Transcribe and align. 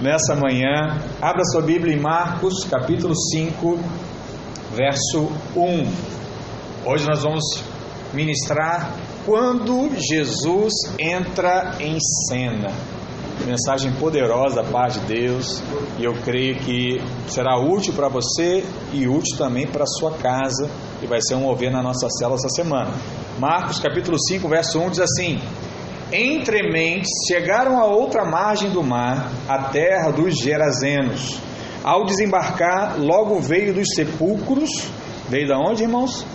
nessa 0.00 0.34
manhã. 0.34 0.98
Abra 1.20 1.44
sua 1.44 1.62
Bíblia 1.62 1.94
em 1.94 2.00
Marcos, 2.00 2.64
capítulo 2.64 3.14
5, 3.14 3.78
verso 4.74 5.30
1. 5.54 6.90
Hoje 6.90 7.06
nós 7.06 7.22
vamos 7.22 7.44
ministrar 8.12 8.94
quando 9.26 9.90
Jesus 9.96 10.72
entra 10.98 11.76
em 11.80 11.98
cena. 12.28 12.72
Mensagem 13.46 13.92
poderosa 13.92 14.56
da 14.56 14.64
parte 14.64 14.98
de 15.00 15.06
Deus 15.06 15.62
e 15.98 16.04
eu 16.04 16.12
creio 16.22 16.56
que 16.56 17.00
será 17.26 17.58
útil 17.58 17.94
para 17.94 18.08
você 18.08 18.64
e 18.92 19.08
útil 19.08 19.36
também 19.38 19.66
para 19.66 19.86
sua 19.86 20.12
casa 20.12 20.68
e 21.02 21.06
vai 21.06 21.20
ser 21.22 21.36
um 21.36 21.46
ouvir 21.46 21.70
na 21.70 21.82
nossa 21.82 22.06
cela 22.18 22.34
essa 22.34 22.48
semana. 22.50 22.92
Marcos 23.38 23.78
capítulo 23.78 24.18
5, 24.18 24.46
verso 24.46 24.78
1 24.78 24.90
diz 24.90 25.00
assim: 25.00 25.40
Entre 26.12 26.68
mentes 26.72 27.10
chegaram 27.28 27.78
a 27.78 27.86
outra 27.86 28.24
margem 28.24 28.70
do 28.70 28.82
mar, 28.82 29.30
a 29.48 29.70
terra 29.70 30.10
dos 30.10 30.34
Gerazenos. 30.42 31.38
Ao 31.84 32.04
desembarcar, 32.04 32.98
logo 32.98 33.38
veio 33.40 33.72
dos 33.72 33.86
sepulcros. 33.94 34.70
Veio 35.28 35.46
da 35.46 35.56
onde, 35.56 35.84
irmãos? 35.84 36.26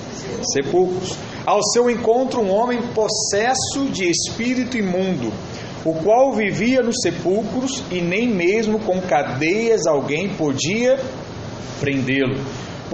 Sepulcros. 0.54 1.18
Ao 1.46 1.62
seu 1.73 1.90
encontro, 1.90 2.41
um 2.41 2.52
homem 2.52 2.82
possesso 2.94 3.90
de 3.91 4.09
espírito 4.09 4.77
imundo, 4.77 5.34
o 5.84 5.94
qual 5.96 6.32
vivia 6.32 6.82
nos 6.82 6.96
sepulcros 7.02 7.84
e 7.91 7.99
nem 7.99 8.30
mesmo 8.30 8.80
com 8.80 9.02
cadeias 9.02 9.85
alguém 9.85 10.30
podia 10.30 10.98
prendê-lo. 11.82 12.40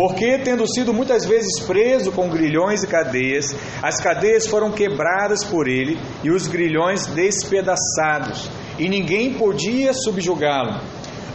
Porque, 0.02 0.40
tendo 0.40 0.66
sido 0.68 0.92
muitas 0.92 1.28
vezes 1.28 1.60
preso 1.60 2.12
com 2.12 2.28
grilhões 2.28 2.82
e 2.82 2.88
cadeias, 2.88 3.56
as 3.84 4.02
cadeias 4.02 4.48
foram 4.48 4.72
quebradas 4.72 5.44
por 5.44 5.68
ele 5.68 5.96
e 6.24 6.32
os 6.32 6.48
grilhões 6.48 7.06
despedaçados, 7.06 8.50
e 8.80 8.90
ninguém 8.90 9.36
podia 9.36 9.94
subjugá-lo. 9.94 10.82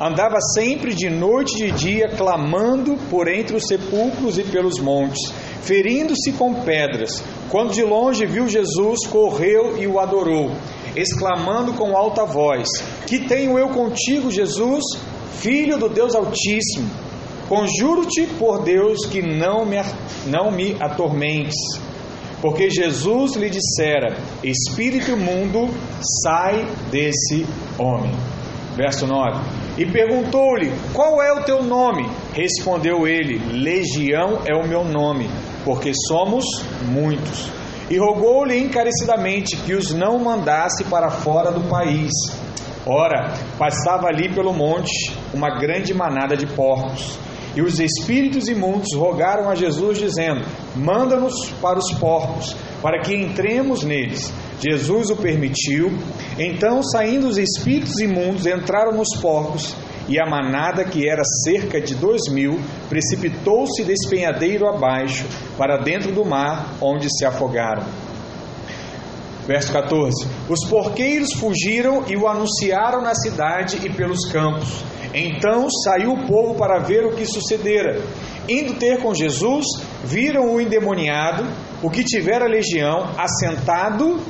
Andava 0.01 0.41
sempre 0.53 0.97
de 0.97 1.09
noite 1.09 1.63
e 1.63 1.71
de 1.71 1.79
dia, 1.79 2.09
clamando 2.17 2.97
por 3.09 3.29
entre 3.29 3.55
os 3.55 3.69
sepulcros 3.69 4.37
e 4.37 4.43
pelos 4.43 4.81
montes, 4.81 5.31
ferindo-se 5.63 6.33
com 6.33 6.53
pedras. 6.63 7.23
Quando 7.49 7.73
de 7.73 7.85
longe 7.85 8.27
viu 8.27 8.49
Jesus, 8.49 9.07
correu 9.07 9.81
e 9.81 9.87
o 9.87 10.01
adorou, 10.01 10.51
exclamando 10.97 11.73
com 11.75 11.97
alta 11.97 12.25
voz: 12.25 12.67
Que 13.07 13.29
tenho 13.29 13.57
eu 13.57 13.69
contigo, 13.69 14.29
Jesus, 14.29 14.83
filho 15.39 15.79
do 15.79 15.89
Deus 15.89 16.17
Altíssimo? 16.17 17.06
Conjuro-te 17.49 18.27
por 18.39 18.65
Deus 18.65 19.07
que 19.07 19.23
não 19.23 19.65
me, 19.65 19.77
não 20.27 20.51
me 20.51 20.77
atormentes. 20.81 21.55
Porque 22.41 22.69
Jesus 22.71 23.35
lhe 23.37 23.49
dissera: 23.49 24.17
Espírito 24.43 25.13
imundo, 25.13 25.69
sai 26.23 26.67
desse 26.91 27.47
homem. 27.79 28.13
Verso 28.77 29.07
9. 29.07 29.41
E 29.79 29.87
perguntou-lhe: 29.87 30.73
Qual 30.93 31.23
é 31.23 31.33
o 31.33 31.45
teu 31.45 31.63
nome? 31.63 32.09
Respondeu 32.35 33.07
ele: 33.07 33.39
Legião 33.53 34.41
é 34.45 34.55
o 34.55 34.67
meu 34.67 34.85
nome, 34.85 35.31
porque 35.65 35.93
somos 36.09 36.45
muitos. 36.85 37.51
E 37.89 37.97
rogou-lhe 37.97 38.59
encarecidamente 38.59 39.57
que 39.59 39.73
os 39.73 39.95
não 39.95 40.19
mandasse 40.19 40.85
para 40.85 41.09
fora 41.09 41.53
do 41.53 41.69
país. 41.69 42.11
Ora, 42.85 43.33
passava 43.59 44.09
ali 44.09 44.33
pelo 44.33 44.53
monte 44.53 45.13
uma 45.33 45.59
grande 45.59 45.95
manada 45.95 46.37
de 46.37 46.47
porcos. 46.47 47.26
E 47.57 47.63
os 47.63 47.81
espíritos 47.81 48.49
imundos 48.49 48.95
rogaram 48.95 49.49
a 49.49 49.55
Jesus, 49.55 49.99
dizendo: 49.99 50.45
Manda-nos 50.77 51.51
para 51.63 51.79
os 51.79 51.91
porcos, 51.99 52.55
para 52.83 53.01
que 53.01 53.15
entremos 53.15 53.83
neles. 53.83 54.31
Jesus 54.61 55.09
o 55.09 55.17
permitiu. 55.17 55.91
Então, 56.39 56.83
saindo 56.83 57.27
os 57.27 57.39
espíritos 57.39 57.99
imundos, 57.99 58.47
entraram 58.47 58.93
nos 58.93 59.17
porcos, 59.23 59.75
e 60.07 60.21
a 60.21 60.29
manada, 60.29 60.85
que 60.85 61.09
era 61.09 61.23
cerca 61.45 61.81
de 61.81 61.95
dois 61.95 62.31
mil, 62.31 62.61
precipitou-se 62.91 63.83
despenhadeiro 63.85 64.69
abaixo, 64.69 65.25
para 65.57 65.79
dentro 65.79 66.13
do 66.13 66.27
mar, 66.27 66.75
onde 66.81 67.09
se 67.11 67.25
afogaram. 67.25 67.87
Verso 69.47 69.73
14: 69.73 70.29
Os 70.49 70.69
porqueiros 70.69 71.33
fugiram 71.33 72.05
e 72.07 72.17
o 72.17 72.29
anunciaram 72.29 73.01
na 73.01 73.15
cidade 73.15 73.79
e 73.83 73.89
pelos 73.89 74.27
campos. 74.31 74.85
Então 75.15 75.69
saiu 75.71 76.13
o 76.13 76.27
povo 76.27 76.55
para 76.55 76.79
ver 76.79 77.05
o 77.05 77.15
que 77.15 77.25
sucedera. 77.25 78.01
Indo 78.49 78.75
ter 78.75 79.01
com 79.01 79.15
Jesus, 79.15 79.65
viram 80.05 80.55
o 80.55 80.61
endemoniado, 80.61 81.45
o 81.83 81.91
que 81.91 82.05
tivera 82.05 82.47
legião, 82.47 83.11
assentado, 83.19 84.21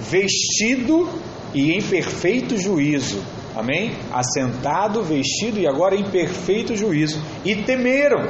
vestido 0.00 1.08
e 1.54 1.72
em 1.72 1.82
perfeito 1.82 2.56
juízo. 2.56 3.22
Amém? 3.54 3.96
Assentado, 4.12 5.02
vestido 5.02 5.58
e 5.58 5.66
agora 5.66 5.96
em 5.96 6.04
perfeito 6.10 6.76
juízo. 6.76 7.20
E 7.44 7.56
temeram. 7.56 8.26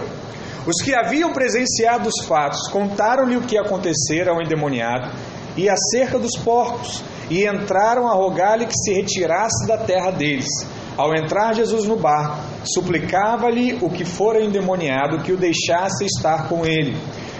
Os 0.67 0.83
que 0.83 0.95
haviam 0.95 1.33
presenciado 1.33 2.09
os 2.09 2.27
fatos 2.27 2.69
contaram-lhe 2.71 3.37
o 3.37 3.43
que 3.43 3.59
acontecera 3.59 4.33
ao 4.33 4.43
endemoniado 4.43 5.11
e 5.57 5.69
acerca 5.69 6.19
dos 6.19 6.37
porcos, 6.45 7.03
e 7.31 7.47
entraram 7.47 8.07
a 8.07 8.15
rogar-lhe 8.15 8.67
que 8.67 8.77
se 8.77 8.93
retirasse 8.93 9.67
da 9.67 9.79
terra 9.79 10.11
deles. 10.11 10.47
Ao 10.97 11.15
entrar 11.15 11.55
Jesus 11.55 11.85
no 11.85 11.97
barco, 11.97 12.39
suplicava-lhe 12.65 13.79
o 13.83 13.91
que 13.91 14.05
fora 14.05 14.43
endemoniado 14.43 15.23
que 15.23 15.33
o 15.33 15.37
deixasse 15.37 16.05
estar 16.05 16.49
com 16.49 16.65
ele. 16.65 16.97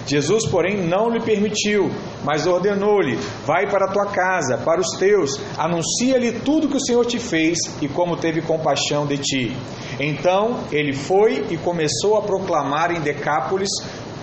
Jesus, 0.07 0.47
porém, 0.47 0.87
não 0.87 1.11
lhe 1.11 1.21
permitiu, 1.21 1.91
mas 2.25 2.47
ordenou-lhe: 2.47 3.17
Vai 3.45 3.69
para 3.69 3.87
a 3.87 3.93
tua 3.93 4.07
casa, 4.07 4.57
para 4.59 4.81
os 4.81 4.91
teus, 4.99 5.41
anuncia-lhe 5.59 6.33
tudo 6.41 6.69
que 6.69 6.77
o 6.77 6.85
Senhor 6.85 7.05
te 7.05 7.19
fez 7.19 7.59
e 7.83 7.89
como 7.89 8.17
teve 8.17 8.41
compaixão 8.43 9.07
de 9.07 9.19
ti. 9.19 9.57
Então 9.99 10.61
ele 10.71 10.93
foi 10.93 11.47
e 11.51 11.57
começou 11.57 12.17
a 12.17 12.23
proclamar 12.23 12.93
em 12.93 13.01
Decápolis 13.01 13.71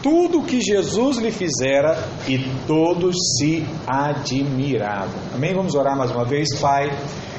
tudo 0.02 0.40
o 0.40 0.44
que 0.44 0.62
Jesus 0.62 1.18
lhe 1.18 1.32
fizera 1.32 1.98
e 2.28 2.38
todos 2.68 3.16
se 3.38 3.66
admiravam. 3.88 5.16
Amém? 5.34 5.54
Vamos 5.54 5.76
orar 5.76 5.98
mais 5.98 6.12
uma 6.12 6.26
vez, 6.26 6.48
Pai. 6.60 6.92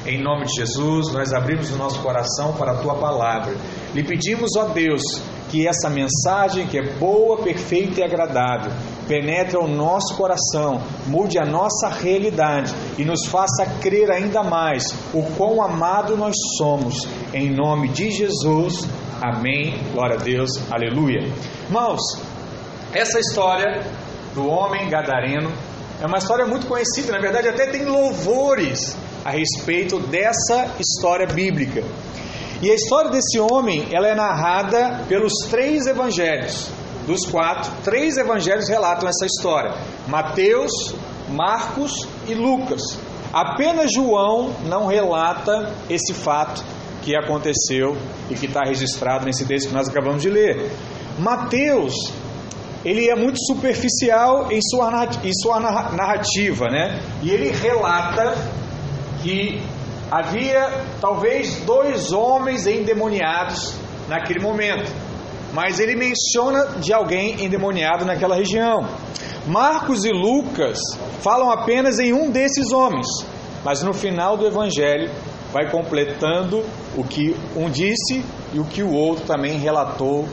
Em 0.05 0.21
nome 0.21 0.45
de 0.45 0.53
Jesus, 0.57 1.11
nós 1.11 1.33
abrimos 1.33 1.71
o 1.71 1.77
nosso 1.77 1.99
coração 2.01 2.53
para 2.53 2.73
a 2.73 2.75
tua 2.75 2.95
palavra. 2.95 3.55
Lhe 3.93 4.03
pedimos, 4.03 4.51
ó 4.55 4.65
Deus, 4.65 5.01
que 5.49 5.67
essa 5.67 5.89
mensagem 5.89 6.67
que 6.67 6.77
é 6.77 6.93
boa, 6.99 7.37
perfeita 7.37 8.01
e 8.01 8.03
agradável 8.03 8.71
penetre 9.07 9.57
o 9.57 9.67
nosso 9.67 10.15
coração, 10.15 10.81
mude 11.07 11.39
a 11.39 11.45
nossa 11.45 11.89
realidade 11.89 12.73
e 12.97 13.05
nos 13.05 13.25
faça 13.27 13.65
crer 13.81 14.11
ainda 14.11 14.43
mais 14.43 14.93
o 15.13 15.23
quão 15.37 15.61
amado 15.61 16.17
nós 16.17 16.35
somos. 16.57 17.07
Em 17.33 17.49
nome 17.51 17.89
de 17.89 18.11
Jesus. 18.11 18.87
Amém. 19.21 19.79
Glória 19.93 20.17
a 20.19 20.23
Deus. 20.23 20.51
Aleluia. 20.71 21.21
Irmãos, 21.67 22.01
essa 22.93 23.19
história 23.19 23.83
do 24.33 24.47
homem 24.47 24.89
gadareno 24.89 25.51
é 26.01 26.05
uma 26.05 26.17
história 26.17 26.45
muito 26.45 26.67
conhecida, 26.67 27.13
na 27.13 27.19
verdade 27.19 27.47
até 27.47 27.67
tem 27.67 27.85
louvores 27.85 28.97
a 29.25 29.31
respeito 29.31 29.99
dessa 29.99 30.75
história 30.79 31.25
bíblica. 31.25 31.83
E 32.61 32.69
a 32.69 32.75
história 32.75 33.09
desse 33.09 33.39
homem, 33.39 33.87
ela 33.91 34.07
é 34.07 34.13
narrada 34.13 35.03
pelos 35.09 35.33
três 35.49 35.87
evangelhos. 35.87 36.69
Dos 37.07 37.25
quatro, 37.25 37.71
três 37.83 38.17
evangelhos 38.17 38.69
relatam 38.69 39.09
essa 39.09 39.25
história: 39.25 39.73
Mateus, 40.07 40.93
Marcos 41.29 42.07
e 42.27 42.35
Lucas. 42.35 42.81
Apenas 43.33 43.91
João 43.91 44.55
não 44.65 44.85
relata 44.85 45.73
esse 45.89 46.13
fato 46.13 46.63
que 47.01 47.15
aconteceu 47.15 47.97
e 48.29 48.35
que 48.35 48.45
está 48.45 48.61
registrado 48.63 49.25
nesse 49.25 49.45
texto 49.45 49.67
que 49.69 49.73
nós 49.73 49.89
acabamos 49.89 50.21
de 50.21 50.29
ler. 50.29 50.71
Mateus, 51.19 51.93
ele 52.83 53.09
é 53.09 53.15
muito 53.15 53.37
superficial 53.45 54.51
em 54.51 54.59
sua, 54.61 54.89
narrativa, 54.89 56.65
né? 56.69 56.99
E 57.21 57.29
ele 57.29 57.49
relata 57.51 58.35
que 59.25 59.59
havia 60.11 60.69
talvez 61.01 61.55
dois 61.65 62.13
homens 62.13 62.67
endemoniados 62.67 63.73
naquele 64.07 64.39
momento, 64.39 64.91
mas 65.51 65.79
ele 65.79 65.95
menciona 65.95 66.77
de 66.79 66.93
alguém 66.93 67.43
endemoniado 67.43 68.05
naquela 68.05 68.35
região. 68.35 68.87
Marcos 69.47 70.05
e 70.05 70.11
Lucas 70.11 70.77
falam 71.21 71.49
apenas 71.49 71.97
em 71.97 72.13
um 72.13 72.29
desses 72.29 72.71
homens, 72.71 73.07
mas 73.63 73.81
no 73.81 73.95
final 73.95 74.37
do 74.37 74.45
evangelho 74.45 75.09
vai 75.51 75.71
completando 75.71 76.63
o 76.95 77.03
que 77.03 77.35
um 77.55 77.67
disse 77.67 78.23
e 78.53 78.59
o 78.59 78.65
que 78.65 78.83
o 78.83 78.93
outro 78.93 79.25
também 79.25 79.57
relatou 79.57 80.27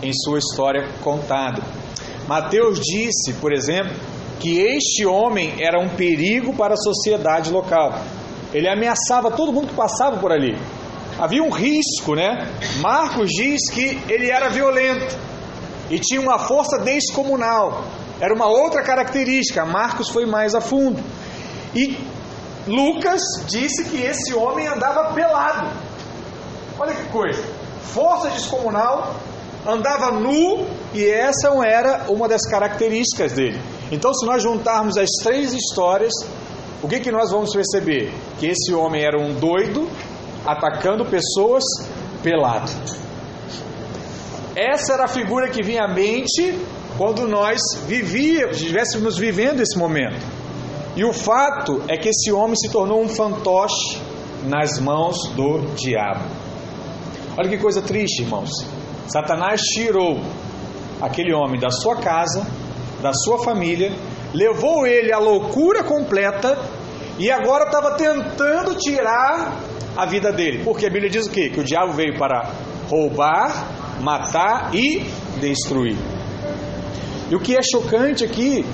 em 0.00 0.12
sua 0.12 0.38
história 0.38 0.88
contada. 1.02 1.60
Mateus 2.28 2.78
disse, 2.78 3.32
por 3.40 3.52
exemplo, 3.52 3.92
que 4.38 4.60
este 4.60 5.04
homem 5.04 5.54
era 5.58 5.80
um 5.80 5.88
perigo 5.88 6.54
para 6.54 6.74
a 6.74 6.76
sociedade 6.76 7.50
local. 7.50 7.92
Ele 8.52 8.68
ameaçava 8.68 9.30
todo 9.30 9.52
mundo 9.52 9.68
que 9.68 9.74
passava 9.74 10.18
por 10.18 10.32
ali. 10.32 10.56
Havia 11.18 11.42
um 11.42 11.50
risco, 11.50 12.14
né? 12.14 12.48
Marcos 12.80 13.30
diz 13.30 13.70
que 13.70 13.98
ele 14.08 14.30
era 14.30 14.48
violento 14.50 15.16
e 15.90 15.98
tinha 15.98 16.20
uma 16.20 16.38
força 16.38 16.78
descomunal. 16.78 17.84
Era 18.20 18.34
uma 18.34 18.46
outra 18.46 18.82
característica. 18.82 19.64
Marcos 19.64 20.08
foi 20.08 20.26
mais 20.26 20.54
a 20.54 20.60
fundo. 20.60 21.02
E 21.74 21.98
Lucas 22.66 23.22
disse 23.46 23.84
que 23.84 24.02
esse 24.02 24.34
homem 24.34 24.66
andava 24.66 25.14
pelado. 25.14 25.70
Olha 26.78 26.94
que 26.94 27.04
coisa. 27.10 27.42
Força 27.82 28.28
descomunal, 28.30 29.14
andava 29.66 30.10
nu 30.10 30.66
e 30.92 31.04
essa 31.04 31.48
era 31.64 32.06
uma 32.08 32.28
das 32.28 32.42
características 32.42 33.32
dele. 33.32 33.60
Então, 33.90 34.12
se 34.12 34.26
nós 34.26 34.42
juntarmos 34.42 34.96
as 34.96 35.08
três 35.22 35.52
histórias, 35.54 36.12
o 36.86 36.88
que, 36.88 37.00
que 37.00 37.10
nós 37.10 37.32
vamos 37.32 37.52
perceber? 37.52 38.12
Que 38.38 38.46
esse 38.46 38.72
homem 38.72 39.02
era 39.02 39.20
um 39.20 39.34
doido 39.34 39.88
atacando 40.46 41.04
pessoas 41.04 41.64
pelado. 42.22 42.70
Essa 44.54 44.92
era 44.92 45.06
a 45.06 45.08
figura 45.08 45.50
que 45.50 45.64
vinha 45.64 45.82
à 45.82 45.88
mente 45.88 46.56
quando 46.96 47.26
nós 47.26 47.58
vivíamos, 47.88 48.58
estivéssemos 48.58 49.18
vivendo 49.18 49.62
esse 49.62 49.76
momento. 49.76 50.24
E 50.94 51.04
o 51.04 51.12
fato 51.12 51.82
é 51.88 51.96
que 51.96 52.08
esse 52.10 52.30
homem 52.30 52.54
se 52.54 52.70
tornou 52.70 53.02
um 53.02 53.08
fantoche 53.08 54.00
nas 54.44 54.78
mãos 54.78 55.28
do 55.30 55.62
diabo. 55.74 56.24
Olha 57.36 57.48
que 57.48 57.58
coisa 57.58 57.82
triste, 57.82 58.22
irmãos. 58.22 58.48
Satanás 59.08 59.60
tirou 59.60 60.20
aquele 61.02 61.34
homem 61.34 61.58
da 61.58 61.70
sua 61.70 61.96
casa, 61.96 62.46
da 63.02 63.12
sua 63.12 63.42
família, 63.42 63.92
levou 64.32 64.86
ele 64.86 65.12
à 65.12 65.18
loucura 65.18 65.82
completa 65.82 66.75
e 67.18 67.30
agora 67.30 67.64
estava 67.64 67.92
tentando 67.92 68.74
tirar 68.76 69.56
a 69.96 70.04
vida 70.06 70.32
dele. 70.32 70.62
Porque 70.64 70.86
a 70.86 70.90
Bíblia 70.90 71.10
diz 71.10 71.26
o 71.26 71.30
quê? 71.30 71.48
Que 71.48 71.60
o 71.60 71.64
diabo 71.64 71.92
veio 71.92 72.18
para 72.18 72.50
roubar, 72.88 73.66
matar 74.00 74.74
e 74.74 75.00
destruir. 75.40 75.96
E 77.30 77.34
o 77.34 77.40
que 77.40 77.56
é 77.56 77.62
chocante 77.62 78.24
aqui 78.24 78.64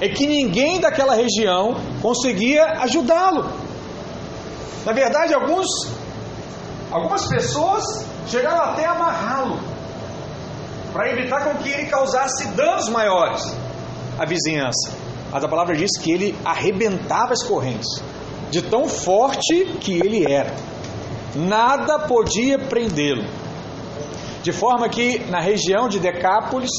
é 0.00 0.08
que 0.08 0.26
ninguém 0.26 0.80
daquela 0.80 1.14
região 1.14 1.76
conseguia 2.00 2.64
ajudá-lo. 2.80 3.48
Na 4.84 4.92
verdade, 4.92 5.32
alguns, 5.32 5.66
algumas 6.90 7.26
pessoas 7.28 7.84
chegaram 8.26 8.62
até 8.62 8.84
a 8.84 8.92
amarrá-lo 8.92 9.60
para 10.92 11.10
evitar 11.10 11.44
com 11.44 11.54
que 11.62 11.70
ele 11.70 11.86
causasse 11.86 12.48
danos 12.48 12.88
maiores 12.88 13.42
à 14.18 14.26
vizinhança. 14.26 15.01
Mas 15.32 15.42
a 15.42 15.48
palavra 15.48 15.74
diz 15.74 15.90
que 15.98 16.12
ele 16.12 16.36
arrebentava 16.44 17.32
as 17.32 17.42
correntes, 17.42 17.88
de 18.50 18.60
tão 18.60 18.86
forte 18.86 19.64
que 19.80 19.94
ele 19.94 20.30
era. 20.30 20.54
Nada 21.34 22.00
podia 22.00 22.58
prendê-lo. 22.58 23.24
De 24.42 24.52
forma 24.52 24.88
que 24.88 25.20
na 25.30 25.40
região 25.40 25.88
de 25.88 25.98
Decápolis, 25.98 26.70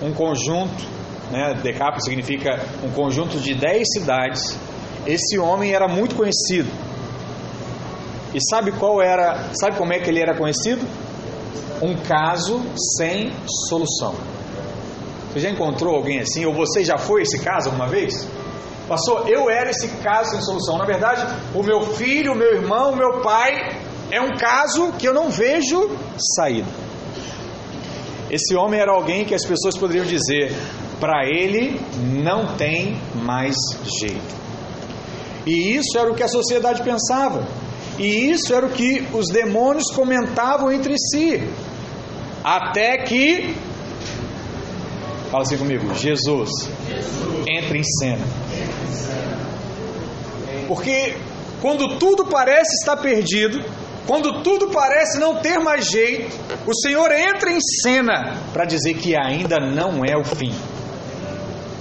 um 0.00 0.12
conjunto, 0.12 0.84
né, 1.30 1.54
Decápolis 1.62 2.04
significa 2.04 2.64
um 2.84 2.90
conjunto 2.90 3.38
de 3.38 3.54
dez 3.54 3.88
cidades, 3.92 4.56
esse 5.04 5.38
homem 5.38 5.72
era 5.72 5.88
muito 5.88 6.14
conhecido. 6.14 6.70
E 8.32 8.38
sabe 8.48 8.72
qual 8.72 9.02
era, 9.02 9.50
sabe 9.60 9.76
como 9.76 9.92
é 9.92 9.98
que 9.98 10.08
ele 10.08 10.20
era 10.20 10.34
conhecido? 10.34 10.86
Um 11.82 11.96
caso 11.96 12.62
sem 12.96 13.32
solução. 13.68 14.14
Você 15.32 15.40
já 15.40 15.50
encontrou 15.50 15.96
alguém 15.96 16.20
assim? 16.20 16.44
Ou 16.44 16.52
você 16.52 16.84
já 16.84 16.98
foi 16.98 17.22
esse 17.22 17.38
caso 17.38 17.70
alguma 17.70 17.88
vez? 17.88 18.28
Pastor, 18.86 19.28
eu 19.28 19.48
era 19.48 19.70
esse 19.70 19.88
caso 20.02 20.32
sem 20.32 20.42
solução. 20.42 20.76
Na 20.76 20.84
verdade, 20.84 21.26
o 21.54 21.62
meu 21.62 21.94
filho, 21.94 22.32
o 22.32 22.36
meu 22.36 22.54
irmão, 22.54 22.92
o 22.92 22.96
meu 22.96 23.20
pai 23.22 23.80
é 24.10 24.20
um 24.20 24.36
caso 24.36 24.92
que 24.98 25.08
eu 25.08 25.14
não 25.14 25.30
vejo 25.30 25.96
saída. 26.36 26.68
Esse 28.30 28.54
homem 28.54 28.80
era 28.80 28.92
alguém 28.92 29.24
que 29.24 29.34
as 29.34 29.44
pessoas 29.44 29.78
poderiam 29.78 30.04
dizer: 30.04 30.54
para 31.00 31.26
ele 31.26 31.80
não 32.22 32.54
tem 32.56 33.00
mais 33.14 33.56
jeito. 34.00 34.42
E 35.46 35.74
isso 35.76 35.98
era 35.98 36.10
o 36.10 36.14
que 36.14 36.22
a 36.22 36.28
sociedade 36.28 36.82
pensava. 36.82 37.46
E 37.98 38.30
isso 38.30 38.54
era 38.54 38.66
o 38.66 38.70
que 38.70 39.06
os 39.12 39.28
demônios 39.28 39.90
comentavam 39.94 40.70
entre 40.70 40.94
si. 40.98 41.42
Até 42.44 42.98
que 42.98 43.54
Fala 45.32 45.44
assim 45.44 45.56
comigo, 45.56 45.94
Jesus, 45.94 46.50
entra 47.48 47.78
em 47.78 47.82
cena. 47.82 48.22
Porque 50.68 51.16
quando 51.62 51.96
tudo 51.96 52.26
parece 52.26 52.74
estar 52.74 52.98
perdido, 52.98 53.64
quando 54.06 54.42
tudo 54.42 54.68
parece 54.68 55.18
não 55.18 55.36
ter 55.36 55.58
mais 55.58 55.86
jeito, 55.86 56.36
o 56.66 56.74
Senhor 56.74 57.10
entra 57.10 57.50
em 57.50 57.58
cena 57.82 58.36
para 58.52 58.66
dizer 58.66 58.92
que 58.98 59.16
ainda 59.16 59.56
não 59.56 60.04
é 60.04 60.14
o 60.18 60.22
fim. 60.22 60.52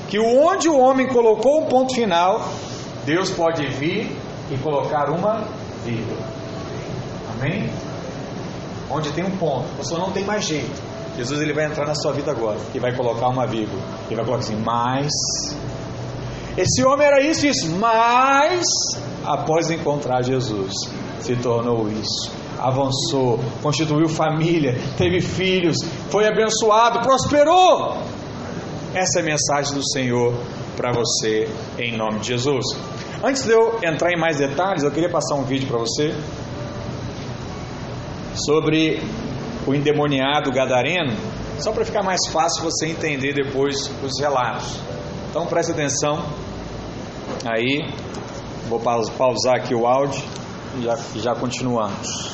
Que 0.08 0.18
onde 0.18 0.70
o 0.70 0.80
homem 0.80 1.10
colocou 1.10 1.62
um 1.62 1.66
ponto 1.66 1.94
final, 1.94 2.48
Deus 3.06 3.32
pode 3.32 3.68
vir 3.68 4.16
e 4.50 4.58
colocar 4.60 5.10
uma 5.10 5.46
vírgula. 5.84 6.26
Amém? 7.34 7.70
Onde 8.90 9.12
tem 9.12 9.26
um 9.26 9.38
ponto, 9.38 9.68
você 9.78 9.94
não 9.96 10.10
tem 10.14 10.24
mais 10.24 10.46
jeito. 10.46 10.91
Jesus 11.18 11.42
ele 11.42 11.54
vai 11.54 11.66
entrar 11.66 11.86
na 11.86 11.96
sua 11.96 12.14
vida 12.14 12.32
agora 12.32 12.58
e 12.74 12.80
vai 12.80 12.96
colocar 12.96 13.28
uma 13.28 13.46
vírgula. 13.46 13.82
E 14.10 14.16
vai 14.16 14.24
colocar 14.24 14.44
assim, 14.44 14.56
mas 14.56 15.12
esse 16.58 16.84
homem 16.84 17.08
era 17.08 17.22
isso, 17.22 17.48
isso, 17.48 17.70
mas 17.78 18.64
após 19.24 19.70
encontrar 19.72 20.22
Jesus, 20.22 20.74
se 21.20 21.36
tornou 21.38 21.90
isso. 21.90 22.32
Avançou, 22.60 23.40
constituiu 23.62 24.08
família, 24.08 24.78
teve 24.98 25.22
filhos, 25.22 25.78
foi 26.10 26.28
abençoado, 26.28 27.00
prosperou. 27.02 27.98
Essa 28.94 29.20
é 29.20 29.22
a 29.22 29.26
mensagem 29.26 29.74
do 29.74 29.88
Senhor 29.92 30.34
para 30.76 30.92
você 30.92 31.50
em 31.80 31.96
nome 31.96 32.20
de 32.20 32.28
Jesus. 32.28 32.66
Antes 33.24 33.44
de 33.44 33.52
eu 33.52 33.80
entrar 33.84 34.12
em 34.12 34.20
mais 34.20 34.38
detalhes, 34.38 34.84
eu 34.84 34.92
queria 34.92 35.10
passar 35.10 35.36
um 35.36 35.44
vídeo 35.44 35.68
para 35.68 35.78
você 35.78 36.14
sobre 38.36 39.02
o 39.68 39.74
endemoniado 39.74 40.52
gadareno, 40.52 41.16
só 41.60 41.72
para 41.72 41.86
ficar 41.86 42.04
mais 42.04 42.20
fácil 42.32 42.64
você 42.64 42.88
entender 42.88 43.34
depois 43.34 43.92
os 44.04 44.20
relatos. 44.20 44.80
Então 45.30 45.46
preste 45.46 45.72
atenção. 45.72 46.24
Aí, 47.46 47.80
vou 48.68 48.80
pausar 48.80 49.56
aqui 49.56 49.74
o 49.74 49.86
áudio 49.86 50.24
e 50.78 50.84
já, 50.84 50.98
já 51.16 51.36
continuamos. 51.36 52.32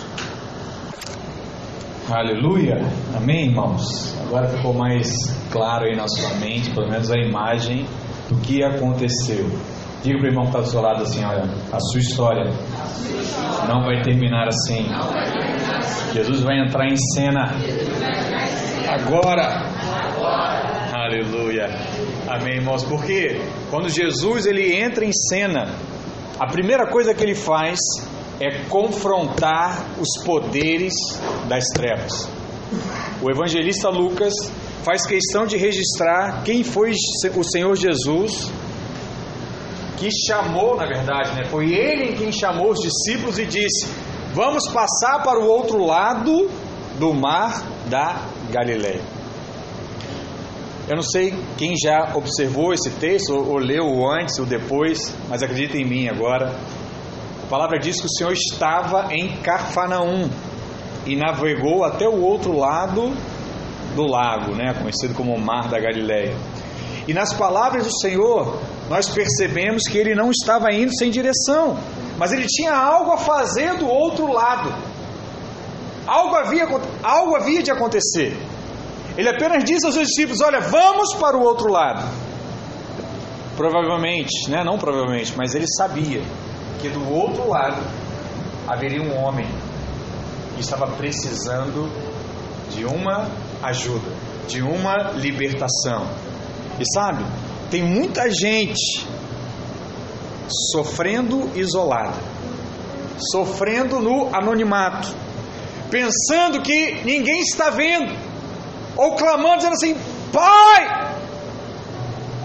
Aleluia, 2.10 2.78
amém, 3.16 3.48
irmãos? 3.48 4.16
Agora 4.22 4.48
ficou 4.48 4.74
mais 4.74 5.10
claro 5.52 5.86
aí 5.86 5.96
na 5.96 6.08
sua 6.08 6.30
mente, 6.36 6.72
pelo 6.72 6.90
menos 6.90 7.12
a 7.12 7.18
imagem 7.18 7.86
do 8.30 8.38
que 8.38 8.64
aconteceu. 8.64 9.46
Diga 10.02 10.18
para 10.20 10.28
o 10.28 10.30
irmão 10.30 10.44
que 10.44 10.50
está 10.52 10.62
do 10.62 10.68
seu 10.68 10.82
lado 10.82 11.04
assim: 11.04 11.26
olha, 11.26 11.44
a 11.72 11.80
sua 11.80 12.00
história 12.00 12.46
não 13.68 13.84
vai 13.84 14.02
terminar 14.02 14.48
assim. 14.48 14.88
Jesus 16.14 16.42
vai 16.42 16.60
entrar 16.60 16.88
em 16.88 16.96
cena 16.96 17.52
agora. 18.88 19.66
Aleluia. 20.94 21.70
Amém, 22.28 22.56
irmãos. 22.56 22.84
Porque 22.84 23.42
quando 23.70 23.90
Jesus 23.90 24.46
ele 24.46 24.76
entra 24.76 25.06
em 25.06 25.12
cena, 25.14 25.70
a 26.40 26.48
primeira 26.48 26.88
coisa 26.88 27.14
que 27.14 27.24
ele 27.24 27.36
faz 27.36 27.80
é 28.40 28.64
confrontar 28.70 29.86
os 30.00 30.24
poderes 30.24 30.94
das 31.48 31.66
trevas. 31.70 32.30
O 33.22 33.32
evangelista 33.32 33.90
Lucas 33.90 34.34
faz 34.84 35.06
questão 35.06 35.46
de 35.46 35.58
registrar 35.58 36.44
quem 36.44 36.64
foi 36.64 36.92
o 37.36 37.44
Senhor 37.44 37.76
Jesus 37.76 38.52
que 39.98 40.10
chamou, 40.28 40.76
na 40.76 40.86
verdade, 40.86 41.36
né? 41.36 41.46
Foi 41.46 41.74
ele 41.74 42.14
quem 42.14 42.32
chamou 42.32 42.72
os 42.72 42.80
discípulos 42.80 43.38
e 43.40 43.46
disse: 43.46 43.88
Vamos 44.34 44.68
passar 44.70 45.24
para 45.24 45.40
o 45.40 45.48
outro 45.48 45.84
lado 45.84 46.50
do 47.00 47.14
mar 47.14 47.64
da 47.90 48.22
Galileia. 48.52 49.02
Eu 50.88 50.96
não 50.96 51.04
sei 51.04 51.34
quem 51.58 51.74
já 51.76 52.14
observou 52.16 52.74
esse 52.74 52.90
texto, 52.92 53.34
ou, 53.34 53.58
leu 53.58 54.10
antes 54.10 54.40
ou 54.40 54.46
depois, 54.46 55.14
mas 55.28 55.44
acredita 55.44 55.76
em 55.78 55.86
mim 55.86 56.08
agora. 56.08 56.56
A 57.44 57.50
palavra 57.50 57.78
diz 57.78 58.00
que 58.00 58.08
o 58.08 58.10
Senhor 58.10 58.32
estava 58.32 59.08
em 59.12 59.36
Cafarnaum 59.38 60.30
e 61.06 61.16
navegou 61.16 61.84
até 61.84 62.08
o 62.08 62.22
outro 62.22 62.58
lado 62.58 63.14
do 63.96 64.06
lago, 64.06 64.56
né, 64.56 64.74
conhecido 64.80 65.14
como 65.14 65.34
o 65.34 65.40
Mar 65.40 65.68
da 65.68 65.80
Galileia. 65.80 66.36
E 67.08 67.14
nas 67.14 67.34
palavras 67.34 67.86
do 67.86 68.00
Senhor, 68.00 68.60
nós 68.90 69.08
percebemos 69.10 69.84
que 69.84 69.98
ele 69.98 70.14
não 70.14 70.30
estava 70.30 70.72
indo 70.74 70.94
sem 70.98 71.10
direção, 71.10 71.80
mas 72.18 72.34
ele 72.34 72.46
tinha 72.48 72.74
algo 72.74 73.12
a 73.12 73.18
fazer 73.18 73.76
do 73.76 73.88
outro 73.88 74.32
lado. 74.32 74.74
Algo 76.06 76.36
havia, 76.36 76.68
algo 77.04 77.36
havia 77.36 77.64
de 77.64 77.72
acontecer. 77.72 78.38
Ele 79.18 79.30
apenas 79.30 79.64
disse 79.64 79.86
aos 79.86 79.96
seus 79.96 80.08
discípulos: 80.08 80.42
Olha, 80.42 80.60
vamos 80.60 81.14
para 81.16 81.38
o 81.38 81.42
outro 81.42 81.72
lado. 81.72 82.06
Provavelmente, 83.56 84.50
né? 84.50 84.64
não 84.64 84.78
provavelmente, 84.78 85.34
mas 85.36 85.56
ele 85.56 85.66
sabia 85.68 86.22
que 86.80 86.90
do 86.90 87.12
outro 87.12 87.50
lado 87.50 87.82
haveria 88.68 89.02
um 89.02 89.18
homem 89.18 89.48
que 90.54 90.62
estava 90.62 90.88
precisando 90.88 91.90
de 92.70 92.86
uma 92.86 93.28
ajuda, 93.64 94.12
de 94.48 94.62
uma 94.62 95.12
libertação. 95.14 96.08
E 96.80 96.84
sabe, 96.94 97.26
tem 97.70 97.84
muita 97.84 98.30
gente 98.30 99.06
sofrendo 100.72 101.52
isolada, 101.56 102.18
sofrendo 103.32 104.00
no 104.00 104.34
anonimato, 104.34 105.14
pensando 105.90 106.62
que 106.62 107.02
ninguém 107.04 107.42
está 107.42 107.70
vendo, 107.70 108.14
ou 108.96 109.16
clamando, 109.16 109.58
dizendo 109.58 109.74
assim: 109.74 109.96
Pai, 110.32 111.16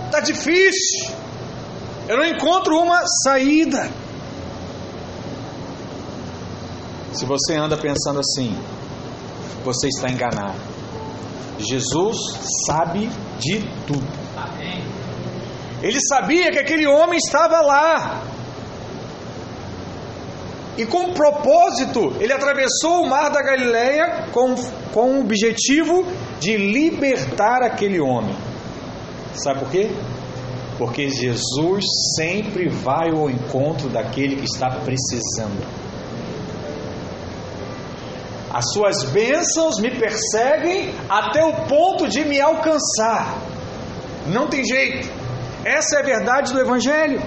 está 0.07 0.21
difícil, 0.21 1.11
eu 2.09 2.17
não 2.17 2.25
encontro 2.25 2.77
uma 2.79 3.03
saída. 3.25 3.91
Se 7.13 7.27
você 7.27 7.55
anda 7.55 7.77
pensando 7.77 8.21
assim, 8.21 8.57
você 9.63 9.89
está 9.89 10.09
enganado. 10.09 10.59
Jesus 11.59 12.17
sabe 12.67 13.11
de 13.39 13.61
tudo. 13.87 14.22
Ele 15.83 15.99
sabia 16.01 16.51
que 16.51 16.59
aquele 16.59 16.87
homem 16.87 17.19
estava 17.19 17.61
lá. 17.61 18.23
E 20.79 20.87
com 20.87 21.13
propósito, 21.13 22.17
ele 22.21 22.33
atravessou 22.33 23.03
o 23.03 23.09
mar 23.09 23.31
da 23.31 23.43
Galileia 23.43 24.29
com, 24.33 24.55
com 24.93 25.17
o 25.17 25.21
objetivo 25.21 26.07
de 26.41 26.57
libertar 26.57 27.63
aquele 27.63 28.01
homem. 28.01 28.35
Sabe 29.35 29.61
por 29.61 29.71
quê? 29.71 29.91
Porque 30.79 31.11
Jesus 31.11 31.85
sempre 32.17 32.69
vai 32.69 33.11
ao 33.11 33.29
encontro 33.29 33.89
daquele 33.89 34.37
que 34.37 34.45
está 34.45 34.71
precisando. 34.71 35.67
As 38.53 38.71
suas 38.73 39.05
bênçãos 39.05 39.79
me 39.79 39.91
perseguem 39.91 40.95
até 41.09 41.45
o 41.45 41.67
ponto 41.67 42.09
de 42.09 42.25
me 42.25 42.41
alcançar. 42.41 43.39
Não 44.27 44.47
tem 44.47 44.65
jeito. 44.65 45.22
Essa 45.65 45.97
é 45.97 46.01
a 46.01 46.05
verdade 46.05 46.53
do 46.53 46.61
Evangelho. 46.61 47.21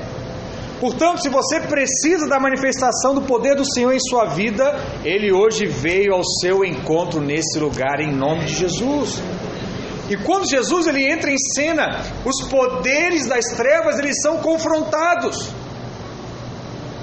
Portanto, 0.79 1.21
se 1.21 1.29
você 1.29 1.61
precisa 1.61 2.27
da 2.27 2.39
manifestação 2.39 3.15
do 3.15 3.21
poder 3.21 3.55
do 3.55 3.65
Senhor 3.65 3.93
em 3.93 3.99
sua 3.99 4.25
vida, 4.25 4.75
Ele 5.03 5.31
hoje 5.31 5.65
veio 5.65 6.13
ao 6.13 6.23
seu 6.41 6.65
encontro 6.65 7.21
nesse 7.21 7.57
lugar 7.59 8.01
em 8.01 8.13
nome 8.13 8.45
de 8.45 8.55
Jesus. 8.55 9.21
E 10.09 10.17
quando 10.17 10.47
Jesus 10.47 10.85
ele 10.85 11.03
entra 11.09 11.31
em 11.31 11.37
cena, 11.55 12.01
os 12.23 12.47
poderes 12.47 13.25
das 13.27 13.45
trevas 13.55 13.97
eles 13.97 14.21
são 14.21 14.37
confrontados. 14.37 15.49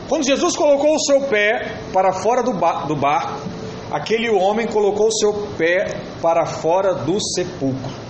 Quando 0.08 0.24
Jesus 0.24 0.54
colocou 0.54 0.94
o 0.94 1.00
seu 1.00 1.22
pé 1.22 1.78
para 1.92 2.12
fora 2.12 2.42
do, 2.42 2.52
do 2.52 2.94
barco, 2.94 3.40
aquele 3.90 4.30
homem 4.30 4.66
colocou 4.66 5.08
o 5.08 5.12
seu 5.12 5.48
pé 5.56 5.86
para 6.20 6.44
fora 6.44 6.94
do 6.94 7.18
sepulcro. 7.34 8.01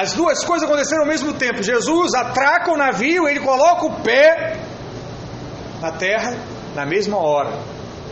As 0.00 0.12
duas 0.12 0.44
coisas 0.44 0.68
aconteceram 0.68 1.02
ao 1.02 1.08
mesmo 1.08 1.32
tempo. 1.32 1.60
Jesus 1.60 2.14
atraca 2.14 2.70
o 2.70 2.76
navio, 2.76 3.26
ele 3.28 3.40
coloca 3.40 3.84
o 3.84 4.00
pé 4.00 4.56
na 5.80 5.90
terra 5.90 6.36
na 6.72 6.86
mesma 6.86 7.16
hora. 7.16 7.50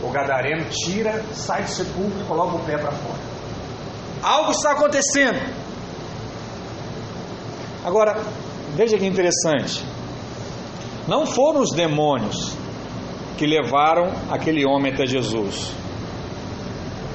O 0.03 0.09
gadareno 0.09 0.65
tira, 0.69 1.23
sai 1.33 1.63
do 1.63 1.69
sepulcro 1.69 2.19
e 2.19 2.25
coloca 2.25 2.57
o 2.57 2.65
pé 2.65 2.77
para 2.77 2.91
fora. 2.91 3.19
Algo 4.21 4.51
está 4.51 4.73
acontecendo. 4.73 5.39
Agora, 7.85 8.21
veja 8.75 8.97
que 8.97 9.05
interessante. 9.05 9.81
Não 11.07 11.25
foram 11.25 11.61
os 11.61 11.71
demônios 11.71 12.53
que 13.37 13.47
levaram 13.47 14.11
aquele 14.29 14.65
homem 14.67 14.91
até 14.91 15.05
Jesus. 15.05 15.71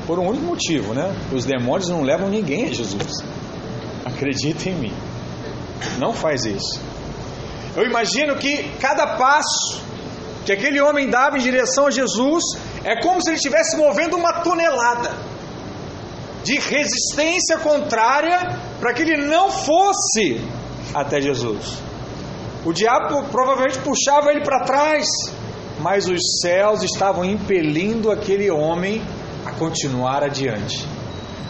Por 0.06 0.18
um 0.18 0.28
único 0.28 0.46
motivo, 0.46 0.94
né? 0.94 1.14
Os 1.30 1.44
demônios 1.44 1.90
não 1.90 2.00
levam 2.00 2.30
ninguém 2.30 2.70
a 2.70 2.72
Jesus. 2.72 3.22
Acredita 4.22 4.68
em 4.68 4.74
mim. 4.76 4.94
Não 5.98 6.12
faz 6.12 6.44
isso. 6.44 6.80
Eu 7.74 7.84
imagino 7.84 8.36
que 8.36 8.70
cada 8.80 9.16
passo 9.16 9.82
que 10.46 10.52
aquele 10.52 10.80
homem 10.80 11.10
dava 11.10 11.38
em 11.38 11.40
direção 11.40 11.88
a 11.88 11.90
Jesus 11.90 12.44
é 12.84 13.02
como 13.02 13.20
se 13.20 13.30
ele 13.30 13.36
estivesse 13.36 13.76
movendo 13.76 14.16
uma 14.16 14.42
tonelada 14.42 15.10
de 16.44 16.56
resistência 16.60 17.58
contrária 17.58 18.38
para 18.78 18.92
que 18.94 19.02
ele 19.02 19.26
não 19.26 19.50
fosse 19.50 20.40
até 20.94 21.20
Jesus. 21.20 21.78
O 22.64 22.72
diabo 22.72 23.24
provavelmente 23.24 23.78
puxava 23.80 24.30
ele 24.30 24.44
para 24.44 24.60
trás, 24.60 25.04
mas 25.80 26.06
os 26.06 26.40
céus 26.40 26.84
estavam 26.84 27.24
impelindo 27.24 28.08
aquele 28.08 28.48
homem 28.52 29.02
a 29.44 29.50
continuar 29.50 30.22
adiante, 30.22 30.86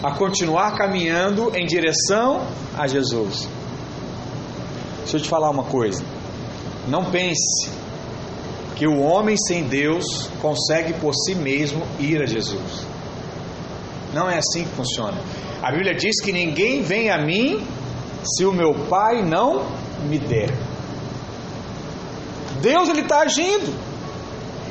a 0.03 0.11
continuar 0.13 0.77
caminhando 0.77 1.53
em 1.55 1.65
direção 1.65 2.45
a 2.77 2.87
Jesus. 2.87 3.49
Deixa 5.01 5.17
eu 5.17 5.21
te 5.21 5.29
falar 5.29 5.51
uma 5.51 5.65
coisa. 5.65 6.03
Não 6.89 7.05
pense 7.05 7.71
que 8.75 8.87
o 8.87 9.01
homem 9.01 9.37
sem 9.37 9.65
Deus 9.65 10.29
consegue 10.41 10.95
por 10.95 11.15
si 11.15 11.35
mesmo 11.35 11.87
ir 12.01 12.21
a 12.21 12.27
Jesus. 12.27 12.87
Não 14.13 14.29
é 14.29 14.39
assim 14.39 14.65
que 14.65 14.71
funciona. 14.71 15.19
A 15.63 15.71
Bíblia 15.71 15.95
diz 15.95 16.21
que 16.21 16.33
ninguém 16.33 16.83
vem 16.83 17.09
a 17.09 17.19
mim 17.19 17.65
se 18.25 18.45
o 18.45 18.53
meu 18.53 18.75
Pai 18.75 19.23
não 19.23 19.65
me 20.09 20.19
der. 20.19 20.51
Deus 22.61 22.89
ele 22.89 23.03
está 23.03 23.21
agindo. 23.21 23.73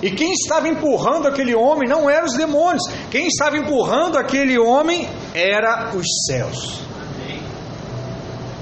E 0.01 0.09
quem 0.09 0.31
estava 0.31 0.67
empurrando 0.67 1.27
aquele 1.27 1.53
homem 1.53 1.87
não 1.87 2.09
eram 2.09 2.25
os 2.25 2.35
demônios. 2.35 2.83
Quem 3.11 3.27
estava 3.27 3.57
empurrando 3.57 4.17
aquele 4.17 4.57
homem 4.57 5.07
era 5.33 5.91
os 5.95 6.05
céus. 6.27 6.81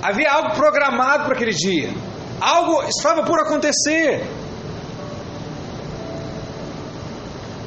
Havia 0.02 0.32
algo 0.32 0.56
programado 0.56 1.26
para 1.26 1.34
aquele 1.34 1.54
dia. 1.54 1.90
Algo 2.40 2.84
estava 2.84 3.24
por 3.24 3.40
acontecer. 3.40 4.26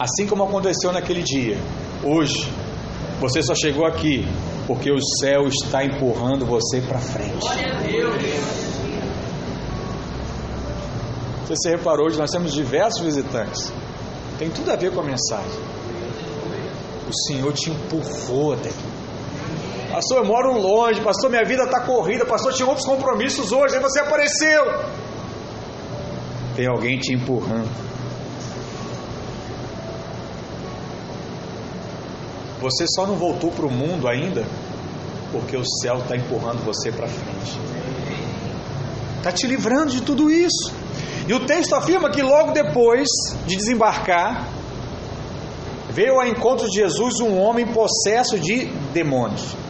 Assim 0.01 0.27
como 0.27 0.43
aconteceu 0.45 0.93
naquele 0.93 1.23
dia, 1.23 1.57
hoje, 2.03 2.51
você 3.21 3.43
só 3.43 3.55
chegou 3.55 3.87
aqui 3.87 4.27
porque 4.67 4.91
o 4.91 5.01
céu 5.21 5.47
está 5.47 5.85
empurrando 5.85 6.47
você 6.47 6.81
para 6.81 6.99
frente. 6.99 7.47
Você 11.49 11.71
reparou, 11.71 12.07
hoje 12.07 12.19
nós 12.19 12.31
temos 12.31 12.53
diversos 12.53 13.03
visitantes. 13.03 13.73
Tem 14.39 14.49
tudo 14.51 14.71
a 14.71 14.77
ver 14.77 14.93
com 14.93 15.01
a 15.01 15.05
mensagem. 15.05 15.61
O 17.09 17.27
Senhor 17.27 17.53
te 17.53 17.71
empurrou 17.71 18.55
até 18.55 18.71
aqui. 18.71 18.92
Pastor, 19.93 20.21
eu 20.21 20.25
moro 20.25 20.59
longe, 20.59 21.03
pastor, 21.03 21.29
minha 21.29 21.45
vida 21.45 21.65
está 21.65 21.81
corrida, 21.81 22.25
pastor, 22.25 22.55
tinha 22.55 22.67
outros 22.67 22.87
compromissos 22.87 23.53
hoje, 23.53 23.77
aí 23.77 23.83
você 23.83 24.01
apareceu. 24.01 24.65
Tem 26.57 26.67
alguém 26.67 26.99
te 26.99 27.13
empurrando. 27.13 27.69
Você 32.59 32.87
só 32.89 33.07
não 33.07 33.17
voltou 33.17 33.51
para 33.51 33.67
o 33.67 33.71
mundo 33.71 34.09
ainda 34.09 34.47
porque 35.31 35.59
o 35.59 35.65
céu 35.83 35.99
está 35.99 36.17
empurrando 36.17 36.65
você 36.65 36.91
para 36.91 37.07
frente. 37.07 37.61
Está 39.19 39.31
te 39.31 39.47
livrando 39.47 39.93
de 39.93 40.01
tudo 40.01 40.31
isso. 40.31 40.73
E 41.29 41.35
o 41.35 41.45
texto 41.45 41.75
afirma 41.75 42.11
que 42.11 42.23
logo 42.23 42.53
depois 42.53 43.09
de 43.47 43.57
desembarcar, 43.57 44.49
veio 45.91 46.15
ao 46.15 46.27
encontro 46.27 46.67
de 46.67 46.77
Jesus 46.77 47.21
um 47.21 47.39
homem 47.39 47.67
possesso 47.67 48.39
de 48.39 48.65
demônios. 48.95 49.62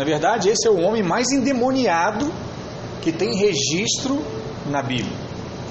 Na 0.00 0.06
verdade, 0.06 0.48
esse 0.48 0.66
é 0.66 0.70
o 0.70 0.80
homem 0.80 1.02
mais 1.02 1.30
endemoniado 1.30 2.32
que 3.02 3.12
tem 3.12 3.36
registro 3.36 4.24
na 4.70 4.80
Bíblia 4.80 5.14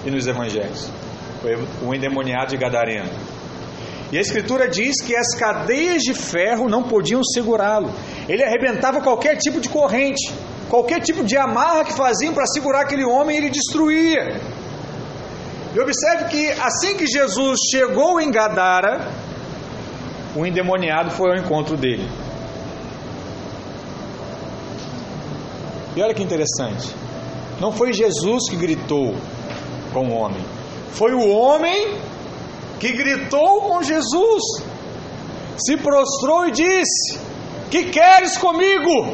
e 0.06 0.12
nos 0.12 0.28
evangelhos. 0.28 0.88
O 1.82 1.96
endemoniado 1.96 2.52
de 2.52 2.58
Gadareno. 2.58 3.10
E 4.12 4.20
a 4.20 4.22
Escritura 4.22 4.68
diz 4.68 5.02
que 5.02 5.16
as 5.16 5.34
cadeias 5.34 6.04
de 6.04 6.14
ferro 6.14 6.70
não 6.70 6.84
podiam 6.84 7.24
segurá-lo. 7.24 7.92
Ele 8.28 8.44
arrebentava 8.44 9.02
qualquer 9.02 9.36
tipo 9.36 9.60
de 9.60 9.68
corrente, 9.68 10.32
qualquer 10.70 11.00
tipo 11.02 11.24
de 11.24 11.36
amarra 11.36 11.84
que 11.84 11.94
faziam 11.94 12.32
para 12.32 12.46
segurar 12.46 12.82
aquele 12.82 13.06
homem, 13.06 13.36
ele 13.36 13.50
destruía. 13.50 14.40
E 15.74 15.80
observe 15.80 16.26
que 16.26 16.52
assim 16.52 16.96
que 16.96 17.08
Jesus 17.08 17.58
chegou 17.72 18.22
em 18.22 18.30
Gadara, 18.30 19.12
o 20.36 20.46
endemoniado 20.46 21.10
foi 21.10 21.32
ao 21.32 21.44
encontro 21.44 21.76
dele. 21.76 22.08
E 26.00 26.02
olha 26.02 26.14
que 26.14 26.24
interessante. 26.24 26.96
Não 27.60 27.74
foi 27.74 27.92
Jesus 27.92 28.50
que 28.50 28.56
gritou 28.56 29.14
com 29.92 30.08
o 30.08 30.14
homem. 30.14 30.42
Foi 30.92 31.14
o 31.14 31.30
homem 31.30 31.98
que 32.80 32.94
gritou 32.94 33.64
com 33.64 33.84
Jesus. 33.84 34.42
Se 35.58 35.76
prostrou 35.76 36.48
e 36.48 36.52
disse: 36.52 37.20
Que 37.70 37.90
queres 37.90 38.38
comigo? 38.38 39.14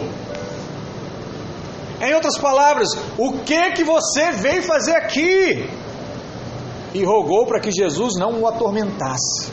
Em 1.99 2.13
outras 2.13 2.37
palavras, 2.37 2.89
o 3.17 3.31
que 3.39 3.71
que 3.71 3.83
você 3.83 4.33
veio 4.33 4.61
fazer 4.61 4.95
aqui? 4.95 5.67
E 6.93 7.03
rogou 7.03 7.47
para 7.47 7.59
que 7.59 7.71
Jesus 7.71 8.13
não 8.15 8.41
o 8.41 8.47
atormentasse. 8.47 9.51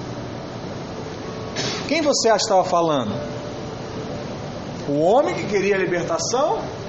Quem 1.88 2.02
você 2.02 2.28
acha 2.28 2.40
que 2.40 2.44
estava 2.44 2.64
falando? 2.64 3.14
O 4.86 5.00
homem 5.00 5.34
que 5.34 5.46
queria 5.46 5.76
a 5.76 5.78
libertação 5.78 6.81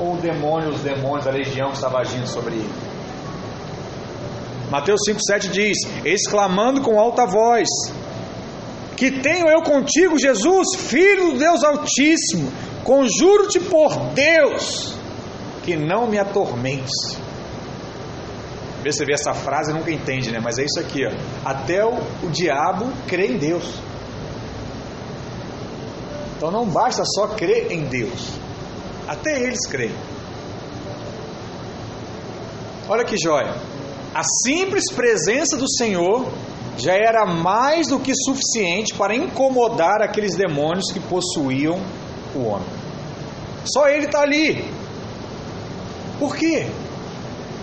ou 0.00 0.14
o 0.14 0.16
demônio, 0.16 0.70
os 0.70 0.80
demônios, 0.80 1.26
a 1.26 1.30
legião 1.30 1.68
que 1.68 1.76
estava 1.76 1.98
agindo 1.98 2.26
sobre 2.26 2.54
ele? 2.54 2.70
Mateus 4.70 5.00
5,7 5.08 5.50
diz: 5.50 5.78
exclamando 6.04 6.80
com 6.80 6.98
alta 6.98 7.26
voz: 7.26 7.68
Que 8.96 9.10
tenho 9.10 9.48
eu 9.48 9.62
contigo, 9.62 10.18
Jesus, 10.18 10.76
filho 10.76 11.32
do 11.32 11.38
Deus 11.38 11.62
Altíssimo, 11.62 12.50
conjuro-te 12.84 13.60
por 13.60 13.96
Deus, 14.14 14.94
que 15.62 15.76
não 15.76 16.06
me 16.06 16.18
atormentes. 16.18 17.18
Vê 18.82 18.90
você 18.90 19.04
vê 19.04 19.12
essa 19.12 19.34
frase 19.34 19.74
nunca 19.74 19.90
entende, 19.90 20.30
né? 20.30 20.40
Mas 20.42 20.56
é 20.58 20.64
isso 20.64 20.80
aqui, 20.80 21.04
ó. 21.06 21.12
Até 21.44 21.84
o, 21.84 21.98
o 22.22 22.30
diabo 22.30 22.90
crê 23.06 23.26
em 23.26 23.36
Deus. 23.36 23.74
Então 26.36 26.50
não 26.50 26.64
basta 26.64 27.02
só 27.04 27.26
crer 27.26 27.70
em 27.70 27.84
Deus. 27.84 28.39
Até 29.10 29.42
eles 29.42 29.66
creem. 29.66 29.92
Olha 32.88 33.04
que 33.04 33.16
joia. 33.18 33.56
A 34.14 34.22
simples 34.46 34.84
presença 34.94 35.56
do 35.56 35.68
Senhor 35.68 36.32
já 36.78 36.92
era 36.94 37.26
mais 37.26 37.88
do 37.88 37.98
que 37.98 38.12
suficiente 38.14 38.94
para 38.94 39.16
incomodar 39.16 40.00
aqueles 40.00 40.36
demônios 40.36 40.92
que 40.92 41.00
possuíam 41.00 41.80
o 42.36 42.44
homem. 42.44 42.68
Só 43.64 43.88
ele 43.88 44.06
está 44.06 44.20
ali. 44.22 44.64
Por 46.20 46.36
quê? 46.36 46.68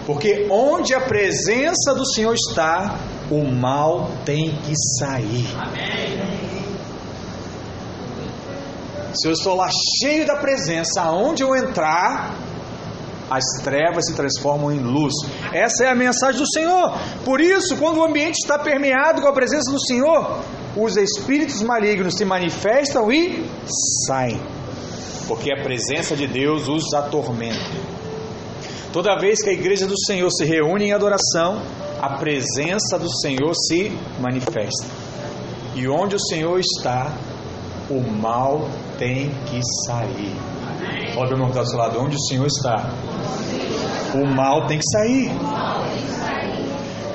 Porque 0.06 0.48
onde 0.52 0.94
a 0.94 1.00
presença 1.00 1.96
do 1.96 2.06
Senhor 2.06 2.34
está, 2.34 3.00
o 3.32 3.50
mal 3.50 4.12
tem 4.26 4.52
que 4.52 4.74
sair. 5.00 5.48
Amém. 5.58 6.57
Se 9.20 9.28
eu 9.28 9.32
estou 9.32 9.56
lá 9.56 9.70
cheio 10.00 10.26
da 10.26 10.36
presença, 10.36 11.02
aonde 11.02 11.44
eu 11.44 11.56
entrar, 11.56 12.36
as 13.30 13.44
trevas 13.64 14.06
se 14.06 14.14
transformam 14.14 14.72
em 14.72 14.80
luz. 14.80 15.14
Essa 15.54 15.86
é 15.86 15.90
a 15.90 15.96
mensagem 15.96 16.40
do 16.40 16.48
Senhor. 16.48 16.98
Por 17.26 17.42
isso, 17.42 17.76
quando 17.78 17.98
o 17.98 18.04
ambiente 18.04 18.36
está 18.36 18.58
permeado 18.58 19.22
com 19.22 19.28
a 19.28 19.34
presença 19.34 19.72
do 19.72 19.80
Senhor, 19.80 20.40
os 20.76 20.96
espíritos 20.96 21.62
malignos 21.62 22.16
se 22.16 22.24
manifestam 22.24 23.12
e 23.12 23.46
saem. 24.06 24.40
Porque 25.28 25.52
a 25.52 25.62
presença 25.62 26.16
de 26.16 26.28
Deus 26.28 26.68
os 26.70 26.94
atormenta. 26.94 27.58
Toda 28.94 29.20
vez 29.20 29.44
que 29.44 29.50
a 29.50 29.54
igreja 29.54 29.86
do 29.86 30.00
Senhor 30.06 30.30
se 30.32 30.46
reúne 30.46 30.86
em 30.86 30.94
adoração, 30.94 31.62
a 32.02 32.18
presença 32.18 32.98
do 32.98 33.10
Senhor 33.20 33.54
se 33.68 33.92
manifesta. 34.20 34.88
E 35.76 35.88
onde 35.88 36.16
o 36.16 36.20
Senhor 36.20 36.60
está, 36.60 37.14
o 37.90 38.02
mal 38.02 38.68
tem 38.98 39.30
que 39.46 39.62
sair. 39.86 40.36
Olha 41.16 41.30
o 41.30 41.34
irmão 41.34 41.48
que 41.48 41.58
está 41.58 41.62
do 41.62 41.70
seu 41.70 41.80
lado, 41.80 42.00
onde 42.00 42.16
o 42.16 42.20
Senhor 42.20 42.46
está? 42.46 42.90
O 44.14 44.26
mal 44.26 44.68
tem 44.68 44.78
que 44.78 44.86
sair. 44.86 45.32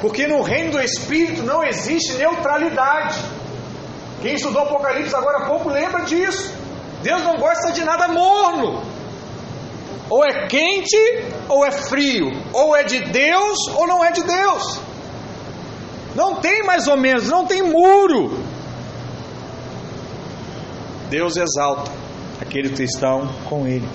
Porque 0.00 0.26
no 0.26 0.42
reino 0.42 0.72
do 0.72 0.80
Espírito 0.80 1.42
não 1.42 1.62
existe 1.62 2.14
neutralidade. 2.14 3.18
Quem 4.20 4.34
estudou 4.34 4.62
Apocalipse 4.62 5.14
agora 5.14 5.44
há 5.44 5.46
pouco 5.46 5.68
lembra 5.68 6.02
disso. 6.02 6.52
Deus 7.02 7.22
não 7.22 7.36
gosta 7.36 7.72
de 7.72 7.84
nada 7.84 8.08
morno. 8.08 8.82
Ou 10.08 10.24
é 10.24 10.46
quente 10.46 10.96
ou 11.48 11.64
é 11.64 11.70
frio. 11.70 12.32
Ou 12.52 12.76
é 12.76 12.82
de 12.82 13.00
Deus 13.00 13.58
ou 13.74 13.86
não 13.86 14.04
é 14.04 14.10
de 14.10 14.22
Deus. 14.22 14.80
Não 16.14 16.36
tem 16.36 16.62
mais 16.64 16.86
ou 16.88 16.96
menos, 16.96 17.28
não 17.28 17.46
tem 17.46 17.62
muro. 17.62 18.38
Deus 21.12 21.36
exalta 21.36 21.92
aqueles 22.40 22.72
que 22.72 22.84
estão 22.84 23.28
com 23.46 23.66
Ele. 23.66 23.86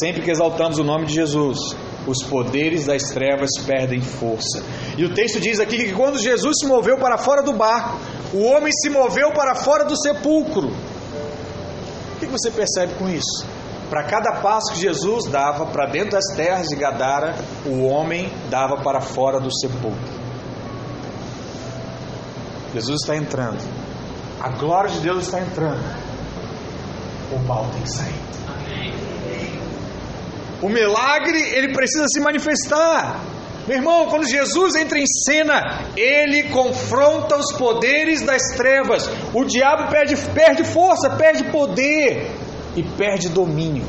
Sempre 0.00 0.22
que 0.22 0.32
exaltamos 0.32 0.80
o 0.80 0.84
nome 0.84 1.06
de 1.06 1.14
Jesus, 1.14 1.76
os 2.08 2.24
poderes 2.24 2.86
das 2.86 3.04
trevas 3.04 3.50
perdem 3.64 4.00
força. 4.00 4.64
E 4.98 5.04
o 5.04 5.14
texto 5.14 5.38
diz 5.38 5.60
aqui 5.60 5.76
que 5.76 5.92
quando 5.92 6.18
Jesus 6.18 6.56
se 6.58 6.66
moveu 6.66 6.98
para 6.98 7.16
fora 7.16 7.40
do 7.40 7.52
barco, 7.52 8.00
o 8.34 8.42
homem 8.46 8.72
se 8.72 8.90
moveu 8.90 9.30
para 9.30 9.54
fora 9.54 9.84
do 9.84 9.96
sepulcro. 9.96 10.72
O 12.16 12.18
que 12.18 12.26
você 12.26 12.50
percebe 12.50 12.94
com 12.94 13.08
isso? 13.08 13.46
Para 13.88 14.02
cada 14.02 14.40
passo 14.40 14.72
que 14.72 14.80
Jesus 14.80 15.26
dava 15.26 15.66
para 15.66 15.86
dentro 15.86 16.10
das 16.10 16.34
terras 16.34 16.66
de 16.66 16.74
Gadara, 16.74 17.36
o 17.64 17.86
homem 17.86 18.28
dava 18.50 18.78
para 18.78 19.00
fora 19.00 19.38
do 19.38 19.56
sepulcro. 19.56 20.16
Jesus 22.74 23.02
está 23.02 23.16
entrando. 23.16 23.85
A 24.46 24.50
glória 24.50 24.88
de 24.88 25.00
Deus 25.00 25.24
está 25.24 25.40
entrando. 25.40 25.82
O 27.32 27.38
mal 27.48 27.68
tem 27.72 27.82
que 27.82 27.90
sair. 27.90 28.14
O 30.62 30.68
milagre, 30.68 31.36
ele 31.36 31.74
precisa 31.74 32.04
se 32.06 32.20
manifestar. 32.20 33.22
Meu 33.66 33.78
irmão, 33.78 34.06
quando 34.06 34.24
Jesus 34.24 34.76
entra 34.76 35.00
em 35.00 35.04
cena, 35.04 35.90
ele 35.96 36.44
confronta 36.50 37.36
os 37.36 37.52
poderes 37.54 38.24
das 38.24 38.40
trevas. 38.56 39.10
O 39.34 39.44
diabo 39.44 39.90
perde, 39.90 40.14
perde 40.32 40.62
força, 40.62 41.10
perde 41.10 41.50
poder 41.50 42.30
e 42.76 42.84
perde 42.84 43.28
domínio. 43.28 43.84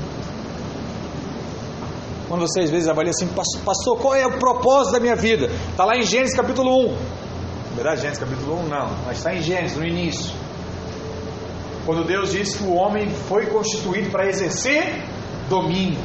Quando 2.27 2.41
você 2.41 2.61
às 2.61 2.71
vezes 2.71 2.89
avalia 2.89 3.11
assim, 3.11 3.27
pastor, 3.27 3.99
qual 3.99 4.15
é 4.15 4.25
o 4.25 4.39
propósito 4.39 4.93
da 4.93 4.99
minha 4.99 5.15
vida? 5.15 5.51
Está 5.69 5.85
lá 5.85 5.95
em 5.95 6.01
Gênesis 6.01 6.35
capítulo 6.35 6.87
1. 6.87 6.91
Na 6.93 7.75
verdade, 7.75 8.01
Gênesis 8.01 8.19
capítulo 8.19 8.59
1 8.61 8.63
não, 8.69 8.89
mas 9.05 9.19
está 9.19 9.35
em 9.35 9.41
Gênesis, 9.43 9.77
no 9.77 9.85
início. 9.85 10.46
Quando 11.87 12.03
Deus 12.03 12.33
disse 12.33 12.57
que 12.57 12.65
o 12.65 12.73
homem 12.73 13.09
foi 13.09 13.45
constituído 13.45 14.09
para 14.09 14.27
exercer 14.27 15.05
domínio 15.49 15.97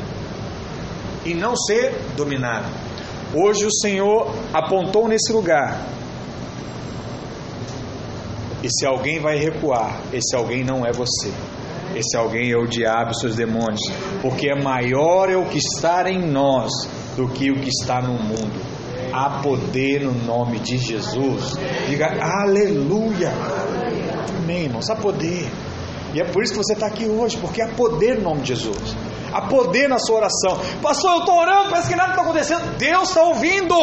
e 1.24 1.34
não 1.34 1.56
ser 1.56 1.92
dominado. 2.16 2.66
Hoje 3.34 3.66
o 3.66 3.72
Senhor 3.72 4.32
apontou 4.54 5.08
nesse 5.08 5.32
lugar. 5.32 5.84
E 8.62 8.68
se 8.70 8.86
alguém 8.86 9.18
vai 9.18 9.36
recuar, 9.36 10.00
esse 10.12 10.36
alguém 10.36 10.62
não 10.62 10.86
é 10.86 10.92
você. 10.92 11.32
Esse 11.96 12.16
alguém 12.16 12.52
é 12.52 12.56
o 12.56 12.68
diabo 12.68 13.10
e 13.10 13.18
seus 13.18 13.34
demônios. 13.34 13.80
Porque 14.20 14.48
é 14.50 14.54
maior 14.54 15.28
é 15.28 15.36
o 15.36 15.46
que 15.46 15.58
está 15.58 16.08
em 16.08 16.24
nós 16.30 16.70
do 17.16 17.26
que 17.26 17.50
o 17.50 17.56
que 17.56 17.70
está 17.70 18.00
no 18.00 18.14
mundo. 18.22 18.64
Há 19.12 19.40
poder 19.42 20.02
no 20.02 20.12
nome 20.12 20.60
de 20.60 20.78
Jesus. 20.78 21.56
Diga 21.88 22.06
aleluia. 22.22 23.32
Amém, 24.38 24.66
irmãos. 24.66 24.88
Há 24.88 24.94
poder. 24.94 25.50
E 26.14 26.20
é 26.20 26.25
por 26.25 26.42
isso 26.42 26.53
que 26.53 26.59
você 26.59 26.75
está 26.75 26.87
aqui 26.87 27.07
hoje, 27.07 27.37
porque 27.38 27.62
há 27.62 27.68
poder 27.68 28.16
no 28.18 28.25
nome 28.31 28.42
de 28.42 28.48
Jesus. 28.48 28.94
Há 29.33 29.42
poder 29.42 29.88
na 29.88 29.98
sua 29.98 30.16
oração. 30.16 30.61
Pastor, 30.83 31.12
eu 31.12 31.18
estou 31.20 31.38
orando, 31.38 31.70
parece 31.70 31.88
que 31.88 31.96
nada 31.96 32.11
está 32.11 32.22
acontecendo. 32.22 32.77
Deus 32.77 33.09
está 33.09 33.22
ouvindo. 33.22 33.75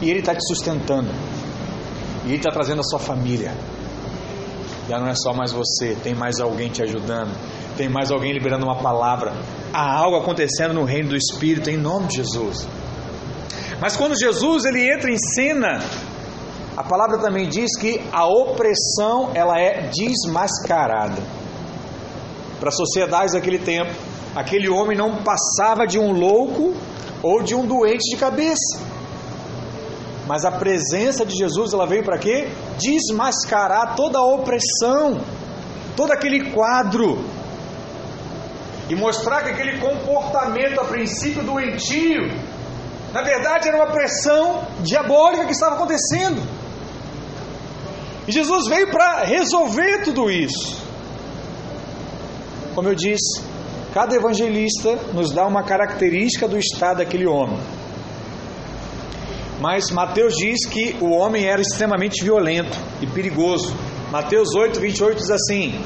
E 0.00 0.08
Ele 0.10 0.20
está 0.20 0.34
te 0.34 0.46
sustentando. 0.46 1.10
E 2.24 2.28
Ele 2.28 2.36
está 2.36 2.50
trazendo 2.50 2.80
a 2.80 2.84
sua 2.84 2.98
família. 2.98 3.54
Já 4.88 4.98
não 4.98 5.08
é 5.08 5.14
só 5.14 5.34
mais 5.34 5.52
você, 5.52 5.94
tem 6.02 6.14
mais 6.14 6.40
alguém 6.40 6.70
te 6.70 6.82
ajudando. 6.82 7.36
Tem 7.76 7.88
mais 7.88 8.10
alguém 8.10 8.32
liberando 8.32 8.64
uma 8.64 8.76
palavra. 8.76 9.32
Há 9.72 9.94
algo 9.94 10.16
acontecendo 10.16 10.74
no 10.74 10.84
reino 10.84 11.10
do 11.10 11.16
Espírito 11.16 11.68
em 11.68 11.76
nome 11.76 12.08
de 12.08 12.16
Jesus. 12.16 12.66
Mas 13.80 13.96
quando 13.96 14.18
Jesus 14.18 14.64
ele 14.64 14.90
entra 14.92 15.10
em 15.10 15.16
cena, 15.16 15.80
a 16.80 16.82
palavra 16.82 17.18
também 17.18 17.46
diz 17.46 17.76
que 17.78 18.00
a 18.10 18.24
opressão 18.24 19.32
ela 19.34 19.60
é 19.60 19.90
desmascarada. 19.90 21.20
Para 22.58 22.70
as 22.70 22.74
sociedades 22.74 23.34
daquele 23.34 23.58
tempo, 23.58 23.92
aquele 24.34 24.66
homem 24.70 24.96
não 24.96 25.22
passava 25.22 25.86
de 25.86 25.98
um 25.98 26.10
louco 26.10 26.72
ou 27.22 27.42
de 27.42 27.54
um 27.54 27.66
doente 27.66 28.08
de 28.08 28.16
cabeça. 28.16 28.80
Mas 30.26 30.46
a 30.46 30.52
presença 30.52 31.26
de 31.26 31.36
Jesus 31.36 31.74
ela 31.74 31.86
veio 31.86 32.02
para 32.02 32.16
quê? 32.16 32.48
Desmascarar 32.78 33.94
toda 33.94 34.18
a 34.18 34.24
opressão, 34.24 35.20
todo 35.94 36.12
aquele 36.12 36.50
quadro 36.50 37.22
e 38.88 38.96
mostrar 38.96 39.42
que 39.42 39.50
aquele 39.50 39.78
comportamento 39.80 40.80
a 40.80 40.84
princípio 40.84 41.44
doentio, 41.44 42.22
na 43.12 43.20
verdade 43.20 43.68
era 43.68 43.76
uma 43.76 43.92
pressão 43.92 44.62
diabólica 44.80 45.44
que 45.44 45.52
estava 45.52 45.74
acontecendo. 45.74 46.59
E 48.28 48.32
Jesus 48.32 48.68
veio 48.68 48.90
para 48.90 49.24
resolver 49.24 50.02
tudo 50.04 50.30
isso. 50.30 50.80
Como 52.74 52.88
eu 52.88 52.94
disse, 52.94 53.42
cada 53.92 54.14
evangelista 54.14 54.96
nos 55.12 55.32
dá 55.32 55.46
uma 55.46 55.62
característica 55.62 56.46
do 56.46 56.58
estado 56.58 56.98
daquele 56.98 57.26
homem. 57.26 57.58
Mas 59.60 59.90
Mateus 59.90 60.34
diz 60.34 60.64
que 60.66 60.96
o 61.00 61.10
homem 61.10 61.46
era 61.46 61.60
extremamente 61.60 62.24
violento 62.24 62.78
e 63.02 63.06
perigoso. 63.06 63.74
Mateus 64.10 64.54
8, 64.54 64.80
28 64.80 65.16
diz 65.18 65.30
assim: 65.30 65.78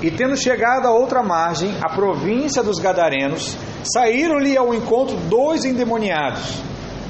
E 0.00 0.10
tendo 0.10 0.36
chegado 0.36 0.86
a 0.86 0.92
outra 0.92 1.22
margem, 1.22 1.76
a 1.82 1.94
província 1.94 2.62
dos 2.62 2.78
Gadarenos, 2.78 3.56
saíram-lhe 3.82 4.56
ao 4.56 4.74
encontro 4.74 5.16
dois 5.28 5.64
endemoniados, 5.64 6.54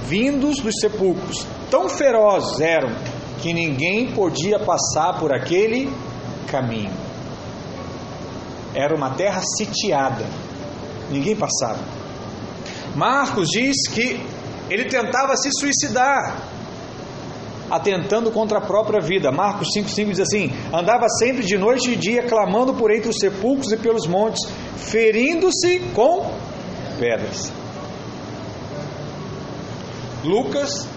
vindos 0.07 0.57
dos 0.61 0.75
sepulcros. 0.81 1.47
Tão 1.71 1.89
ferozes 1.89 2.61
eram 2.61 2.91
que 3.41 3.53
ninguém 3.55 4.13
podia 4.13 4.59
passar 4.59 5.19
por 5.19 5.33
aquele 5.33 5.91
caminho. 6.49 6.93
Era 8.75 8.95
uma 8.95 9.11
terra 9.11 9.41
sitiada, 9.57 10.25
ninguém 11.11 11.35
passava. 11.37 11.79
Marcos 12.95 13.49
diz 13.49 13.77
que 13.89 14.21
ele 14.71 14.85
tentava 14.85 15.37
se 15.37 15.51
suicidar. 15.53 16.37
atentando 17.71 18.31
contra 18.31 18.59
a 18.59 18.61
própria 18.63 19.01
vida. 19.01 19.31
Marcos 19.31 19.69
5,5 19.77 20.09
diz 20.09 20.21
assim: 20.21 20.51
andava 20.73 21.07
sempre 21.19 21.45
de 21.45 21.59
noite 21.59 21.91
e 21.91 21.97
de 21.97 22.01
dia, 22.01 22.23
clamando 22.23 22.75
por 22.75 22.91
entre 22.91 23.11
os 23.11 23.19
sepulcros 23.19 23.71
e 23.73 23.77
pelos 23.77 24.07
montes, 24.07 24.49
ferindo-se 24.77 25.81
com 25.95 26.33
pedras. 26.99 27.53
Lucas, 30.25 30.89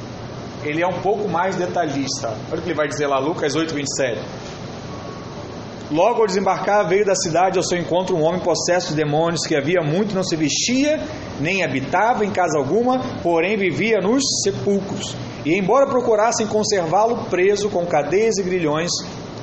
ele 0.63 0.81
é 0.81 0.87
um 0.87 1.01
pouco 1.01 1.27
mais 1.27 1.55
detalhista. 1.55 2.33
Olha 2.51 2.59
o 2.59 2.61
que 2.61 2.69
ele 2.69 2.75
vai 2.75 2.87
dizer 2.87 3.07
lá, 3.07 3.19
Lucas 3.19 3.55
8,27. 3.55 4.19
Logo 5.91 6.21
ao 6.21 6.27
desembarcar, 6.27 6.87
veio 6.87 7.05
da 7.05 7.15
cidade 7.15 7.57
ao 7.57 7.63
seu 7.63 7.77
encontro 7.77 8.15
um 8.15 8.23
homem 8.23 8.39
possesso 8.39 8.89
de 8.89 8.95
demônios 8.95 9.45
que 9.45 9.55
havia 9.55 9.81
muito 9.81 10.15
não 10.15 10.23
se 10.23 10.37
vestia, 10.37 11.01
nem 11.37 11.65
habitava 11.65 12.25
em 12.25 12.31
casa 12.31 12.57
alguma, 12.57 12.99
porém 13.21 13.57
vivia 13.57 13.99
nos 13.99 14.23
sepulcros. 14.41 15.13
E 15.43 15.53
embora 15.53 15.87
procurassem 15.87 16.47
conservá-lo 16.47 17.25
preso 17.25 17.69
com 17.69 17.85
cadeias 17.85 18.37
e 18.37 18.43
grilhões, 18.43 18.89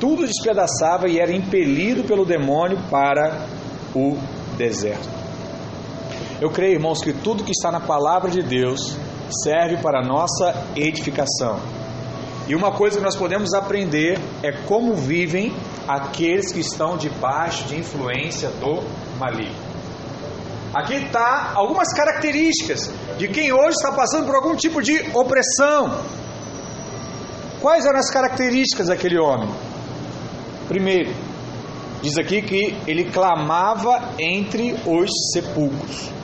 tudo 0.00 0.26
despedaçava 0.26 1.07
e 1.07 1.18
era 1.18 1.33
impelido 1.33 2.04
pelo 2.04 2.24
demônio 2.24 2.78
para 2.90 3.46
o 3.94 4.16
deserto. 4.57 5.09
Eu 6.40 6.50
creio, 6.50 6.74
irmãos, 6.74 7.02
que 7.02 7.12
tudo 7.12 7.44
que 7.44 7.50
está 7.50 7.70
na 7.70 7.81
palavra 7.81 8.31
de 8.31 8.42
Deus 8.42 8.96
serve 9.30 9.78
para 9.78 10.02
nossa 10.02 10.66
edificação. 10.76 11.60
E 12.48 12.54
uma 12.54 12.72
coisa 12.72 12.96
que 12.98 13.04
nós 13.04 13.14
podemos 13.14 13.52
aprender 13.52 14.18
é 14.42 14.52
como 14.52 14.94
vivem 14.94 15.54
aqueles 15.86 16.50
que 16.50 16.60
estão 16.60 16.96
debaixo 16.96 17.64
de 17.64 17.78
influência 17.78 18.48
do 18.48 18.82
maligno. 19.18 19.68
Aqui 20.74 20.94
está 20.94 21.52
algumas 21.54 21.92
características 21.94 22.90
de 23.18 23.28
quem 23.28 23.52
hoje 23.52 23.76
está 23.76 23.92
passando 23.92 24.26
por 24.26 24.34
algum 24.34 24.54
tipo 24.54 24.82
de 24.82 24.98
opressão. 25.14 26.00
Quais 27.60 27.84
eram 27.84 27.98
as 27.98 28.10
características 28.10 28.86
daquele 28.86 29.18
homem? 29.18 29.50
Primeiro, 30.68 31.12
diz 32.02 32.16
aqui 32.18 32.40
que 32.40 32.76
ele 32.86 33.10
clamava 33.10 34.10
entre 34.18 34.74
os 34.86 35.10
sepulcros. 35.32 36.17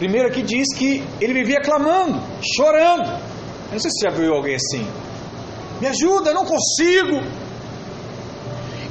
Primeiro 0.00 0.28
aqui 0.28 0.42
diz 0.42 0.66
que 0.78 1.04
ele 1.20 1.34
vivia 1.34 1.60
clamando, 1.60 2.18
chorando. 2.56 3.06
Eu 3.06 3.72
não 3.72 3.78
sei 3.78 3.90
se 3.90 4.08
já 4.08 4.10
viu 4.10 4.32
alguém 4.32 4.54
assim. 4.54 4.86
Me 5.78 5.88
ajuda, 5.88 6.30
eu 6.30 6.34
não 6.34 6.46
consigo. 6.46 7.20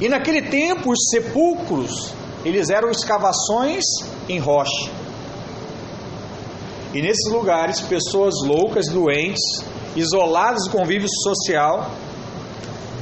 E 0.00 0.08
naquele 0.08 0.42
tempo, 0.42 0.92
os 0.92 1.08
sepulcros, 1.10 2.12
eles 2.44 2.70
eram 2.70 2.92
escavações 2.92 3.82
em 4.28 4.38
rocha. 4.38 4.88
E 6.94 7.02
nesses 7.02 7.28
lugares, 7.28 7.80
pessoas 7.80 8.34
loucas, 8.46 8.86
doentes, 8.86 9.42
isoladas 9.96 10.62
do 10.66 10.70
convívio 10.70 11.08
social, 11.24 11.90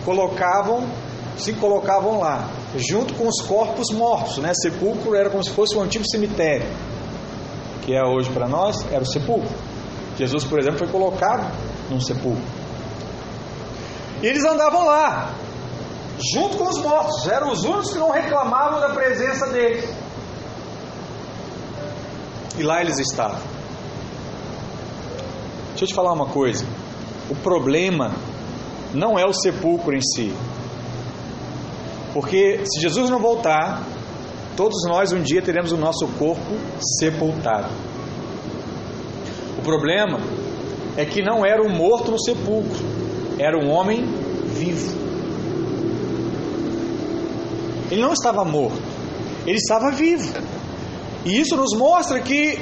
colocavam, 0.07 0.89
se 1.37 1.53
colocavam 1.53 2.21
lá, 2.21 2.49
junto 2.75 3.13
com 3.13 3.29
os 3.29 3.43
corpos 3.43 3.91
mortos, 3.93 4.39
né? 4.39 4.53
Sepulcro 4.55 5.15
era 5.15 5.29
como 5.29 5.45
se 5.45 5.51
fosse 5.51 5.77
um 5.77 5.83
antigo 5.83 6.09
cemitério, 6.09 6.67
que 7.89 7.95
é 7.95 8.05
hoje 8.05 8.31
para 8.33 8.47
nós, 8.47 8.77
era 8.93 9.03
o 9.03 9.07
sepulcro. 9.07 9.49
Jesus, 10.19 10.45
por 10.45 10.59
exemplo, 10.59 10.79
foi 10.79 10.89
colocado 10.89 11.51
num 11.89 11.99
sepulcro. 11.99 12.45
E 14.23 14.27
eles 14.27 14.45
andavam 14.45 14.85
lá, 14.85 15.33
junto 16.35 16.59
com 16.59 16.69
os 16.69 16.79
mortos, 16.83 17.27
eram 17.27 17.51
os 17.51 17.65
únicos 17.65 17.91
que 17.91 17.99
não 17.99 18.11
reclamavam 18.11 18.79
da 18.79 18.91
presença 18.91 19.47
deles. 19.47 19.91
E 22.59 22.63
lá 22.63 22.83
eles 22.83 22.99
estavam. 22.99 23.41
Deixa 25.71 25.85
eu 25.85 25.89
te 25.89 25.95
falar 25.95 26.13
uma 26.13 26.27
coisa: 26.27 26.67
o 27.31 27.37
problema 27.37 28.13
não 28.93 29.19
é 29.19 29.25
o 29.25 29.33
sepulcro 29.33 29.97
em 29.97 30.03
si. 30.03 30.37
Porque 32.13 32.61
se 32.67 32.83
Jesus 32.83 33.09
não 33.09 33.19
voltar, 33.19 33.83
todos 34.59 34.83
nós 34.89 35.13
um 35.13 35.23
dia 35.23 35.41
teremos 35.41 35.71
o 35.71 35.77
nosso 35.77 36.09
corpo 36.19 36.43
sepultado. 36.99 37.69
O 39.57 39.63
problema 39.63 40.19
é 40.97 41.05
que 41.05 41.23
não 41.23 41.47
era 41.47 41.63
um 41.63 41.69
morto 41.69 42.11
no 42.11 42.21
sepulcro, 42.21 42.85
era 43.39 43.57
um 43.57 43.71
homem 43.71 44.05
vivo. 44.47 44.99
Ele 47.89 48.03
não 48.03 48.13
estava 48.13 48.45
morto, 48.45 48.83
ele 49.47 49.59
estava 49.59 49.93
vivo. 49.93 50.35
E 51.25 51.39
isso 51.41 51.57
nos 51.57 51.73
mostra 51.79 52.19
que 52.19 52.59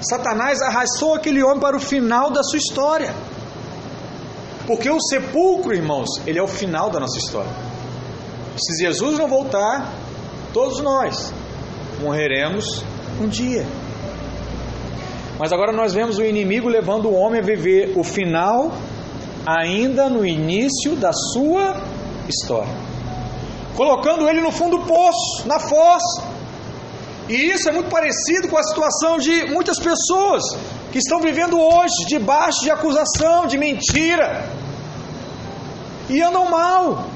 Satanás 0.00 0.62
arrastou 0.62 1.14
aquele 1.14 1.42
homem 1.42 1.60
para 1.60 1.76
o 1.76 1.80
final 1.80 2.30
da 2.30 2.42
sua 2.42 2.56
história. 2.56 3.14
Porque 4.66 4.88
o 4.88 4.98
sepulcro, 4.98 5.74
irmãos, 5.74 6.08
ele 6.26 6.38
é 6.38 6.42
o 6.42 6.48
final 6.48 6.88
da 6.88 6.98
nossa 6.98 7.18
história. 7.18 7.52
Se 8.56 8.82
Jesus 8.82 9.18
não 9.18 9.28
voltar, 9.28 9.92
todos 10.52 10.80
nós 10.80 11.32
morreremos 12.00 12.84
um 13.20 13.28
dia. 13.28 13.66
Mas 15.38 15.52
agora 15.52 15.72
nós 15.72 15.92
vemos 15.92 16.18
o 16.18 16.24
inimigo 16.24 16.68
levando 16.68 17.08
o 17.08 17.14
homem 17.14 17.40
a 17.40 17.44
viver 17.44 17.92
o 17.96 18.04
final 18.04 18.72
ainda 19.46 20.08
no 20.08 20.24
início 20.24 20.94
da 20.96 21.12
sua 21.12 21.80
história. 22.28 22.72
Colocando 23.76 24.28
ele 24.28 24.40
no 24.40 24.52
fundo 24.52 24.78
do 24.78 24.84
poço, 24.84 25.46
na 25.46 25.58
fossa. 25.58 26.22
E 27.28 27.34
isso 27.34 27.68
é 27.68 27.72
muito 27.72 27.88
parecido 27.88 28.48
com 28.48 28.58
a 28.58 28.62
situação 28.62 29.18
de 29.18 29.46
muitas 29.46 29.78
pessoas 29.78 30.42
que 30.90 30.98
estão 30.98 31.20
vivendo 31.20 31.58
hoje 31.58 32.04
debaixo 32.06 32.60
de 32.62 32.70
acusação, 32.70 33.46
de 33.46 33.56
mentira. 33.56 34.44
E 36.10 36.20
andam 36.20 36.50
mal. 36.50 37.06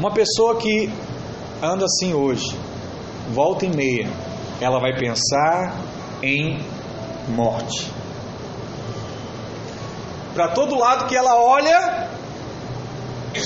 Uma 0.00 0.10
pessoa 0.14 0.56
que 0.56 0.90
anda 1.62 1.84
assim 1.84 2.14
hoje, 2.14 2.56
volta 3.34 3.66
e 3.66 3.68
meia, 3.68 4.08
ela 4.58 4.80
vai 4.80 4.96
pensar 4.96 5.76
em 6.22 6.58
morte. 7.28 7.92
Para 10.34 10.48
todo 10.52 10.74
lado 10.74 11.06
que 11.06 11.14
ela 11.14 11.38
olha, 11.38 12.08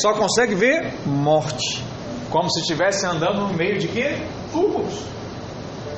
só 0.01 0.15
consegue 0.15 0.55
ver 0.55 0.95
morte. 1.05 1.83
Como 2.31 2.49
se 2.49 2.61
estivesse 2.61 3.05
andando 3.05 3.49
no 3.49 3.55
meio 3.55 3.77
de 3.81 3.89
quê? 3.89 4.17
Túmulos. 4.53 4.95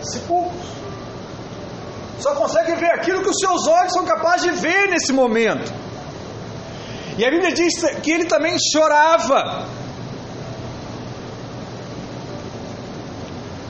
Sepulcros. 0.04 0.68
Só 2.18 2.34
consegue 2.34 2.76
ver 2.76 2.92
aquilo 2.92 3.22
que 3.22 3.28
os 3.28 3.38
seus 3.38 3.66
olhos 3.66 3.92
são 3.92 4.06
capazes 4.06 4.54
de 4.54 4.58
ver 4.58 4.88
nesse 4.88 5.12
momento. 5.12 5.70
E 7.18 7.26
a 7.26 7.30
Bíblia 7.30 7.52
diz 7.52 7.74
que 8.02 8.10
ele 8.10 8.24
também 8.24 8.56
chorava. 8.72 9.66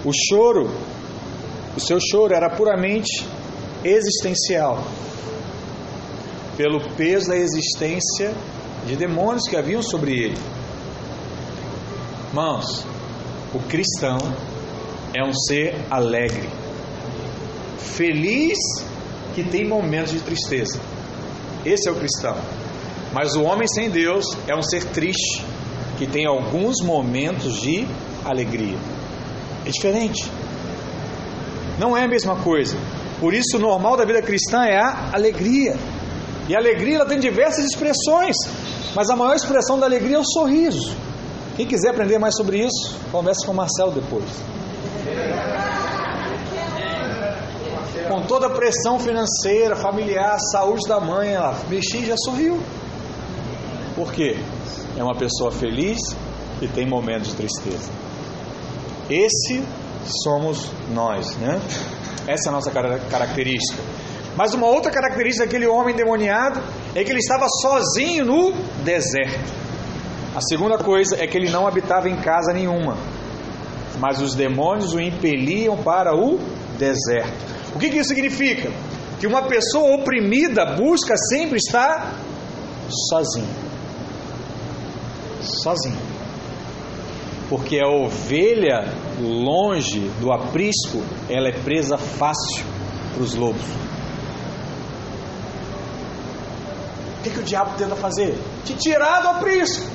O 0.06 0.12
choro, 0.12 0.70
o 1.76 1.80
seu 1.80 1.98
choro 2.00 2.32
era 2.32 2.48
puramente 2.48 3.26
existencial, 3.82 4.84
pelo 6.56 6.78
peso 6.94 7.26
da 7.26 7.36
existência 7.36 8.32
de 8.86 8.94
demônios 8.94 9.48
que 9.48 9.56
haviam 9.56 9.82
sobre 9.82 10.12
ele. 10.12 10.38
Irmãos, 12.28 12.86
o 13.52 13.58
cristão 13.68 14.18
é 15.12 15.24
um 15.24 15.34
ser 15.34 15.74
alegre, 15.90 16.48
feliz 17.76 18.58
que 19.34 19.42
tem 19.42 19.66
momentos 19.66 20.12
de 20.12 20.20
tristeza. 20.20 20.78
Esse 21.64 21.88
é 21.88 21.92
o 21.92 21.96
cristão. 21.96 22.36
Mas 23.12 23.34
o 23.34 23.42
homem 23.42 23.66
sem 23.66 23.90
Deus 23.90 24.24
é 24.46 24.54
um 24.54 24.62
ser 24.62 24.84
triste 24.84 25.44
que 25.98 26.06
tem 26.06 26.28
alguns 26.28 26.76
momentos 26.80 27.60
de 27.60 27.88
alegria. 28.24 28.78
É 29.66 29.70
diferente. 29.70 30.30
Não 31.78 31.96
é 31.96 32.04
a 32.04 32.08
mesma 32.08 32.36
coisa. 32.36 32.76
Por 33.20 33.34
isso, 33.34 33.56
o 33.56 33.60
normal 33.60 33.96
da 33.96 34.04
vida 34.04 34.22
cristã 34.22 34.64
é 34.64 34.78
a 34.78 35.10
alegria. 35.12 35.76
E 36.48 36.54
a 36.54 36.58
alegria 36.58 36.96
ela 36.96 37.06
tem 37.06 37.18
diversas 37.18 37.64
expressões, 37.64 38.36
mas 38.94 39.10
a 39.10 39.16
maior 39.16 39.34
expressão 39.34 39.78
da 39.78 39.86
alegria 39.86 40.16
é 40.16 40.20
o 40.20 40.24
sorriso. 40.24 40.94
Quem 41.56 41.66
quiser 41.66 41.90
aprender 41.90 42.18
mais 42.18 42.36
sobre 42.36 42.64
isso, 42.64 42.94
converse 43.10 43.44
com 43.44 43.52
o 43.52 43.54
Marcelo 43.56 43.90
depois. 43.90 44.24
Com 48.08 48.22
toda 48.22 48.46
a 48.46 48.50
pressão 48.50 49.00
financeira, 49.00 49.74
familiar, 49.74 50.38
saúde 50.52 50.86
da 50.86 51.00
mãe, 51.00 51.30
ela 51.34 51.58
mexi 51.68 51.98
e 51.98 52.06
já 52.06 52.16
sorriu. 52.18 52.60
Por 53.96 54.12
quê? 54.12 54.36
É 54.96 55.02
uma 55.02 55.16
pessoa 55.16 55.50
feliz 55.50 55.98
e 56.62 56.68
tem 56.68 56.86
momentos 56.86 57.30
de 57.30 57.34
tristeza. 57.34 58.05
Esse 59.08 59.62
somos 60.24 60.70
nós, 60.92 61.36
né? 61.36 61.60
Essa 62.26 62.48
é 62.48 62.50
a 62.50 62.52
nossa 62.52 62.70
característica. 62.70 63.82
Mas 64.36 64.52
uma 64.54 64.66
outra 64.66 64.90
característica 64.90 65.46
daquele 65.46 65.66
homem 65.66 65.94
demoniado 65.94 66.60
é 66.94 67.02
que 67.02 67.10
ele 67.10 67.20
estava 67.20 67.46
sozinho 67.62 68.24
no 68.24 68.52
deserto. 68.84 69.52
A 70.34 70.40
segunda 70.40 70.76
coisa 70.76 71.16
é 71.22 71.26
que 71.26 71.36
ele 71.36 71.48
não 71.48 71.66
habitava 71.66 72.08
em 72.08 72.16
casa 72.16 72.52
nenhuma, 72.52 72.96
mas 73.98 74.20
os 74.20 74.34
demônios 74.34 74.92
o 74.92 75.00
impeliam 75.00 75.76
para 75.78 76.14
o 76.14 76.38
deserto. 76.78 77.32
O 77.74 77.78
que, 77.78 77.88
que 77.88 77.98
isso 77.98 78.10
significa? 78.10 78.70
que 79.18 79.26
uma 79.26 79.42
pessoa 79.42 79.94
oprimida 79.94 80.76
busca 80.76 81.14
sempre 81.16 81.56
estar 81.56 82.14
sozinho. 83.10 83.48
Sozinho. 85.40 86.15
Porque 87.48 87.78
a 87.80 87.88
ovelha 87.88 88.92
longe 89.20 90.00
do 90.20 90.32
aprisco, 90.32 91.02
ela 91.28 91.48
é 91.48 91.52
presa 91.52 91.96
fácil 91.96 92.64
para 93.14 93.22
os 93.22 93.34
lobos. 93.34 93.62
O 97.18 97.22
que, 97.22 97.30
que 97.30 97.40
o 97.40 97.42
diabo 97.42 97.76
tenta 97.76 97.94
fazer? 97.96 98.36
Te 98.64 98.74
tirar 98.74 99.20
do 99.22 99.28
aprisco, 99.28 99.88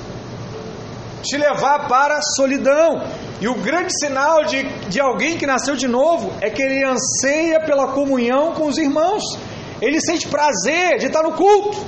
te 1.22 1.36
levar 1.36 1.88
para 1.88 2.18
a 2.18 2.22
solidão. 2.36 3.02
E 3.40 3.48
o 3.48 3.54
grande 3.54 3.92
sinal 3.98 4.44
de, 4.44 4.62
de 4.88 5.00
alguém 5.00 5.36
que 5.36 5.46
nasceu 5.46 5.76
de 5.76 5.88
novo 5.88 6.32
é 6.40 6.48
que 6.48 6.62
ele 6.62 6.84
anseia 6.84 7.60
pela 7.60 7.88
comunhão 7.88 8.52
com 8.52 8.66
os 8.66 8.78
irmãos. 8.78 9.22
Ele 9.80 10.00
sente 10.00 10.28
prazer 10.28 10.98
de 10.98 11.06
estar 11.06 11.22
no 11.22 11.32
culto, 11.32 11.78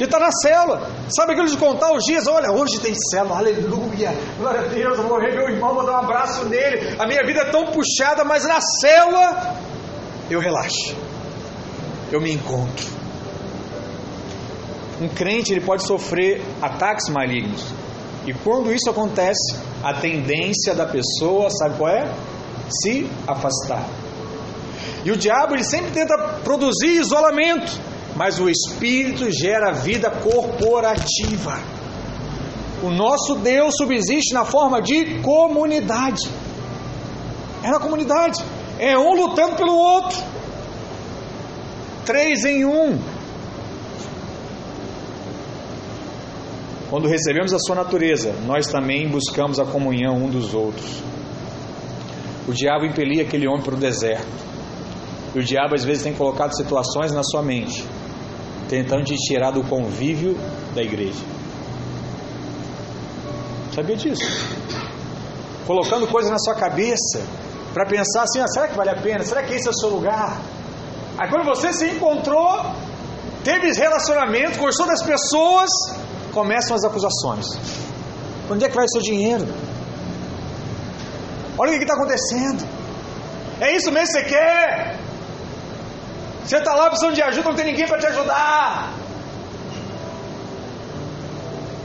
de 0.00 0.04
estar 0.06 0.18
na 0.18 0.32
célula. 0.32 0.90
Sabe 1.14 1.32
aquilo 1.32 1.46
de 1.46 1.58
contar 1.58 1.92
os 1.92 2.02
dias? 2.04 2.26
Olha, 2.26 2.50
hoje 2.50 2.80
tem 2.80 2.94
célula, 3.10 3.36
aleluia, 3.36 4.16
glória 4.38 4.60
a 4.62 4.64
Deus, 4.64 4.98
eu 4.98 5.06
vou 5.06 5.20
ver 5.20 5.34
meu 5.34 5.46
irmão, 5.50 5.74
vou 5.74 5.84
dar 5.84 5.92
um 5.92 5.96
abraço 5.96 6.46
nele. 6.46 6.96
A 6.98 7.06
minha 7.06 7.22
vida 7.22 7.40
é 7.40 7.50
tão 7.50 7.66
puxada, 7.66 8.24
mas 8.24 8.44
na 8.44 8.58
célula 8.80 9.56
eu 10.30 10.40
relaxo, 10.40 10.96
eu 12.10 12.18
me 12.18 12.32
encontro. 12.32 12.86
Um 15.02 15.08
crente 15.08 15.52
ele 15.52 15.60
pode 15.60 15.86
sofrer 15.86 16.42
ataques 16.62 17.10
malignos. 17.10 17.62
E 18.26 18.32
quando 18.32 18.72
isso 18.72 18.88
acontece, 18.88 19.54
a 19.84 19.92
tendência 19.92 20.74
da 20.74 20.86
pessoa, 20.86 21.50
sabe 21.50 21.76
qual 21.76 21.90
é? 21.90 22.10
Se 22.82 23.06
afastar. 23.28 23.84
E 25.04 25.10
o 25.10 25.16
diabo 25.16 25.54
ele 25.54 25.64
sempre 25.64 25.90
tenta 25.90 26.16
produzir 26.42 27.00
isolamento, 27.00 27.78
mas 28.16 28.38
o 28.38 28.48
espírito 28.48 29.30
gera 29.30 29.72
vida 29.72 30.10
corporativa. 30.10 31.58
O 32.82 32.90
nosso 32.90 33.36
Deus 33.36 33.74
subsiste 33.76 34.32
na 34.32 34.44
forma 34.44 34.80
de 34.80 35.20
comunidade. 35.20 36.28
É 37.62 37.70
na 37.70 37.78
comunidade. 37.78 38.42
É 38.78 38.96
um 38.98 39.14
lutando 39.14 39.56
pelo 39.56 39.76
outro. 39.76 40.18
Três 42.06 42.44
em 42.44 42.64
um. 42.64 42.98
Quando 46.88 47.06
recebemos 47.06 47.52
a 47.52 47.58
sua 47.58 47.76
natureza, 47.76 48.34
nós 48.46 48.66
também 48.66 49.06
buscamos 49.08 49.60
a 49.60 49.64
comunhão 49.64 50.16
um 50.16 50.28
dos 50.28 50.54
outros. 50.54 51.02
O 52.48 52.52
diabo 52.52 52.84
impelia 52.84 53.22
aquele 53.22 53.46
homem 53.46 53.62
para 53.62 53.74
o 53.74 53.78
deserto. 53.78 54.26
E 55.34 55.38
o 55.38 55.44
diabo 55.44 55.76
às 55.76 55.84
vezes 55.84 56.02
tem 56.02 56.12
colocado 56.12 56.56
situações 56.56 57.12
na 57.12 57.22
sua 57.22 57.42
mente, 57.42 57.84
tentando 58.70 59.02
te 59.02 59.16
tirar 59.16 59.50
do 59.50 59.64
convívio 59.64 60.38
da 60.72 60.80
igreja. 60.80 61.24
Sabia 63.74 63.96
disso? 63.96 64.22
Colocando 65.66 66.06
coisas 66.06 66.30
na 66.30 66.38
sua 66.38 66.54
cabeça 66.54 67.20
para 67.74 67.84
pensar 67.84 68.22
assim: 68.22 68.40
ah, 68.40 68.46
será 68.46 68.68
que 68.68 68.76
vale 68.76 68.90
a 68.90 69.02
pena? 69.02 69.24
Será 69.24 69.42
que 69.42 69.54
esse 69.54 69.66
é 69.66 69.70
o 69.70 69.74
seu 69.74 69.88
lugar? 69.88 70.40
Aí 71.18 71.28
quando 71.28 71.44
você 71.46 71.72
se 71.72 71.86
encontrou, 71.86 72.64
teve 73.42 73.72
relacionamento, 73.72 74.56
gostou 74.58 74.86
das 74.86 75.02
pessoas, 75.02 75.68
começam 76.32 76.76
as 76.76 76.84
acusações. 76.84 77.46
Onde 78.48 78.64
é 78.64 78.68
que 78.68 78.74
vai 78.76 78.84
o 78.84 78.88
seu 78.88 79.02
dinheiro? 79.02 79.46
Olha 81.58 81.72
o 81.72 81.76
que 81.76 81.82
está 81.82 81.94
acontecendo. 81.94 82.64
É 83.60 83.74
isso 83.74 83.90
mesmo 83.90 84.14
que 84.14 84.20
você 84.20 84.24
quer? 84.24 84.99
Você 86.50 86.56
está 86.56 86.74
lá 86.74 86.88
precisando 86.88 87.14
de 87.14 87.22
ajuda, 87.22 87.48
não 87.48 87.54
tem 87.54 87.66
ninguém 87.66 87.86
para 87.86 87.96
te 87.96 88.06
ajudar. 88.06 88.92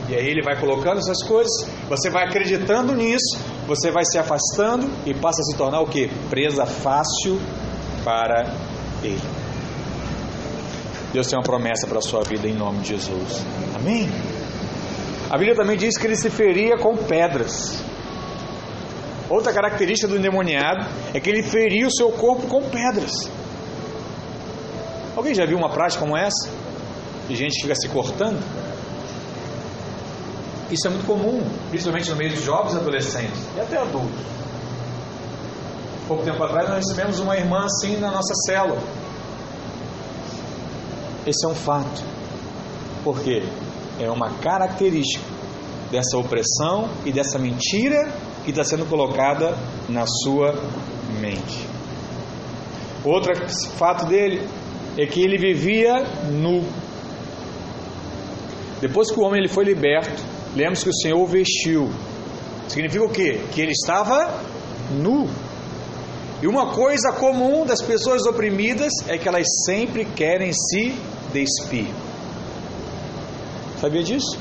E 0.10 0.16
aí 0.16 0.28
ele 0.28 0.42
vai 0.42 0.60
colocando 0.60 0.98
essas 0.98 1.22
coisas, 1.22 1.70
você 1.88 2.10
vai 2.10 2.24
acreditando 2.24 2.96
nisso, 2.96 3.38
você 3.68 3.92
vai 3.92 4.04
se 4.04 4.18
afastando 4.18 4.90
e 5.06 5.14
passa 5.14 5.40
a 5.40 5.44
se 5.44 5.56
tornar 5.56 5.82
o 5.82 5.86
que? 5.86 6.08
Presa 6.32 6.66
fácil 6.66 7.40
para 8.04 8.52
ele. 9.04 9.22
Deus 11.14 11.28
tem 11.28 11.38
uma 11.38 11.46
promessa 11.46 11.86
para 11.86 12.00
a 12.00 12.02
sua 12.02 12.24
vida 12.24 12.48
em 12.48 12.56
nome 12.56 12.80
de 12.80 12.88
Jesus. 12.88 13.46
Amém? 13.76 14.10
A 15.30 15.38
Bíblia 15.38 15.56
também 15.56 15.78
diz 15.78 15.96
que 15.96 16.08
ele 16.08 16.16
se 16.16 16.32
feria 16.32 16.76
com 16.76 16.98
pedras. 16.98 17.84
Outra 19.30 19.54
característica 19.54 20.08
do 20.08 20.18
endemoniado 20.18 20.88
é 21.14 21.20
que 21.20 21.30
ele 21.30 21.44
feria 21.44 21.86
o 21.86 21.92
seu 21.92 22.12
corpo 22.12 22.48
com 22.48 22.64
pedras. 22.64 23.30
Alguém 25.16 25.34
já 25.34 25.46
viu 25.46 25.58
uma 25.58 25.70
prática 25.70 26.02
como 26.02 26.18
essa? 26.18 26.50
De 27.28 27.36
gente 27.36 27.62
fica 27.62 27.74
se 27.76 27.88
cortando? 27.88 28.44
Isso 30.70 30.88
é 30.88 30.90
muito 30.90 31.06
comum, 31.06 31.42
principalmente 31.70 32.10
no 32.10 32.16
meio 32.16 32.32
de 32.32 32.42
jovens 32.42 32.76
adolescentes 32.76 33.40
e 33.56 33.60
até 33.60 33.78
adultos. 33.78 34.20
Pouco 36.08 36.24
tempo 36.24 36.44
atrás 36.44 36.68
nós 36.68 36.78
recebemos 36.78 37.20
uma 37.20 37.36
irmã 37.38 37.66
assim 37.66 37.98
na 37.98 38.12
nossa 38.12 38.34
célula. 38.46 38.82
Esse 41.26 41.46
é 41.46 41.50
um 41.50 41.56
fato. 41.56 42.04
Por 43.04 43.20
quê? 43.22 43.44
É 44.00 44.10
uma 44.10 44.30
característica 44.40 45.26
dessa 45.92 46.18
opressão 46.18 46.90
e 47.06 47.12
dessa 47.12 47.40
mentira 47.40 48.12
que 48.44 48.52
está 48.52 48.64
sendo 48.64 48.86
colocada 48.86 49.56
na 49.88 50.06
sua 50.06 50.54
mente. 51.20 51.68
Outro 53.04 53.32
fato 53.78 54.06
dele 54.06 54.48
é 54.98 55.06
que 55.06 55.22
ele 55.22 55.38
vivia 55.38 56.04
nu. 56.32 56.64
Depois 58.80 59.12
que 59.12 59.20
o 59.20 59.24
homem 59.24 59.40
ele 59.40 59.50
foi 59.50 59.66
liberto, 59.66 60.22
lembre-se 60.56 60.84
que 60.84 60.90
o 60.90 60.94
Senhor 60.94 61.20
o 61.20 61.26
vestiu. 61.26 61.90
Significa 62.68 63.04
o 63.04 63.10
quê? 63.10 63.42
Que 63.52 63.62
ele 63.62 63.72
estava 63.72 64.42
nu. 64.92 65.28
E 66.42 66.48
uma 66.48 66.74
coisa 66.74 67.12
comum 67.14 67.66
das 67.66 67.82
pessoas 67.82 68.26
oprimidas 68.26 68.92
é 69.08 69.18
que 69.18 69.28
elas 69.28 69.48
sempre 69.66 70.06
querem 70.06 70.52
se 70.54 70.94
despir. 71.34 71.88
Sabia 73.80 74.04
disso? 74.04 74.38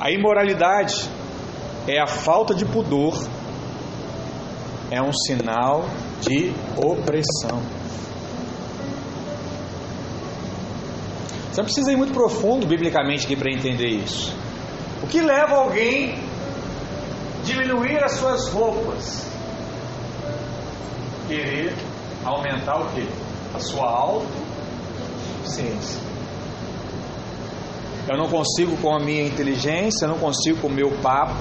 A 0.00 0.10
imoralidade 0.10 1.08
é 1.86 2.00
a 2.00 2.06
falta 2.06 2.54
de 2.54 2.64
pudor, 2.64 3.26
é 4.90 5.02
um 5.02 5.12
sinal 5.12 5.84
de 6.20 6.52
opressão. 6.76 7.62
Você 11.50 11.60
não 11.60 11.64
precisa 11.64 11.92
ir 11.92 11.96
muito 11.96 12.12
profundo 12.12 12.66
biblicamente 12.66 13.24
aqui 13.24 13.34
para 13.34 13.50
entender 13.52 13.88
isso. 13.88 14.32
O 15.02 15.06
que 15.06 15.20
leva 15.20 15.56
alguém 15.56 16.14
a 16.14 16.18
diminuir 17.44 18.02
as 18.04 18.12
suas 18.12 18.48
roupas? 18.48 19.26
Querer 21.26 21.74
aumentar 22.24 22.80
o 22.80 22.86
que? 22.92 23.08
A 23.54 23.58
sua 23.58 23.88
autossuficiência. 23.88 26.00
Eu 28.08 28.16
não 28.16 28.28
consigo 28.28 28.76
com 28.78 28.94
a 28.94 28.98
minha 28.98 29.26
inteligência, 29.26 30.04
eu 30.04 30.10
não 30.10 30.18
consigo 30.18 30.60
com 30.60 30.68
o 30.68 30.72
meu 30.72 30.90
papo. 31.02 31.34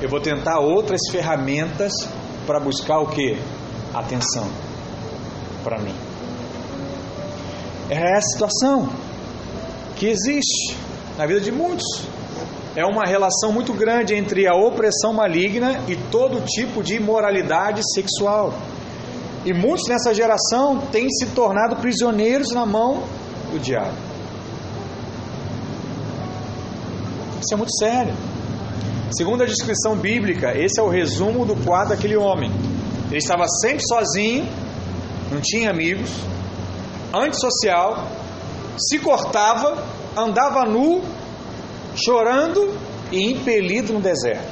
Eu 0.00 0.08
vou 0.08 0.20
tentar 0.20 0.60
outras 0.60 1.00
ferramentas 1.10 1.92
para 2.50 2.58
buscar 2.58 2.98
o 2.98 3.06
que? 3.06 3.38
Atenção 3.94 4.50
para 5.62 5.78
mim. 5.78 5.94
É 7.88 8.16
essa 8.16 8.26
situação 8.32 8.88
que 9.94 10.08
existe 10.08 10.76
na 11.16 11.26
vida 11.26 11.40
de 11.40 11.52
muitos. 11.52 11.86
É 12.74 12.84
uma 12.84 13.04
relação 13.04 13.52
muito 13.52 13.72
grande 13.72 14.16
entre 14.16 14.48
a 14.48 14.54
opressão 14.56 15.12
maligna 15.12 15.80
e 15.86 15.94
todo 15.94 16.44
tipo 16.44 16.82
de 16.82 16.96
imoralidade 16.96 17.82
sexual. 17.94 18.52
E 19.44 19.52
muitos 19.52 19.86
nessa 19.86 20.12
geração 20.12 20.80
têm 20.90 21.08
se 21.08 21.26
tornado 21.26 21.76
prisioneiros 21.76 22.50
na 22.50 22.66
mão 22.66 23.04
do 23.52 23.60
diabo. 23.60 23.94
Isso 27.40 27.54
é 27.54 27.56
muito 27.56 27.76
sério. 27.78 28.29
Segundo 29.10 29.42
a 29.42 29.46
descrição 29.46 29.96
bíblica, 29.96 30.56
esse 30.56 30.78
é 30.78 30.82
o 30.82 30.88
resumo 30.88 31.44
do 31.44 31.56
quadro 31.64 31.90
daquele 31.96 32.16
homem. 32.16 32.50
Ele 33.08 33.18
estava 33.18 33.44
sempre 33.60 33.82
sozinho, 33.86 34.46
não 35.32 35.40
tinha 35.40 35.70
amigos, 35.70 36.10
antissocial, 37.12 38.06
se 38.78 39.00
cortava, 39.00 39.84
andava 40.16 40.64
nu, 40.64 41.02
chorando 41.96 42.72
e 43.10 43.32
impelido 43.32 43.92
no 43.92 44.00
deserto. 44.00 44.48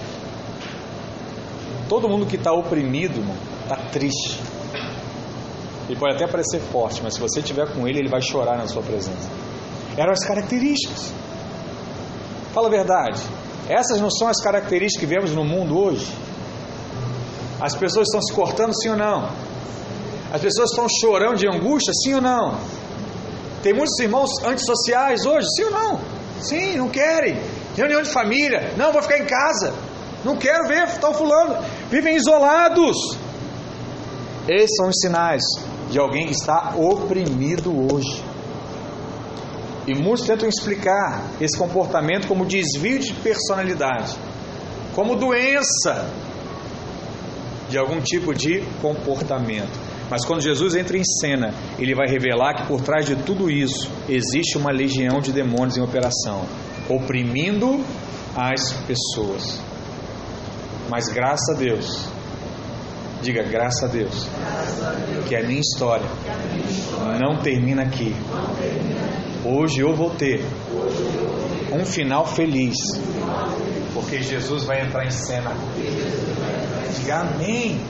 Todo 1.88 2.08
mundo 2.08 2.26
que 2.26 2.36
está 2.36 2.52
oprimido, 2.52 3.24
está 3.62 3.76
triste. 3.76 4.40
Ele 5.88 5.98
pode 5.98 6.16
até 6.16 6.26
parecer 6.26 6.60
forte, 6.60 7.00
mas 7.02 7.14
se 7.14 7.20
você 7.20 7.38
estiver 7.40 7.72
com 7.72 7.86
ele, 7.86 8.00
ele 8.00 8.10
vai 8.10 8.20
chorar 8.20 8.58
na 8.58 8.66
sua 8.66 8.82
presença. 8.82 9.30
Eram 9.96 10.12
as 10.12 10.24
características. 10.26 11.12
Fala 12.52 12.66
a 12.66 12.70
verdade. 12.70 13.22
Essas 13.68 14.00
não 14.00 14.10
são 14.10 14.28
as 14.28 14.40
características 14.42 15.00
que 15.00 15.06
vemos 15.06 15.32
no 15.32 15.44
mundo 15.44 15.78
hoje? 15.78 16.06
As 17.60 17.74
pessoas 17.74 18.06
estão 18.08 18.20
se 18.20 18.32
cortando, 18.32 18.72
sim 18.74 18.90
ou 18.90 18.96
não? 18.96 19.30
As 20.32 20.40
pessoas 20.40 20.70
estão 20.70 20.86
chorando 21.00 21.36
de 21.36 21.48
angústia, 21.48 21.92
sim 21.94 22.14
ou 22.14 22.20
não? 22.20 22.58
Tem 23.62 23.72
muitos 23.72 23.98
irmãos 23.98 24.30
antissociais 24.44 25.26
hoje, 25.26 25.46
sim 25.56 25.64
ou 25.64 25.70
não? 25.70 26.00
Sim, 26.40 26.76
não 26.76 26.88
querem. 26.88 27.40
Reunião 27.76 28.02
de 28.02 28.10
família, 28.10 28.72
não, 28.76 28.92
vou 28.92 29.02
ficar 29.02 29.18
em 29.18 29.26
casa. 29.26 29.74
Não 30.24 30.36
quero 30.36 30.66
ver 30.68 30.98
tal 30.98 31.14
fulano. 31.14 31.64
Vivem 31.90 32.16
isolados. 32.16 32.96
Esses 34.48 34.76
são 34.76 34.88
os 34.88 34.96
sinais 35.00 35.42
de 35.90 35.98
alguém 35.98 36.26
que 36.26 36.32
está 36.32 36.74
oprimido 36.76 37.92
hoje. 37.92 38.27
E 39.88 39.94
muitos 39.94 40.27
tentam 40.27 40.46
explicar 40.46 41.31
esse 41.40 41.57
comportamento 41.57 42.29
como 42.29 42.44
desvio 42.44 42.98
de 42.98 43.14
personalidade, 43.14 44.14
como 44.94 45.16
doença 45.16 46.12
de 47.70 47.79
algum 47.79 47.98
tipo 47.98 48.35
de 48.35 48.62
comportamento. 48.83 49.72
Mas 50.11 50.27
quando 50.27 50.42
Jesus 50.42 50.74
entra 50.74 50.98
em 50.98 51.03
cena, 51.20 51.55
ele 51.79 51.94
vai 51.94 52.07
revelar 52.07 52.55
que 52.55 52.66
por 52.66 52.83
trás 52.83 53.07
de 53.07 53.16
tudo 53.16 53.51
isso 53.51 53.90
existe 54.07 54.59
uma 54.59 54.70
legião 54.70 55.22
de 55.22 55.33
demônios 55.33 55.79
em 55.79 55.81
operação, 55.81 56.44
oprimindo 56.87 57.83
as 58.37 58.74
pessoas. 58.87 59.59
Mas 60.90 61.09
graças 61.09 61.57
a 61.57 61.59
Deus, 61.59 62.09
diga 63.22 63.42
graças 63.42 63.85
a 63.85 63.87
Deus, 63.87 64.27
que 65.27 65.35
a 65.35 65.42
minha 65.42 65.61
história 65.61 66.07
não 67.18 67.38
termina 67.38 67.85
aqui. 67.85 68.14
Hoje 69.50 69.80
eu 69.80 69.96
vou 69.96 70.11
ter 70.11 70.44
um 71.72 71.82
final 71.82 72.26
feliz, 72.26 72.76
porque 73.94 74.22
Jesus 74.22 74.64
vai 74.64 74.82
entrar 74.82 75.06
em 75.06 75.11
cena. 75.11 75.56
Diga 76.94 77.20
amém. 77.20 77.80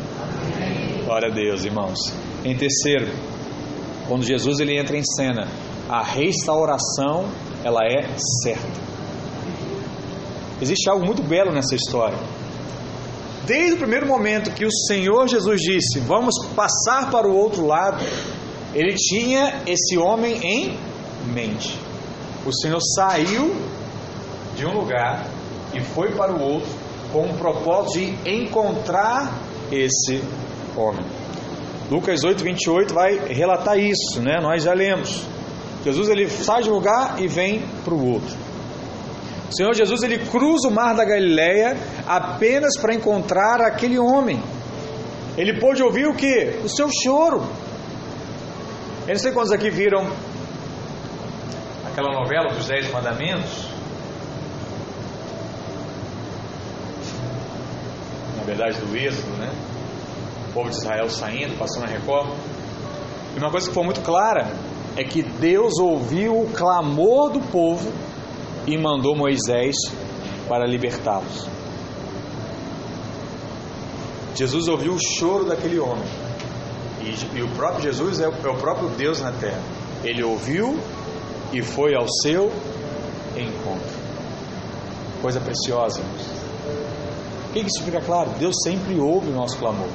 Glória 1.05 1.29
a 1.29 1.35
Deus, 1.35 1.65
irmãos. 1.65 1.99
Em 2.45 2.57
terceiro, 2.57 3.09
quando 4.07 4.23
Jesus 4.23 4.61
ele 4.61 4.79
entra 4.79 4.97
em 4.97 5.03
cena, 5.03 5.49
a 5.89 6.01
restauração 6.01 7.29
ela 7.65 7.81
é 7.83 8.07
certa. 8.45 8.81
Existe 10.63 10.89
algo 10.89 11.05
muito 11.05 11.25
belo 11.25 11.51
nessa 11.51 11.75
história. 11.75 12.19
Desde 13.47 13.73
o 13.73 13.79
primeiro 13.79 14.07
momento 14.07 14.55
que 14.55 14.65
o 14.65 14.73
Senhor 14.87 15.27
Jesus 15.27 15.61
disse: 15.61 15.99
"Vamos 15.99 16.37
passar 16.55 17.11
para 17.11 17.27
o 17.27 17.37
outro 17.37 17.67
lado", 17.67 18.05
ele 18.73 18.95
tinha 18.95 19.61
esse 19.67 19.99
homem 19.99 20.39
em 20.41 20.89
mente. 21.27 21.79
O 22.47 22.53
Senhor 22.53 22.81
saiu 22.97 23.55
de 24.57 24.67
um 24.67 24.73
lugar 24.73 25.27
e 25.75 25.81
foi 25.81 26.13
para 26.13 26.33
o 26.33 26.41
outro 26.41 26.71
com 27.13 27.27
o 27.27 27.35
propósito 27.35 28.01
de 28.01 28.31
encontrar 28.31 29.33
esse 29.71 30.23
homem. 30.77 31.05
Lucas 31.91 32.23
8, 32.23 32.43
28 32.45 32.95
vai 32.95 33.19
relatar 33.29 33.79
isso, 33.79 34.21
né? 34.21 34.39
Nós 34.43 34.63
já 34.63 34.75
lemos. 34.75 35.25
Jesus 35.85 36.09
ele 36.09 36.29
sai 36.29 36.63
de 36.63 36.71
um 36.71 36.75
lugar 36.75 37.17
e 37.19 37.27
vem 37.27 37.63
para 37.85 37.95
o 37.95 38.13
outro. 38.13 38.37
O 39.51 39.57
Senhor 39.57 39.75
Jesus 39.75 40.03
ele 40.03 40.19
cruza 40.19 40.69
o 40.69 40.71
mar 40.71 40.95
da 40.95 41.05
Galileia 41.05 41.79
apenas 42.07 42.79
para 42.79 42.95
encontrar 42.95 43.63
aquele 43.63 43.99
homem. 43.99 44.43
Ele 45.37 45.59
pôde 45.59 45.83
ouvir 45.83 46.07
o 46.07 46.15
que? 46.15 46.61
O 46.65 46.69
seu 46.69 46.89
choro. 47.03 47.43
Eu 49.07 49.15
não 49.15 49.19
sei 49.19 49.33
quantos 49.33 49.53
aqui 49.53 49.71
viram 49.71 50.07
aquela 51.99 52.15
novela 52.15 52.55
dos 52.55 52.69
Dez 52.69 52.89
Mandamentos. 52.93 53.67
Na 58.37 58.45
verdade, 58.45 58.79
do 58.79 58.97
Êxodo, 58.97 59.33
né? 59.33 59.51
O 60.49 60.53
povo 60.53 60.71
de 60.71 60.77
Israel 60.77 61.11
saindo, 61.11 61.59
passando 61.59 61.87
a 61.87 61.89
Record. 61.89 62.31
E 63.35 63.39
uma 63.41 63.51
coisa 63.51 63.67
que 63.67 63.75
foi 63.75 63.83
muito 63.83 64.01
clara 64.03 64.49
é 64.97 65.03
que 65.03 65.23
Deus 65.23 65.81
ouviu 65.81 66.41
o 66.41 66.53
clamor 66.53 67.33
do 67.33 67.41
povo 67.41 67.93
e 68.65 68.79
mandou 68.79 69.17
Moisés 69.17 69.75
para 70.49 70.65
libertá-los. 70.67 71.49
Jesus 74.37 74.69
ouviu 74.69 74.93
o 74.93 74.99
choro 75.01 75.47
daquele 75.47 75.81
homem. 75.81 76.09
E, 77.01 77.39
e 77.39 77.43
o 77.43 77.49
próprio 77.57 77.83
Jesus 77.83 78.21
é 78.21 78.25
é 78.25 78.29
o 78.29 78.57
próprio 78.57 78.89
Deus 78.91 79.21
na 79.21 79.33
terra. 79.33 79.61
Ele 80.05 80.23
ouviu 80.23 80.79
e 81.53 81.63
foi 81.63 81.95
ao 81.95 82.07
seu 82.23 82.53
encontro. 83.37 83.99
Coisa 85.21 85.41
preciosa. 85.41 86.01
O 87.49 87.53
que 87.53 87.61
isso 87.61 87.83
fica 87.83 88.01
claro? 88.01 88.31
Deus 88.39 88.55
sempre 88.63 88.99
ouve 88.99 89.29
o 89.29 89.33
nosso 89.33 89.59
clamor. 89.59 89.89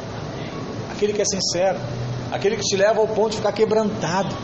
Aquele 0.92 1.14
que 1.14 1.22
é 1.22 1.26
sincero, 1.26 1.80
aquele 2.32 2.58
que 2.58 2.64
te 2.64 2.76
leva 2.76 3.00
ao 3.00 3.08
ponto 3.08 3.32
de 3.32 3.38
ficar 3.38 3.52
quebrantado. 3.52 4.36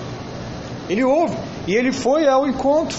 Ele 0.90 1.04
ouve 1.04 1.36
e 1.68 1.76
ele 1.76 1.92
foi 1.92 2.28
ao 2.28 2.48
encontro. 2.48 2.98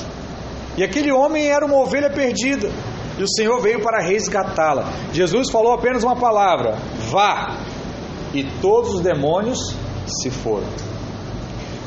E 0.76 0.84
aquele 0.84 1.12
homem 1.12 1.46
era 1.46 1.64
uma 1.64 1.76
ovelha 1.76 2.10
perdida. 2.10 2.70
E 3.18 3.22
o 3.22 3.28
Senhor 3.28 3.60
veio 3.60 3.82
para 3.82 4.00
resgatá-la. 4.00 4.84
Jesus 5.12 5.50
falou 5.50 5.72
apenas 5.72 6.02
uma 6.02 6.16
palavra: 6.16 6.76
vá. 7.10 7.58
E 8.32 8.44
todos 8.60 8.94
os 8.94 9.00
demônios 9.00 9.74
se 10.06 10.30
foram. 10.30 10.66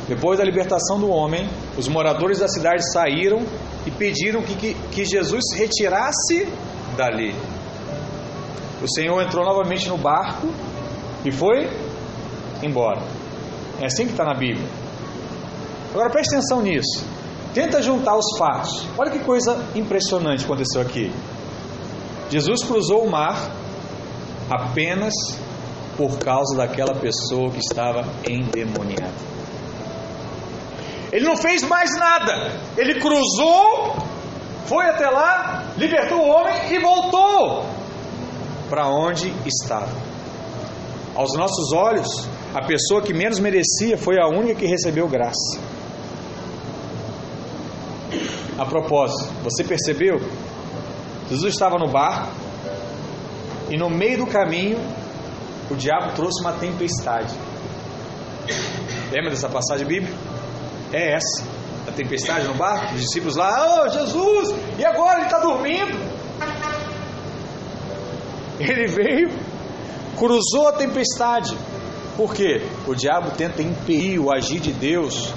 Depois 0.08 0.38
da 0.38 0.46
libertação 0.46 1.00
do 1.00 1.10
homem, 1.10 1.50
os 1.78 1.88
moradores 1.88 2.40
da 2.40 2.48
cidade 2.48 2.92
saíram 2.92 3.44
e 3.86 3.92
pediram 3.92 4.42
que, 4.44 4.56
que, 4.56 4.74
que 4.92 5.06
Jesus 5.06 5.44
se 5.50 5.58
retirasse 5.58 6.48
dali. 6.96 7.34
O 8.82 8.88
Senhor 8.88 9.22
entrou 9.22 9.46
novamente 9.46 9.88
no 9.88 9.98
barco 9.98 10.48
e 11.26 11.32
foi 11.32 11.70
embora. 12.62 13.02
É 13.80 13.86
assim 13.86 14.06
que 14.06 14.12
está 14.12 14.24
na 14.24 14.34
Bíblia. 14.34 14.68
Agora 15.92 16.10
preste 16.10 16.36
atenção 16.36 16.62
nisso. 16.62 17.04
Tenta 17.54 17.82
juntar 17.82 18.18
os 18.18 18.38
fatos. 18.38 18.86
Olha 18.98 19.12
que 19.12 19.20
coisa 19.20 19.64
impressionante 19.76 20.44
aconteceu 20.44 20.82
aqui. 20.82 21.12
Jesus 22.30 22.64
cruzou 22.64 23.06
o 23.06 23.10
mar 23.10 23.52
apenas 24.50 25.14
por 25.96 26.18
causa 26.18 26.58
daquela 26.58 26.96
pessoa 26.96 27.52
que 27.52 27.60
estava 27.60 28.04
endemoniada. 28.28 29.33
Ele 31.14 31.26
não 31.26 31.38
fez 31.38 31.62
mais 31.62 31.92
nada. 31.92 32.52
Ele 32.76 33.00
cruzou, 33.00 33.96
foi 34.66 34.90
até 34.90 35.08
lá, 35.08 35.66
libertou 35.78 36.18
o 36.18 36.28
homem 36.28 36.74
e 36.74 36.80
voltou 36.80 37.66
para 38.68 38.90
onde 38.90 39.32
estava. 39.46 39.96
Aos 41.14 41.38
nossos 41.38 41.72
olhos, 41.72 42.28
a 42.56 42.66
pessoa 42.66 43.04
que 43.04 43.14
menos 43.14 43.40
merecia 43.40 43.96
foi 43.96 44.20
a 44.20 44.28
única 44.28 44.56
que 44.56 44.66
recebeu 44.66 45.08
graça. 45.08 45.60
A 48.58 48.66
propósito, 48.66 49.32
você 49.44 49.64
percebeu? 49.64 50.20
Jesus 51.30 51.54
estava 51.54 51.78
no 51.78 51.92
barco 51.92 52.34
e 53.70 53.78
no 53.78 53.88
meio 53.88 54.18
do 54.18 54.26
caminho 54.26 54.80
o 55.70 55.76
diabo 55.76 56.16
trouxe 56.16 56.42
uma 56.42 56.54
tempestade. 56.54 57.36
Lembra 59.12 59.30
dessa 59.30 59.48
passagem 59.48 59.86
bíblica? 59.86 60.33
É 60.94 61.16
essa. 61.16 61.44
A 61.88 61.92
tempestade 61.92 62.48
no 62.48 62.54
barco, 62.54 62.94
os 62.94 63.02
discípulos 63.02 63.36
lá, 63.36 63.84
oh 63.84 63.90
Jesus, 63.90 64.56
e 64.78 64.86
agora 64.86 65.18
ele 65.18 65.26
está 65.26 65.40
dormindo? 65.40 66.14
Ele 68.60 68.88
veio, 68.88 69.30
cruzou 70.18 70.68
a 70.68 70.74
tempestade. 70.74 71.58
Por 72.16 72.34
quê? 72.34 72.62
O 72.88 72.94
diabo 72.94 73.32
tenta 73.32 73.62
impedir 73.62 74.20
o 74.20 74.32
agir 74.32 74.60
de 74.60 74.72
Deus 74.72 75.34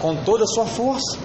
com 0.00 0.16
toda 0.16 0.44
a 0.44 0.46
sua 0.46 0.66
força. 0.66 1.16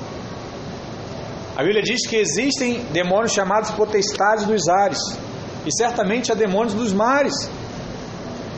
A 1.56 1.64
Bíblia 1.64 1.82
diz 1.82 2.08
que 2.08 2.16
existem 2.16 2.86
demônios 2.92 3.34
chamados 3.34 3.72
potestades 3.72 4.46
dos 4.46 4.68
ares, 4.70 5.00
e 5.66 5.72
certamente 5.76 6.32
há 6.32 6.36
demônios 6.36 6.74
dos 6.74 6.94
mares. 6.94 7.50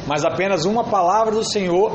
Mas 0.05 0.23
apenas 0.23 0.65
uma 0.65 0.83
palavra 0.83 1.33
do 1.33 1.43
Senhor 1.43 1.93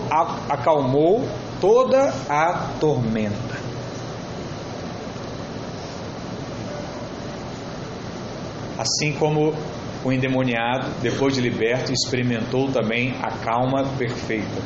acalmou 0.48 1.24
toda 1.60 2.12
a 2.28 2.70
tormenta. 2.80 3.60
Assim 8.78 9.12
como 9.12 9.54
o 10.02 10.10
endemoniado, 10.10 10.88
depois 11.02 11.34
de 11.34 11.40
liberto, 11.40 11.92
experimentou 11.92 12.72
também 12.72 13.14
a 13.22 13.30
calma 13.44 13.84
perfeita. 13.98 14.62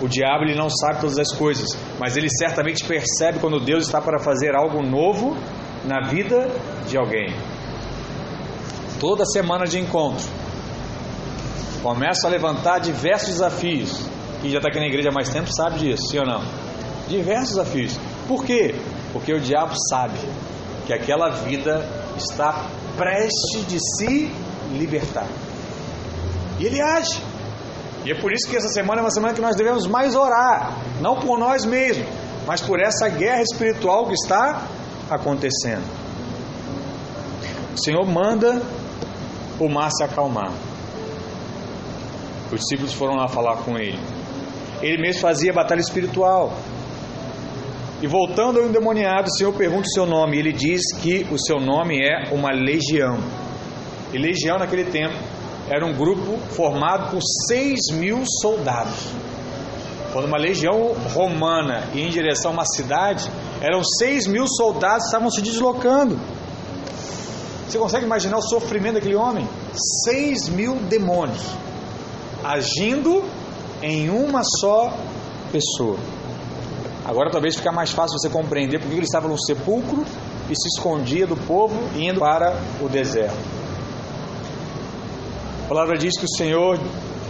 O 0.00 0.06
diabo 0.06 0.44
ele 0.44 0.54
não 0.54 0.68
sabe 0.68 1.00
todas 1.00 1.18
as 1.18 1.32
coisas, 1.32 1.66
mas 1.98 2.16
ele 2.18 2.28
certamente 2.28 2.84
percebe 2.84 3.38
quando 3.38 3.58
Deus 3.58 3.86
está 3.86 4.00
para 4.00 4.18
fazer 4.18 4.54
algo 4.54 4.82
novo 4.82 5.34
na 5.84 6.06
vida 6.06 6.50
de 6.86 6.98
alguém. 6.98 7.34
Toda 9.00 9.24
semana 9.24 9.64
de 9.64 9.78
encontro, 9.78 10.26
começa 11.82 12.26
a 12.26 12.30
levantar 12.30 12.80
diversos 12.80 13.28
desafios. 13.28 14.05
Quem 14.46 14.52
já 14.52 14.58
está 14.58 14.68
aqui 14.68 14.78
na 14.78 14.86
igreja 14.86 15.08
há 15.08 15.12
mais 15.12 15.28
tempo 15.28 15.52
sabe 15.52 15.80
disso, 15.80 16.06
sim 16.08 16.20
ou 16.20 16.24
não? 16.24 16.40
Diversos 17.08 17.56
desafios. 17.56 17.98
Por 18.28 18.44
quê? 18.44 18.76
Porque 19.12 19.34
o 19.34 19.40
diabo 19.40 19.74
sabe 19.90 20.20
que 20.86 20.92
aquela 20.92 21.30
vida 21.30 21.84
está 22.16 22.64
prestes 22.96 23.66
de 23.66 23.80
se 23.80 24.30
libertar. 24.70 25.26
E 26.60 26.66
ele 26.66 26.80
age. 26.80 27.20
E 28.04 28.12
é 28.12 28.14
por 28.20 28.32
isso 28.32 28.48
que 28.48 28.56
essa 28.56 28.68
semana 28.68 29.00
é 29.00 29.02
uma 29.02 29.10
semana 29.10 29.34
que 29.34 29.40
nós 29.40 29.56
devemos 29.56 29.84
mais 29.88 30.14
orar, 30.14 30.76
não 31.00 31.16
por 31.16 31.40
nós 31.40 31.64
mesmos, 31.64 32.06
mas 32.46 32.60
por 32.60 32.78
essa 32.78 33.08
guerra 33.08 33.42
espiritual 33.42 34.06
que 34.06 34.14
está 34.14 34.62
acontecendo. 35.10 35.82
O 37.74 37.78
Senhor 37.82 38.06
manda 38.06 38.62
o 39.58 39.68
mar 39.68 39.90
se 39.90 40.04
acalmar. 40.04 40.52
Os 42.52 42.60
discípulos 42.60 42.92
foram 42.92 43.16
lá 43.16 43.26
falar 43.26 43.56
com 43.56 43.76
ele. 43.76 43.98
Ele 44.82 45.00
mesmo 45.00 45.20
fazia 45.20 45.52
batalha 45.52 45.80
espiritual. 45.80 46.52
E 48.02 48.06
voltando 48.06 48.60
ao 48.60 48.66
endemoniado, 48.66 49.28
o 49.28 49.36
Senhor 49.36 49.52
pergunta 49.54 49.86
o 49.86 49.92
seu 49.92 50.06
nome. 50.06 50.38
Ele 50.38 50.52
diz 50.52 50.82
que 51.00 51.26
o 51.30 51.38
seu 51.38 51.58
nome 51.58 51.98
é 51.98 52.32
uma 52.32 52.50
legião. 52.50 53.18
E 54.12 54.18
legião 54.18 54.58
naquele 54.58 54.84
tempo 54.84 55.14
era 55.68 55.84
um 55.84 55.92
grupo 55.92 56.38
formado 56.50 57.10
por 57.10 57.20
6 57.48 57.78
mil 57.92 58.22
soldados. 58.40 59.08
Quando 60.12 60.26
uma 60.26 60.38
legião 60.38 60.94
romana 61.14 61.88
ia 61.94 62.06
em 62.06 62.10
direção 62.10 62.50
a 62.52 62.54
uma 62.54 62.66
cidade, 62.66 63.30
eram 63.60 63.82
6 63.82 64.26
mil 64.26 64.46
soldados 64.46 65.04
que 65.04 65.06
estavam 65.06 65.30
se 65.30 65.42
deslocando. 65.42 66.18
Você 67.66 67.78
consegue 67.78 68.04
imaginar 68.04 68.38
o 68.38 68.42
sofrimento 68.42 68.94
daquele 68.94 69.16
homem? 69.16 69.48
6 70.04 70.48
mil 70.50 70.76
demônios 70.76 71.42
agindo 72.46 73.24
em 73.82 74.10
uma 74.10 74.42
só 74.60 74.92
pessoa. 75.52 75.98
Agora 77.04 77.30
talvez 77.30 77.56
fique 77.56 77.70
mais 77.70 77.92
fácil 77.92 78.18
você 78.18 78.28
compreender 78.28 78.80
porque 78.80 78.94
ele 78.94 79.04
estava 79.04 79.28
no 79.28 79.40
sepulcro 79.40 80.04
e 80.50 80.54
se 80.56 80.68
escondia 80.76 81.26
do 81.26 81.36
povo 81.36 81.76
indo 81.96 82.20
para 82.20 82.60
o 82.80 82.88
deserto. 82.88 83.36
A 85.64 85.68
palavra 85.68 85.96
diz 85.96 86.18
que 86.18 86.24
o 86.24 86.36
Senhor 86.36 86.78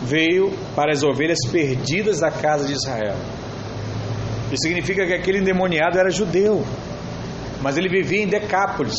veio 0.02 0.52
para 0.74 0.92
as 0.92 1.02
ovelhas 1.02 1.38
perdidas 1.50 2.20
da 2.20 2.30
casa 2.30 2.66
de 2.66 2.72
Israel. 2.72 3.16
Isso 4.52 4.62
significa 4.62 5.06
que 5.06 5.12
aquele 5.12 5.38
endemoniado 5.38 5.98
era 5.98 6.10
judeu, 6.10 6.64
mas 7.60 7.76
ele 7.76 7.88
vivia 7.88 8.22
em 8.22 8.28
Decápolis. 8.28 8.96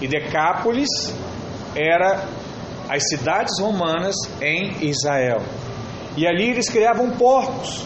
E 0.00 0.08
Decápolis 0.08 0.88
era 1.74 2.24
as 2.88 3.02
cidades 3.08 3.60
romanas 3.60 4.14
em 4.40 4.88
Israel. 4.88 5.42
E 6.16 6.26
ali 6.26 6.50
eles 6.50 6.68
criavam 6.68 7.10
porcos. 7.10 7.84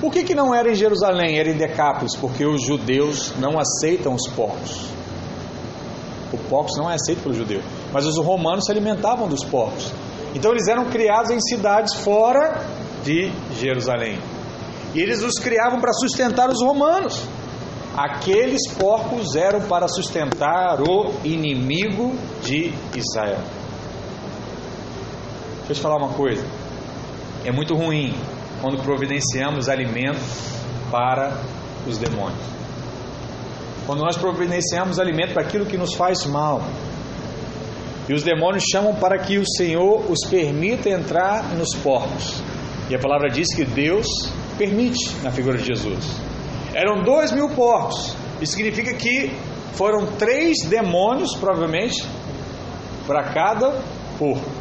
Por 0.00 0.10
que, 0.10 0.24
que 0.24 0.34
não 0.34 0.54
era 0.54 0.70
em 0.70 0.74
Jerusalém, 0.74 1.38
era 1.38 1.50
em 1.50 1.56
Decápolis? 1.56 2.16
Porque 2.16 2.46
os 2.46 2.64
judeus 2.64 3.34
não 3.38 3.58
aceitam 3.58 4.14
os 4.14 4.26
porcos. 4.28 4.88
O 6.32 6.38
porcos 6.48 6.76
não 6.78 6.90
é 6.90 6.94
aceito 6.94 7.22
pelo 7.22 7.34
judeu. 7.34 7.60
Mas 7.92 8.06
os 8.06 8.16
romanos 8.16 8.64
se 8.64 8.72
alimentavam 8.72 9.28
dos 9.28 9.44
porcos. 9.44 9.92
Então 10.34 10.52
eles 10.52 10.68
eram 10.68 10.86
criados 10.86 11.30
em 11.30 11.40
cidades 11.40 11.94
fora 11.94 12.64
de 13.04 13.30
Jerusalém. 13.60 14.18
E 14.94 15.00
eles 15.00 15.22
os 15.22 15.34
criavam 15.34 15.80
para 15.80 15.92
sustentar 15.92 16.48
os 16.48 16.62
romanos. 16.62 17.22
Aqueles 17.96 18.72
porcos 18.72 19.34
eram 19.34 19.62
para 19.62 19.86
sustentar 19.88 20.80
o 20.80 21.12
inimigo 21.24 22.14
de 22.42 22.72
Israel. 22.96 23.59
Deixa 25.70 25.82
eu 25.82 25.84
te 25.84 25.94
falar 25.94 26.04
uma 26.04 26.14
coisa. 26.14 26.44
É 27.44 27.52
muito 27.52 27.76
ruim 27.76 28.12
quando 28.60 28.82
providenciamos 28.82 29.68
alimento 29.68 30.18
para 30.90 31.40
os 31.86 31.96
demônios. 31.96 32.42
Quando 33.86 34.00
nós 34.00 34.16
providenciamos 34.16 34.98
alimento 34.98 35.32
para 35.32 35.44
aquilo 35.44 35.64
que 35.64 35.78
nos 35.78 35.94
faz 35.94 36.26
mal. 36.26 36.60
E 38.08 38.12
os 38.12 38.24
demônios 38.24 38.64
chamam 38.72 38.96
para 38.96 39.16
que 39.20 39.38
o 39.38 39.44
Senhor 39.46 40.10
os 40.10 40.28
permita 40.28 40.88
entrar 40.88 41.54
nos 41.54 41.72
porcos. 41.76 42.42
E 42.88 42.94
a 42.96 42.98
palavra 42.98 43.30
diz 43.30 43.54
que 43.54 43.64
Deus 43.64 44.08
permite 44.58 45.14
na 45.22 45.30
figura 45.30 45.56
de 45.56 45.66
Jesus. 45.66 46.04
Eram 46.74 47.04
dois 47.04 47.30
mil 47.30 47.48
porcos. 47.50 48.16
Isso 48.40 48.54
significa 48.54 48.92
que 48.94 49.30
foram 49.74 50.04
três 50.18 50.64
demônios, 50.68 51.36
provavelmente, 51.36 52.04
para 53.06 53.22
cada 53.32 53.80
porco 54.18 54.59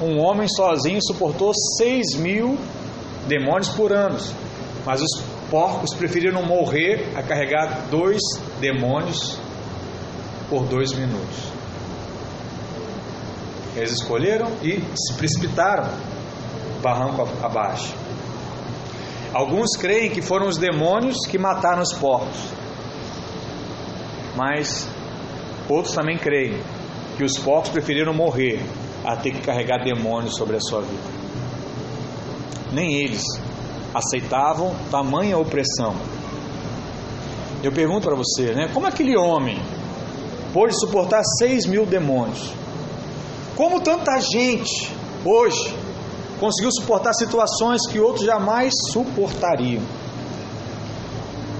um 0.00 0.20
homem 0.20 0.48
sozinho 0.48 1.00
suportou 1.02 1.52
seis 1.76 2.14
mil 2.14 2.58
demônios 3.26 3.68
por 3.68 3.92
ano. 3.92 4.18
Mas 4.86 5.02
os 5.02 5.22
porcos 5.50 5.94
preferiram 5.94 6.42
morrer 6.44 7.12
a 7.16 7.22
carregar 7.22 7.86
dois 7.90 8.20
demônios 8.60 9.38
por 10.48 10.64
dois 10.64 10.92
minutos. 10.92 11.36
Eles 13.76 13.92
escolheram 13.92 14.50
e 14.62 14.80
se 14.96 15.14
precipitaram 15.14 15.88
barranco 16.82 17.28
abaixo. 17.42 17.94
Alguns 19.32 19.76
creem 19.76 20.10
que 20.10 20.22
foram 20.22 20.48
os 20.48 20.56
demônios 20.56 21.26
que 21.26 21.38
mataram 21.38 21.82
os 21.82 21.92
porcos, 21.92 22.38
mas 24.34 24.88
outros 25.68 25.94
também 25.94 26.16
creem 26.16 26.62
que 27.16 27.24
os 27.24 27.38
porcos 27.38 27.70
preferiram 27.70 28.14
morrer 28.14 28.62
a 29.04 29.16
ter 29.16 29.32
que 29.32 29.40
carregar 29.40 29.82
demônios 29.82 30.36
sobre 30.36 30.56
a 30.56 30.60
sua 30.60 30.80
vida. 30.80 31.02
Nem 32.72 32.94
eles 32.94 33.22
aceitavam 33.94 34.74
tamanha 34.90 35.38
opressão. 35.38 35.94
Eu 37.62 37.72
pergunto 37.72 38.06
para 38.06 38.16
você, 38.16 38.52
né? 38.54 38.68
Como 38.72 38.86
aquele 38.86 39.16
homem 39.16 39.58
pôde 40.52 40.78
suportar 40.78 41.22
seis 41.38 41.66
mil 41.66 41.84
demônios? 41.86 42.52
Como 43.56 43.80
tanta 43.80 44.20
gente 44.20 44.92
hoje 45.24 45.74
conseguiu 46.38 46.70
suportar 46.70 47.12
situações 47.14 47.80
que 47.90 47.98
outros 47.98 48.24
jamais 48.24 48.72
suportariam? 48.92 49.82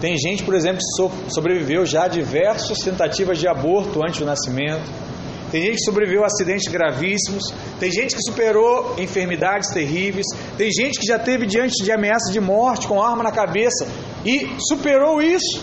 Tem 0.01 0.17
gente, 0.17 0.45
por 0.45 0.55
exemplo, 0.55 0.79
que 0.79 1.35
sobreviveu 1.35 1.85
já 1.85 2.05
a 2.05 2.09
diversas 2.09 2.79
tentativas 2.79 3.39
de 3.39 3.49
aborto 3.49 4.01
antes 4.01 4.21
do 4.21 4.27
nascimento 4.27 5.08
tem 5.51 5.63
gente 5.63 5.77
que 5.77 5.85
sobreviveu 5.85 6.23
a 6.23 6.27
acidentes 6.27 6.71
gravíssimos, 6.71 7.43
tem 7.81 7.91
gente 7.91 8.15
que 8.15 8.23
superou 8.23 8.95
enfermidades 8.99 9.71
terríveis, 9.73 10.27
tem 10.57 10.71
gente 10.71 11.01
que 11.01 11.07
já 11.07 11.19
teve 11.19 11.47
diante 11.47 11.83
de 11.83 11.91
ameaça 11.91 12.31
de 12.31 12.41
morte 12.41 12.87
com 12.87 13.03
arma 13.03 13.23
na 13.23 13.33
cabeça 13.33 13.87
e 14.25 14.49
superou 14.59 15.23
isso. 15.23 15.63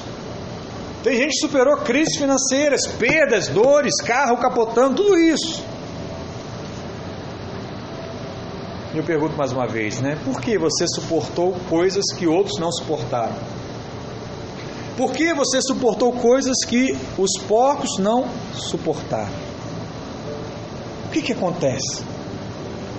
Tem 1.04 1.18
gente 1.18 1.34
que 1.34 1.48
superou 1.48 1.78
crises 1.78 2.18
financeiras, 2.18 2.88
perdas, 2.88 3.48
dores, 3.48 3.94
carro 4.04 4.38
capotando, 4.38 4.96
tudo 4.96 5.20
isso. 5.20 5.64
E 8.92 8.98
eu 8.98 9.04
pergunto 9.04 9.38
mais 9.38 9.52
uma 9.52 9.68
vez, 9.68 10.02
né? 10.02 10.18
Por 10.26 10.42
que 10.42 10.58
você 10.58 10.88
suportou 10.88 11.54
coisas 11.70 12.06
que 12.18 12.26
outros 12.26 12.58
não 12.58 12.72
suportaram? 12.72 13.36
Por 14.98 15.12
que 15.12 15.34
você 15.34 15.62
suportou 15.62 16.14
coisas 16.14 16.56
que 16.66 16.98
os 17.18 17.38
porcos 17.46 18.00
não 18.00 18.26
suportaram? 18.54 19.55
Que, 21.16 21.22
que 21.22 21.34
acontece? 21.34 22.04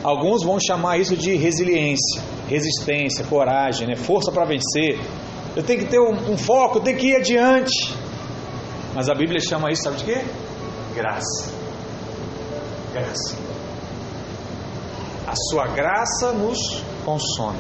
Alguns 0.02 0.42
vão 0.42 0.58
chamar 0.58 0.98
isso 0.98 1.16
de 1.16 1.34
resiliência, 1.36 2.22
resistência, 2.48 3.24
coragem, 3.24 3.86
né? 3.86 3.96
força 3.96 4.32
para 4.32 4.46
vencer. 4.46 4.98
Eu 5.54 5.62
tenho 5.62 5.80
que 5.80 5.86
ter 5.86 5.98
um, 5.98 6.32
um 6.32 6.38
foco, 6.38 6.80
tenho 6.80 6.96
que 6.96 7.08
ir 7.08 7.16
adiante. 7.16 7.94
Mas 8.94 9.08
a 9.08 9.14
Bíblia 9.14 9.40
chama 9.40 9.70
isso, 9.70 9.82
sabe 9.82 9.98
de 9.98 10.04
quê? 10.04 10.24
Graça. 10.94 11.52
Graça. 12.92 13.36
A 15.26 15.34
sua 15.50 15.66
graça 15.66 16.32
nos 16.32 16.58
consome. 17.04 17.58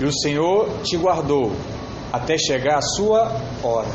E 0.00 0.04
o 0.04 0.12
Senhor 0.12 0.68
te 0.82 0.96
guardou 0.96 1.52
até 2.12 2.36
chegar 2.36 2.78
a 2.78 2.82
sua 2.82 3.30
hora. 3.62 3.88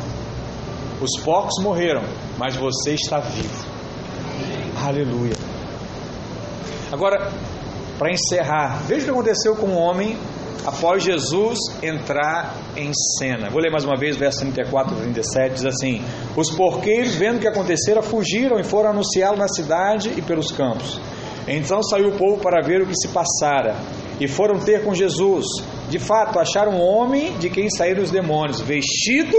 Os 1.00 1.20
porcos 1.22 1.62
morreram, 1.62 2.04
mas 2.38 2.56
você 2.56 2.94
está 2.94 3.18
vivo. 3.18 3.66
Aleluia. 4.76 5.34
Agora, 6.94 7.28
para 7.98 8.12
encerrar, 8.12 8.84
veja 8.86 9.02
o 9.02 9.04
que 9.06 9.10
aconteceu 9.10 9.56
com 9.56 9.66
o 9.66 9.76
homem 9.76 10.16
após 10.64 11.02
Jesus 11.02 11.58
entrar 11.82 12.54
em 12.76 12.92
cena. 13.18 13.50
Vou 13.50 13.60
ler 13.60 13.72
mais 13.72 13.84
uma 13.84 13.96
vez, 13.98 14.16
verso 14.16 14.38
34 14.38 14.94
e 14.94 15.00
37, 15.00 15.54
diz 15.54 15.66
assim: 15.66 16.04
Os 16.36 16.52
porqueiros, 16.52 17.16
vendo 17.16 17.38
o 17.38 17.40
que 17.40 17.48
acontecera, 17.48 18.00
fugiram 18.00 18.60
e 18.60 18.62
foram 18.62 18.90
anunciá-lo 18.90 19.36
na 19.36 19.48
cidade 19.48 20.12
e 20.16 20.22
pelos 20.22 20.52
campos. 20.52 21.00
Então 21.48 21.82
saiu 21.82 22.10
o 22.10 22.16
povo 22.16 22.40
para 22.40 22.64
ver 22.64 22.80
o 22.82 22.86
que 22.86 22.94
se 22.94 23.08
passara 23.08 23.74
e 24.20 24.28
foram 24.28 24.60
ter 24.60 24.84
com 24.84 24.94
Jesus. 24.94 25.46
De 25.88 25.98
fato, 25.98 26.38
acharam 26.38 26.74
um 26.74 26.80
homem 26.80 27.36
de 27.38 27.50
quem 27.50 27.68
saíram 27.68 28.04
os 28.04 28.12
demônios, 28.12 28.60
vestido 28.60 29.36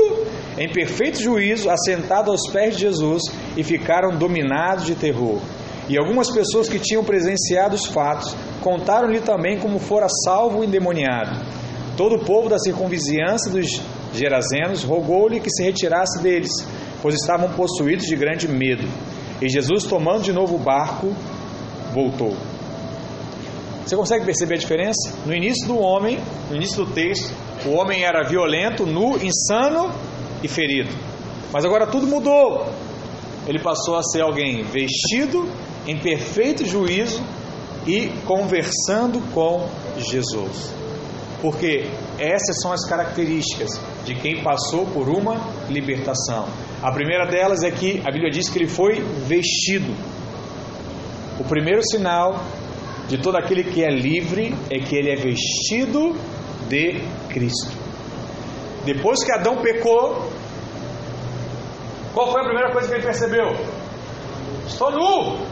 em 0.58 0.70
perfeito 0.70 1.22
juízo, 1.22 1.70
assentado 1.70 2.32
aos 2.32 2.49
pés 2.51 2.76
de 2.76 2.82
Jesus 2.82 3.24
e 3.56 3.64
ficaram 3.64 4.18
dominados 4.18 4.86
de 4.86 4.95
terror. 4.95 5.39
E 5.88 5.97
algumas 5.97 6.31
pessoas 6.31 6.67
que 6.67 6.79
tinham 6.79 7.03
presenciado 7.03 7.75
os 7.75 7.86
fatos 7.86 8.36
contaram-lhe 8.61 9.19
também 9.19 9.59
como 9.59 9.77
fora 9.77 10.07
salvo 10.23 10.59
o 10.59 10.63
endemoniado. 10.63 11.39
Todo 11.95 12.15
o 12.15 12.25
povo 12.25 12.49
da 12.49 12.57
circunvizinhança 12.57 13.49
dos 13.49 13.81
Gerazenos 14.13 14.83
rogou-lhe 14.83 15.39
que 15.39 15.49
se 15.49 15.63
retirasse 15.63 16.21
deles, 16.21 16.51
pois 17.01 17.15
estavam 17.15 17.49
possuídos 17.51 18.05
de 18.05 18.15
grande 18.15 18.47
medo. 18.47 18.88
E 19.41 19.49
Jesus, 19.49 19.83
tomando 19.83 20.23
de 20.23 20.33
novo 20.33 20.55
o 20.55 20.59
barco, 20.59 21.13
voltou. 21.93 22.36
Você 23.86 23.95
consegue 23.95 24.25
perceber 24.25 24.55
a 24.55 24.57
diferença? 24.57 25.13
No 25.25 25.33
início 25.33 25.67
do 25.67 25.77
homem, 25.77 26.19
no 26.49 26.55
início 26.55 26.83
do 26.83 26.91
texto, 26.91 27.31
o 27.65 27.71
homem 27.73 28.03
era 28.03 28.27
violento, 28.27 28.86
nu, 28.86 29.17
insano 29.23 29.91
e 30.41 30.47
ferido. 30.47 30.89
Mas 31.53 31.63
agora 31.63 31.86
tudo 31.86 32.07
mudou. 32.07 32.65
Ele 33.47 33.59
passou 33.59 33.95
a 33.95 34.01
ser 34.01 34.21
alguém 34.21 34.63
vestido 34.63 35.47
em 35.88 35.97
perfeito 35.97 36.65
juízo 36.65 37.23
e 37.86 38.09
conversando 38.25 39.19
com 39.33 39.67
Jesus. 39.97 40.73
Porque 41.41 41.86
essas 42.17 42.61
são 42.61 42.71
as 42.71 42.88
características 42.88 43.69
de 44.03 44.15
quem 44.15 44.41
passou 44.41 44.86
por 44.88 45.07
uma 45.09 45.36
libertação. 45.69 46.47
A 46.81 46.91
primeira 46.91 47.25
delas 47.27 47.63
é 47.63 47.71
que 47.71 48.01
a 48.05 48.11
Bíblia 48.11 48.31
diz 48.31 48.49
que 48.49 48.57
ele 48.57 48.67
foi 48.67 49.01
vestido. 49.27 49.93
O 51.39 51.43
primeiro 51.43 51.81
sinal 51.83 52.43
de 53.07 53.17
todo 53.17 53.36
aquele 53.38 53.63
que 53.63 53.83
é 53.83 53.89
livre 53.89 54.55
é 54.69 54.79
que 54.79 54.95
ele 54.95 55.11
é 55.11 55.15
vestido 55.15 56.15
de 56.67 57.01
Cristo. 57.29 57.71
Depois 58.86 59.23
que 59.23 59.31
Adão 59.31 59.57
pecou, 59.57 60.31
qual 62.13 62.31
foi 62.31 62.41
a 62.41 62.45
primeira 62.45 62.71
coisa 62.71 62.88
que 62.88 62.95
ele 62.95 63.03
percebeu? 63.03 63.55
Estou 64.67 64.91
nu! 64.91 65.45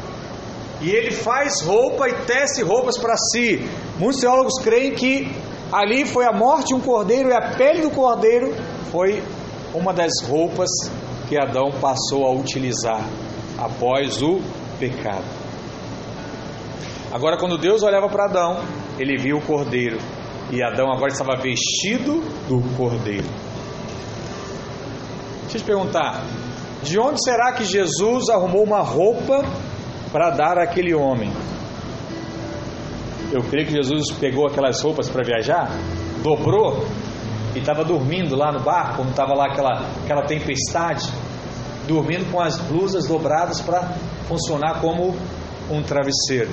E 0.84 0.92
ele 0.92 1.12
faz 1.12 1.62
roupa 1.62 2.10
e 2.10 2.14
tece 2.26 2.62
roupas 2.62 2.98
para 2.98 3.16
si. 3.16 3.60
Muitos 3.98 4.20
teólogos 4.20 4.62
creem 4.62 4.94
que 4.94 5.32
ali 5.72 6.06
foi 6.06 6.26
a 6.26 6.34
morte 6.34 6.68
de 6.68 6.76
um 6.76 6.82
cordeiro 6.82 7.30
e 7.30 7.34
a 7.34 7.56
pele 7.56 7.82
do 7.82 7.90
cordeiro 7.90 8.54
foi 8.92 9.24
uma 9.74 9.94
das 9.94 10.12
roupas 10.28 10.70
que 11.30 11.38
Adão 11.38 11.72
passou 11.80 12.28
a 12.28 12.32
utilizar 12.32 13.02
após 13.58 14.22
o 14.22 14.42
pecado. 14.78 15.24
Agora, 17.14 17.38
quando 17.38 17.58
Deus 17.58 17.82
olhava 17.82 18.10
para 18.10 18.26
Adão, 18.26 18.64
ele 19.00 19.18
viu 19.18 19.38
o 19.38 19.42
cordeiro 19.42 19.98
e 20.52 20.62
Adão 20.62 20.92
agora 20.92 21.12
estava 21.12 21.36
vestido 21.42 22.22
do 22.48 22.62
cordeiro. 22.76 23.28
Deixa 25.44 25.58
eu 25.58 25.62
te 25.62 25.64
perguntar: 25.64 26.26
de 26.84 27.00
onde 27.00 27.24
será 27.24 27.54
que 27.54 27.64
Jesus 27.64 28.30
arrumou 28.30 28.64
uma 28.64 28.82
roupa 28.82 29.44
para 30.14 30.30
dar 30.30 30.60
àquele 30.60 30.94
homem? 30.94 31.34
Eu 33.32 33.42
creio 33.42 33.66
que 33.66 33.74
Jesus 33.74 34.12
pegou 34.12 34.48
aquelas 34.48 34.80
roupas 34.80 35.10
para 35.10 35.24
viajar, 35.24 35.72
dobrou 36.22 36.86
e 37.56 37.60
estava 37.60 37.84
dormindo 37.84 38.36
lá 38.36 38.52
no 38.52 38.60
barco, 38.60 38.98
quando 38.98 39.10
estava 39.10 39.34
lá 39.34 39.48
aquela, 39.48 39.88
aquela 40.04 40.22
tempestade, 40.22 41.12
dormindo 41.88 42.32
com 42.32 42.40
as 42.40 42.58
blusas 42.60 43.08
dobradas 43.08 43.60
para 43.60 43.96
funcionar 44.28 44.80
como 44.80 45.16
um 45.70 45.82
travesseiro. 45.82 46.52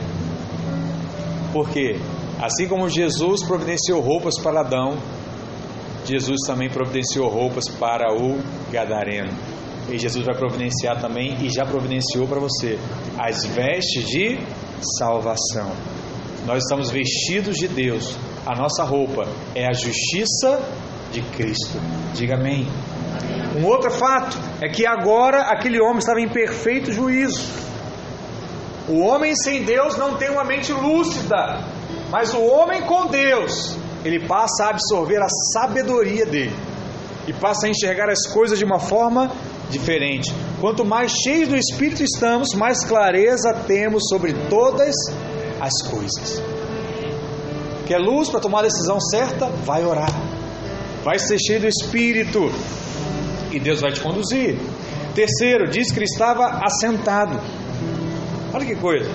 Porque 1.52 2.00
assim 2.40 2.66
como 2.66 2.88
Jesus 2.88 3.42
providenciou 3.42 4.00
roupas 4.00 4.38
para 4.38 4.60
Adão, 4.60 4.96
Jesus 6.06 6.38
também 6.46 6.70
providenciou 6.70 7.28
roupas 7.28 7.68
para 7.68 8.10
o 8.14 8.38
Gadareno. 8.72 9.32
E 9.90 9.98
Jesus 9.98 10.24
vai 10.24 10.36
providenciar 10.36 11.00
também, 11.00 11.36
e 11.44 11.50
já 11.50 11.64
providenciou 11.66 12.26
para 12.26 12.38
você, 12.38 12.78
as 13.18 13.44
vestes 13.44 14.04
de 14.06 14.38
salvação. 14.98 15.72
Nós 16.46 16.62
estamos 16.62 16.90
vestidos 16.90 17.56
de 17.56 17.68
Deus. 17.68 18.16
A 18.46 18.54
nossa 18.56 18.84
roupa 18.84 19.26
é 19.54 19.66
a 19.66 19.72
justiça 19.72 20.60
de 21.12 21.22
Cristo. 21.22 21.78
Diga 22.14 22.34
amém. 22.34 22.66
Um 23.56 23.66
outro 23.66 23.90
fato 23.90 24.38
é 24.62 24.68
que 24.68 24.86
agora 24.86 25.42
aquele 25.42 25.80
homem 25.80 25.98
estava 25.98 26.20
em 26.20 26.28
perfeito 26.28 26.92
juízo. 26.92 27.42
O 28.88 29.00
homem 29.00 29.34
sem 29.34 29.64
Deus 29.64 29.96
não 29.96 30.16
tem 30.16 30.30
uma 30.30 30.44
mente 30.44 30.72
lúcida, 30.72 31.60
mas 32.10 32.32
o 32.32 32.42
homem 32.42 32.82
com 32.82 33.06
Deus, 33.06 33.76
ele 34.04 34.26
passa 34.26 34.64
a 34.64 34.70
absorver 34.70 35.20
a 35.22 35.28
sabedoria 35.52 36.24
dele 36.24 36.54
e 37.26 37.32
passa 37.32 37.66
a 37.66 37.70
enxergar 37.70 38.08
as 38.08 38.26
coisas 38.26 38.58
de 38.58 38.64
uma 38.64 38.78
forma 38.78 39.30
diferente. 39.70 40.32
Quanto 40.60 40.84
mais 40.84 41.12
cheios 41.12 41.48
do 41.48 41.56
Espírito 41.56 42.02
estamos, 42.02 42.54
mais 42.54 42.84
clareza 42.84 43.54
temos 43.66 44.02
sobre 44.08 44.34
todas 44.48 44.94
as 45.60 45.82
coisas. 45.88 46.42
Quer 47.86 47.98
luz 47.98 48.28
para 48.28 48.40
tomar 48.40 48.60
a 48.60 48.62
decisão 48.62 49.00
certa? 49.00 49.46
Vai 49.64 49.84
orar. 49.84 50.10
Vai 51.02 51.18
ser 51.18 51.38
cheio 51.38 51.60
do 51.60 51.66
Espírito 51.66 52.50
e 53.50 53.58
Deus 53.58 53.80
vai 53.80 53.92
te 53.92 54.00
conduzir. 54.00 54.58
Terceiro, 55.14 55.68
diz 55.68 55.90
que 55.90 55.98
ele 55.98 56.04
estava 56.04 56.60
assentado. 56.64 57.40
Olha 58.52 58.64
que 58.64 58.76
coisa. 58.76 59.10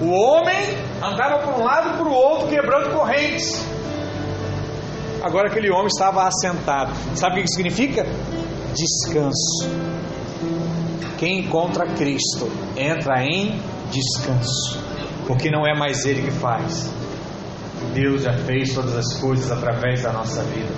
O 0.00 0.08
homem 0.08 0.76
andava 1.02 1.46
por 1.46 1.54
um 1.60 1.64
lado 1.64 1.94
e 1.94 1.98
por 1.98 2.08
outro, 2.08 2.48
quebrando 2.48 2.92
correntes. 2.92 3.64
Agora 5.22 5.48
aquele 5.48 5.70
homem 5.70 5.86
estava 5.86 6.26
assentado. 6.26 6.92
Sabe 7.14 7.40
o 7.40 7.42
que 7.42 7.48
significa? 7.48 8.04
Descanso. 8.74 9.70
Quem 11.18 11.40
encontra 11.40 11.86
Cristo 11.94 12.50
entra 12.76 13.22
em 13.22 13.60
descanso, 13.90 14.78
porque 15.26 15.50
não 15.50 15.66
é 15.66 15.74
mais 15.78 16.04
Ele 16.04 16.22
que 16.22 16.30
faz. 16.32 16.90
Deus 17.94 18.22
já 18.22 18.32
fez 18.32 18.74
todas 18.74 18.96
as 18.96 19.14
coisas 19.20 19.50
através 19.50 20.02
da 20.02 20.12
nossa 20.12 20.42
vida. 20.42 20.72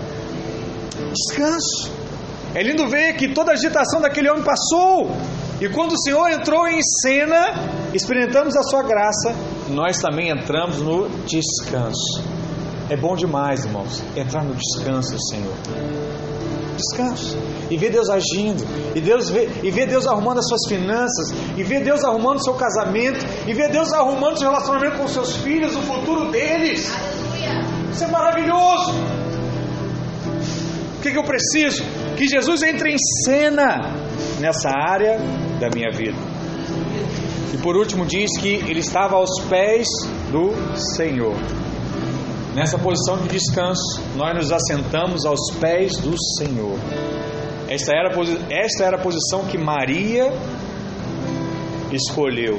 Descanso. 1.12 1.90
É 2.54 2.62
lindo 2.62 2.88
ver 2.88 3.14
que 3.16 3.28
toda 3.28 3.52
a 3.52 3.54
agitação 3.54 4.00
daquele 4.00 4.30
homem 4.30 4.42
passou. 4.42 5.10
E 5.60 5.68
quando 5.68 5.92
o 5.92 5.98
Senhor 5.98 6.30
entrou 6.30 6.66
em 6.68 6.80
cena, 7.02 7.54
experimentamos 7.94 8.54
a 8.56 8.62
sua 8.62 8.82
graça, 8.82 9.34
nós 9.70 9.98
também 9.98 10.30
entramos 10.30 10.78
no 10.78 11.08
descanso. 11.26 12.22
É 12.90 12.96
bom 12.96 13.16
demais, 13.16 13.64
irmãos, 13.64 14.02
entrar 14.14 14.44
no 14.44 14.54
descanso 14.54 15.12
do 15.12 15.22
Senhor 15.28 16.25
descanso. 16.76 17.36
E 17.70 17.76
ver 17.76 17.90
Deus 17.90 18.08
agindo, 18.08 18.64
e, 18.94 19.00
Deus 19.00 19.28
vê, 19.28 19.48
e 19.62 19.70
ver 19.70 19.86
Deus 19.86 20.06
arrumando 20.06 20.38
as 20.38 20.46
suas 20.46 20.68
finanças, 20.68 21.34
e 21.56 21.62
ver 21.64 21.82
Deus 21.82 22.04
arrumando 22.04 22.36
o 22.36 22.44
seu 22.44 22.54
casamento, 22.54 23.24
e 23.46 23.52
ver 23.52 23.70
Deus 23.70 23.92
arrumando 23.92 24.34
o 24.34 24.38
seu 24.38 24.48
relacionamento 24.48 24.98
com 24.98 25.08
seus 25.08 25.36
filhos, 25.36 25.74
o 25.74 25.82
futuro 25.82 26.30
deles. 26.30 26.92
Isso 27.90 28.04
é 28.04 28.06
maravilhoso. 28.08 28.92
O 30.98 31.02
que, 31.02 31.10
que 31.10 31.18
eu 31.18 31.24
preciso? 31.24 31.82
Que 32.16 32.28
Jesus 32.28 32.62
entre 32.62 32.92
em 32.92 32.98
cena 33.24 33.80
nessa 34.40 34.70
área 34.70 35.18
da 35.58 35.68
minha 35.74 35.90
vida. 35.90 36.18
E 37.54 37.58
por 37.58 37.76
último, 37.76 38.04
diz 38.04 38.30
que 38.38 38.48
ele 38.68 38.80
estava 38.80 39.16
aos 39.16 39.40
pés 39.48 39.86
do 40.30 40.52
Senhor. 40.76 41.36
Nessa 42.56 42.78
posição 42.78 43.18
de 43.18 43.28
descanso, 43.28 44.00
nós 44.14 44.34
nos 44.34 44.50
assentamos 44.50 45.26
aos 45.26 45.50
pés 45.60 45.98
do 45.98 46.14
Senhor. 46.38 46.78
Esta 47.68 47.92
era, 47.92 48.08
esta 48.48 48.84
era 48.84 48.96
a 48.96 48.98
posição 48.98 49.44
que 49.44 49.58
Maria 49.58 50.32
escolheu 51.92 52.58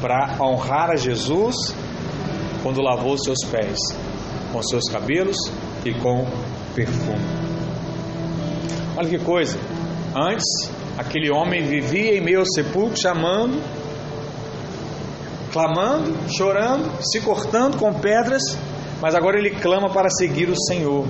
para 0.00 0.36
honrar 0.42 0.90
a 0.90 0.96
Jesus 0.96 1.54
quando 2.60 2.82
lavou 2.82 3.16
seus 3.16 3.38
pés 3.48 3.78
com 4.50 4.60
seus 4.64 4.90
cabelos 4.90 5.36
e 5.84 5.94
com 5.94 6.26
perfume. 6.74 7.24
Olha 8.96 9.08
que 9.08 9.18
coisa! 9.18 9.56
Antes, 10.12 10.68
aquele 10.98 11.30
homem 11.30 11.62
vivia 11.62 12.18
em 12.18 12.20
meio 12.20 12.40
ao 12.40 12.46
sepulcro 12.46 13.00
chamando, 13.00 13.62
clamando, 15.52 16.16
chorando, 16.32 17.00
se 17.00 17.20
cortando 17.20 17.78
com 17.78 17.94
pedras 17.94 18.42
mas 19.04 19.14
agora 19.14 19.36
ele 19.38 19.50
clama 19.50 19.90
para 19.90 20.08
seguir 20.08 20.48
o 20.48 20.56
Senhor. 20.58 21.06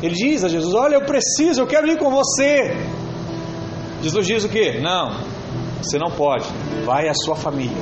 Ele 0.00 0.14
diz 0.14 0.44
a 0.44 0.48
Jesus: 0.48 0.72
Olha, 0.74 0.94
eu 0.94 1.00
preciso, 1.00 1.60
eu 1.60 1.66
quero 1.66 1.88
ir 1.88 1.98
com 1.98 2.08
você. 2.08 2.70
Jesus 4.00 4.24
diz 4.24 4.44
o 4.44 4.48
que? 4.48 4.78
Não, 4.80 5.24
você 5.82 5.98
não 5.98 6.08
pode. 6.08 6.46
Vai 6.84 7.08
à 7.08 7.14
sua 7.14 7.34
família, 7.34 7.76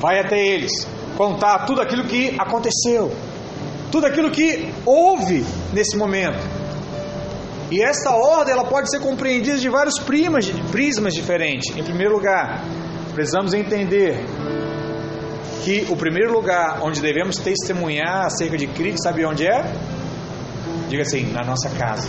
vai 0.00 0.18
até 0.18 0.44
eles, 0.44 0.88
contar 1.16 1.66
tudo 1.66 1.80
aquilo 1.80 2.02
que 2.02 2.34
aconteceu, 2.36 3.12
tudo 3.92 4.08
aquilo 4.08 4.32
que 4.32 4.74
houve 4.84 5.46
nesse 5.72 5.96
momento. 5.96 6.44
E 7.70 7.80
essa 7.80 8.10
ordem 8.10 8.54
ela 8.54 8.64
pode 8.64 8.90
ser 8.90 8.98
compreendida 8.98 9.56
de 9.56 9.68
vários 9.68 10.00
prismas, 10.00 10.50
prismas 10.72 11.14
diferentes. 11.14 11.76
Em 11.76 11.84
primeiro 11.84 12.14
lugar, 12.14 12.60
precisamos 13.14 13.54
entender 13.54 14.26
que 15.64 15.86
o 15.90 15.96
primeiro 15.96 16.32
lugar 16.32 16.80
onde 16.82 17.00
devemos 17.00 17.36
testemunhar 17.36 18.26
acerca 18.26 18.56
de 18.56 18.66
Cristo, 18.66 19.02
sabe 19.02 19.24
onde 19.24 19.46
é? 19.46 19.62
Diga 20.88 21.02
assim, 21.02 21.30
na 21.32 21.44
nossa 21.44 21.68
casa. 21.70 22.08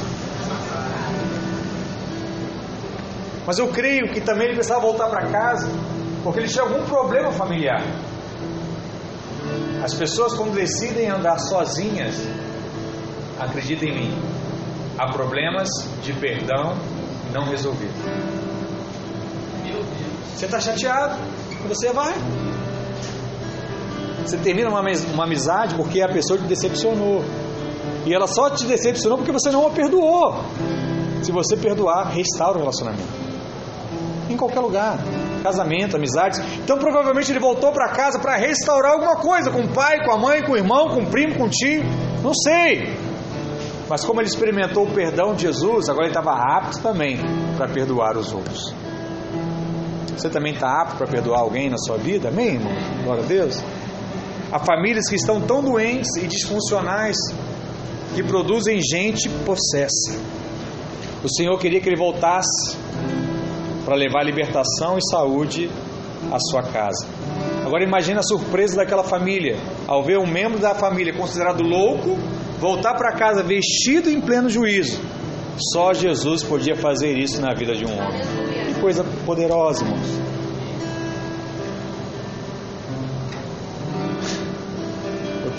Mas 3.45 3.57
eu 3.57 3.67
creio 3.69 4.11
que 4.13 4.21
também 4.21 4.47
ele 4.47 4.55
precisava 4.55 4.81
voltar 4.81 5.09
para 5.09 5.27
casa, 5.27 5.67
porque 6.23 6.39
ele 6.39 6.47
tinha 6.47 6.63
algum 6.63 6.85
problema 6.85 7.31
familiar. 7.31 7.83
As 9.83 9.93
pessoas, 9.93 10.33
quando 10.33 10.53
decidem 10.53 11.09
andar 11.09 11.39
sozinhas, 11.39 12.15
acredita 13.39 13.85
em 13.85 13.93
mim, 13.93 14.21
há 14.97 15.11
problemas 15.11 15.67
de 16.03 16.13
perdão 16.13 16.77
não 17.33 17.45
resolvidos. 17.45 17.95
Você 20.35 20.45
está 20.45 20.59
chateado? 20.59 21.17
Você 21.67 21.91
vai. 21.91 22.13
Você 24.25 24.37
termina 24.37 24.69
uma, 24.69 24.81
uma 24.81 25.23
amizade 25.23 25.75
porque 25.75 26.01
a 26.01 26.07
pessoa 26.07 26.39
te 26.39 26.45
decepcionou. 26.45 27.23
E 28.05 28.13
ela 28.13 28.27
só 28.27 28.49
te 28.49 28.65
decepcionou 28.65 29.17
porque 29.17 29.31
você 29.31 29.51
não 29.51 29.67
a 29.67 29.69
perdoou. 29.69 30.43
Se 31.21 31.31
você 31.31 31.57
perdoar, 31.57 32.09
restaura 32.09 32.57
o 32.57 32.61
relacionamento. 32.61 33.03
Em 34.29 34.37
qualquer 34.37 34.59
lugar. 34.59 34.99
Casamento, 35.43 35.95
amizades. 35.95 36.39
Então 36.57 36.77
provavelmente 36.77 37.31
ele 37.31 37.39
voltou 37.39 37.71
para 37.71 37.89
casa 37.89 38.19
para 38.19 38.35
restaurar 38.35 38.93
alguma 38.93 39.15
coisa 39.15 39.51
com 39.51 39.61
o 39.61 39.67
pai, 39.69 40.03
com 40.05 40.11
a 40.11 40.17
mãe, 40.17 40.43
com 40.43 40.53
o 40.53 40.57
irmão, 40.57 40.89
com 40.89 41.01
o 41.01 41.05
primo, 41.07 41.35
com 41.35 41.45
o 41.45 41.49
tio. 41.49 41.83
Não 42.23 42.33
sei. 42.33 42.97
Mas 43.89 44.05
como 44.05 44.21
ele 44.21 44.27
experimentou 44.27 44.83
o 44.83 44.91
perdão 44.91 45.33
de 45.33 45.43
Jesus, 45.43 45.89
agora 45.89 46.05
ele 46.05 46.11
estava 46.11 46.31
apto 46.31 46.79
também 46.81 47.17
para 47.57 47.67
perdoar 47.67 48.17
os 48.17 48.31
outros. 48.31 48.73
Você 50.15 50.29
também 50.29 50.53
está 50.53 50.81
apto 50.81 50.97
para 50.97 51.07
perdoar 51.07 51.39
alguém 51.39 51.69
na 51.69 51.77
sua 51.77 51.97
vida? 51.97 52.27
Amém, 52.27 52.55
irmão? 52.55 52.73
Glória 53.03 53.23
a 53.23 53.25
Deus. 53.25 53.63
Há 54.51 54.59
famílias 54.59 55.07
que 55.07 55.15
estão 55.15 55.39
tão 55.41 55.61
doentes 55.61 56.15
e 56.17 56.27
disfuncionais 56.27 57.15
que 58.15 58.23
produzem 58.23 58.81
gente 58.81 59.29
possessa. 59.45 60.17
O 61.23 61.29
Senhor 61.29 61.57
queria 61.59 61.79
que 61.79 61.87
ele 61.87 61.95
voltasse 61.95 62.75
para 63.85 63.95
levar 63.95 64.23
libertação 64.23 64.97
e 64.97 65.01
saúde 65.11 65.69
à 66.31 66.39
sua 66.39 66.63
casa. 66.63 67.07
Agora 67.65 67.83
imagine 67.83 68.17
a 68.17 68.23
surpresa 68.23 68.77
daquela 68.77 69.03
família 69.03 69.57
ao 69.87 70.03
ver 70.03 70.17
um 70.17 70.25
membro 70.25 70.59
da 70.59 70.73
família 70.73 71.13
considerado 71.13 71.61
louco 71.61 72.17
voltar 72.59 72.95
para 72.95 73.13
casa 73.13 73.43
vestido 73.43 74.09
em 74.09 74.19
pleno 74.19 74.49
juízo. 74.49 74.99
Só 75.73 75.93
Jesus 75.93 76.43
podia 76.43 76.75
fazer 76.75 77.17
isso 77.17 77.41
na 77.41 77.53
vida 77.53 77.73
de 77.75 77.85
um 77.85 77.91
homem. 77.91 78.21
Que 78.65 78.79
coisa 78.81 79.03
poderosa, 79.25 79.83
irmãos. 79.83 80.38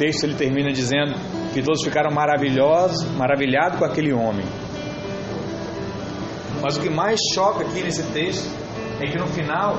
Texto 0.00 0.24
ele 0.24 0.34
termina 0.34 0.72
dizendo 0.72 1.12
que 1.52 1.62
todos 1.62 1.84
ficaram 1.84 2.10
maravilhosos, 2.10 3.04
maravilhados 3.18 3.78
com 3.78 3.84
aquele 3.84 4.14
homem. 4.14 4.46
Mas 6.62 6.78
o 6.78 6.80
que 6.80 6.88
mais 6.88 7.20
choca 7.34 7.64
aqui 7.64 7.82
nesse 7.82 8.02
texto 8.04 8.50
é 8.98 9.06
que 9.06 9.18
no 9.18 9.26
final 9.26 9.74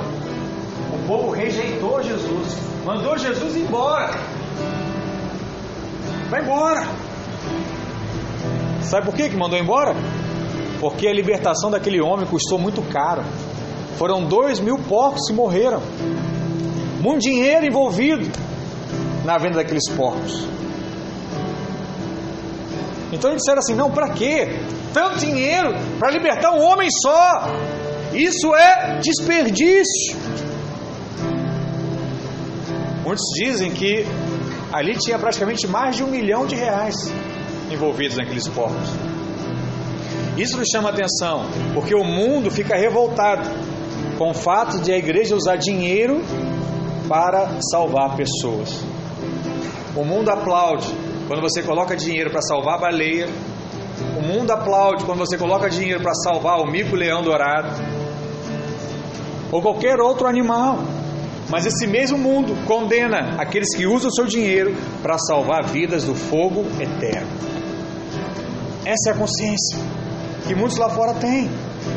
o 0.94 1.08
povo 1.08 1.32
rejeitou 1.32 2.04
Jesus, 2.04 2.56
mandou 2.86 3.18
Jesus 3.18 3.56
embora. 3.56 4.12
Vai 6.30 6.44
embora. 6.44 6.86
Sabe 8.84 9.08
por 9.08 9.16
que 9.16 9.28
que 9.28 9.36
mandou 9.36 9.58
embora? 9.58 9.96
Porque 10.80 11.08
a 11.08 11.14
libertação 11.14 11.72
daquele 11.72 12.00
homem 12.00 12.28
custou 12.28 12.60
muito 12.60 12.84
caro. 12.84 13.24
Foram 13.98 14.24
dois 14.24 14.60
mil 14.60 14.78
porcos 14.78 15.28
que 15.28 15.34
morreram. 15.34 15.82
Muito 17.02 17.22
dinheiro 17.22 17.66
envolvido 17.66 18.51
na 19.24 19.38
venda 19.38 19.56
daqueles 19.58 19.90
porcos. 19.90 20.46
Então 23.12 23.32
eles 23.32 23.42
disseram 23.42 23.60
assim: 23.60 23.76
não, 23.76 23.92
para 23.92 24.10
quê? 24.10 24.60
Tanto 24.94 25.20
dinheiro 25.20 25.74
para 26.00 26.12
libertar 26.12 26.52
um 26.52 26.62
homem 26.62 26.90
só. 27.02 27.56
Isso 28.14 28.54
é 28.56 29.00
desperdício. 29.00 30.18
Muitos 33.04 33.26
dizem 33.36 33.72
que 33.72 34.06
ali 34.72 34.96
tinha 34.98 35.18
praticamente 35.18 35.68
mais 35.68 35.96
de 35.96 36.04
um 36.04 36.08
milhão 36.08 36.46
de 36.46 36.56
reais 36.56 36.96
envolvidos 37.70 38.18
naqueles 38.18 38.48
porcos. 38.48 38.90
Isso 40.38 40.58
nos 40.58 40.68
chama 40.70 40.90
atenção, 40.90 41.46
porque 41.74 41.94
o 41.94 42.04
mundo 42.04 42.50
fica 42.50 42.76
revoltado 42.76 43.50
com 44.18 44.32
o 44.32 44.34
fato 44.34 44.80
de 44.80 44.92
a 44.92 44.98
igreja 44.98 45.36
usar 45.36 45.56
dinheiro 45.56 46.22
para 47.08 47.60
salvar 47.70 48.16
pessoas. 48.16 48.91
O 49.96 50.06
mundo 50.06 50.30
aplaude 50.30 50.88
quando 51.28 51.42
você 51.42 51.62
coloca 51.62 51.96
dinheiro 51.96 52.32
para 52.32 52.42
salvar 52.42 52.76
a 52.76 52.82
baleia. 52.82 53.28
O 54.18 54.22
mundo 54.22 54.52
aplaude 54.52 55.04
quando 55.06 55.20
você 55.20 55.38
coloca 55.38 55.70
dinheiro 55.70 56.02
para 56.02 56.14
salvar 56.14 56.60
o 56.60 56.66
mico-leão 56.70 57.22
dourado. 57.22 57.70
Ou 59.52 59.62
qualquer 59.62 60.00
outro 60.00 60.28
animal. 60.28 60.80
Mas 61.50 61.66
esse 61.66 61.86
mesmo 61.86 62.18
mundo 62.18 62.56
condena 62.66 63.36
aqueles 63.38 63.76
que 63.76 63.86
usam 63.86 64.10
o 64.10 64.14
seu 64.14 64.26
dinheiro 64.26 64.74
para 65.02 65.18
salvar 65.18 65.66
vidas 65.66 66.06
do 66.06 66.16
fogo 66.16 66.66
eterno. 66.80 67.28
Essa 68.86 69.10
é 69.10 69.14
a 69.14 69.18
consciência 69.18 69.78
que 70.48 70.56
muitos 70.56 70.78
lá 70.78 70.90
fora 70.90 71.14
têm. 71.16 71.50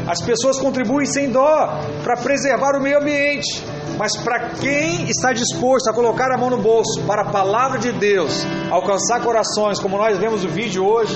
As 0.07 0.21
pessoas 0.21 0.59
contribuem 0.59 1.07
sem 1.07 1.31
dó 1.31 1.81
para 2.03 2.17
preservar 2.17 2.77
o 2.77 2.83
meio 2.83 2.99
ambiente, 2.99 3.63
mas 3.99 4.17
para 4.17 4.51
quem 4.51 5.09
está 5.09 5.33
disposto 5.33 5.89
a 5.89 5.95
colocar 5.95 6.33
a 6.33 6.39
mão 6.39 6.51
no 6.51 6.59
bolso 6.59 7.03
para 7.07 7.23
a 7.23 7.31
palavra 7.31 7.79
de 7.79 7.93
Deus 7.93 8.45
alcançar 8.71 9.23
corações, 9.23 9.79
como 9.79 9.97
nós 9.97 10.19
vemos 10.19 10.43
no 10.43 10.51
vídeo 10.51 10.85
hoje, 10.85 11.15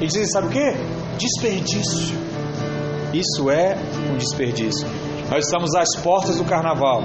eles 0.00 0.12
dizem: 0.12 0.26
sabe 0.26 0.46
o 0.46 0.50
que? 0.50 0.72
Desperdício. 1.18 2.16
Isso 3.12 3.50
é 3.50 3.76
um 4.10 4.16
desperdício. 4.16 4.86
Nós 5.30 5.44
estamos 5.44 5.74
às 5.74 5.94
portas 6.02 6.36
do 6.36 6.44
carnaval. 6.44 7.02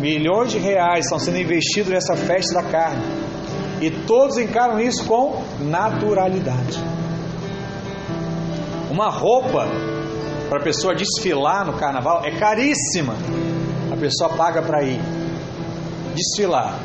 Milhões 0.00 0.52
de 0.52 0.58
reais 0.58 1.06
estão 1.06 1.18
sendo 1.18 1.38
investidos 1.38 1.90
nessa 1.90 2.14
festa 2.14 2.54
da 2.54 2.62
carne. 2.62 3.02
E 3.80 3.90
todos 3.90 4.38
encaram 4.38 4.78
isso 4.78 5.04
com 5.06 5.42
naturalidade. 5.60 6.78
Uma 8.90 9.10
roupa 9.10 9.66
para 10.48 10.60
a 10.60 10.62
pessoa 10.62 10.94
desfilar 10.94 11.66
no 11.66 11.74
carnaval 11.74 12.24
é 12.24 12.30
caríssima. 12.38 13.14
A 13.92 13.96
pessoa 13.96 14.30
paga 14.30 14.62
para 14.62 14.82
ir 14.82 15.00
desfilar. 16.14 16.78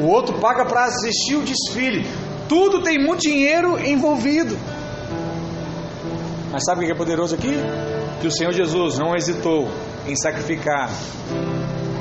O 0.00 0.06
outro 0.06 0.38
paga 0.38 0.64
para 0.64 0.84
assistir 0.84 1.36
o 1.36 1.42
desfile. 1.42 2.06
Tudo 2.48 2.82
tem 2.82 2.98
muito 2.98 3.20
dinheiro 3.20 3.78
envolvido. 3.78 4.56
Mas 6.52 6.64
sabe 6.64 6.82
o 6.82 6.86
que 6.86 6.92
é 6.92 6.94
poderoso 6.94 7.34
aqui? 7.34 7.52
Que 8.20 8.26
o 8.26 8.30
Senhor 8.30 8.52
Jesus 8.52 8.98
não 8.98 9.14
hesitou 9.14 9.68
em 10.06 10.14
sacrificar 10.14 10.90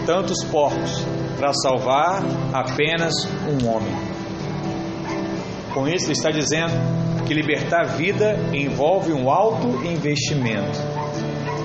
tantos 0.06 0.43
porcos 0.45 1.06
para 1.38 1.54
salvar 1.54 2.22
apenas 2.54 3.14
um 3.47 3.68
homem. 3.68 3.93
Com 5.74 5.88
isso, 5.88 6.06
ele 6.06 6.14
está 6.14 6.30
dizendo 6.30 6.74
que 7.26 7.34
libertar 7.34 7.82
a 7.82 7.95
vida 7.95 8.38
envolve 8.53 9.11
um 9.13 9.30
alto 9.30 9.86
investimento. 9.86 10.80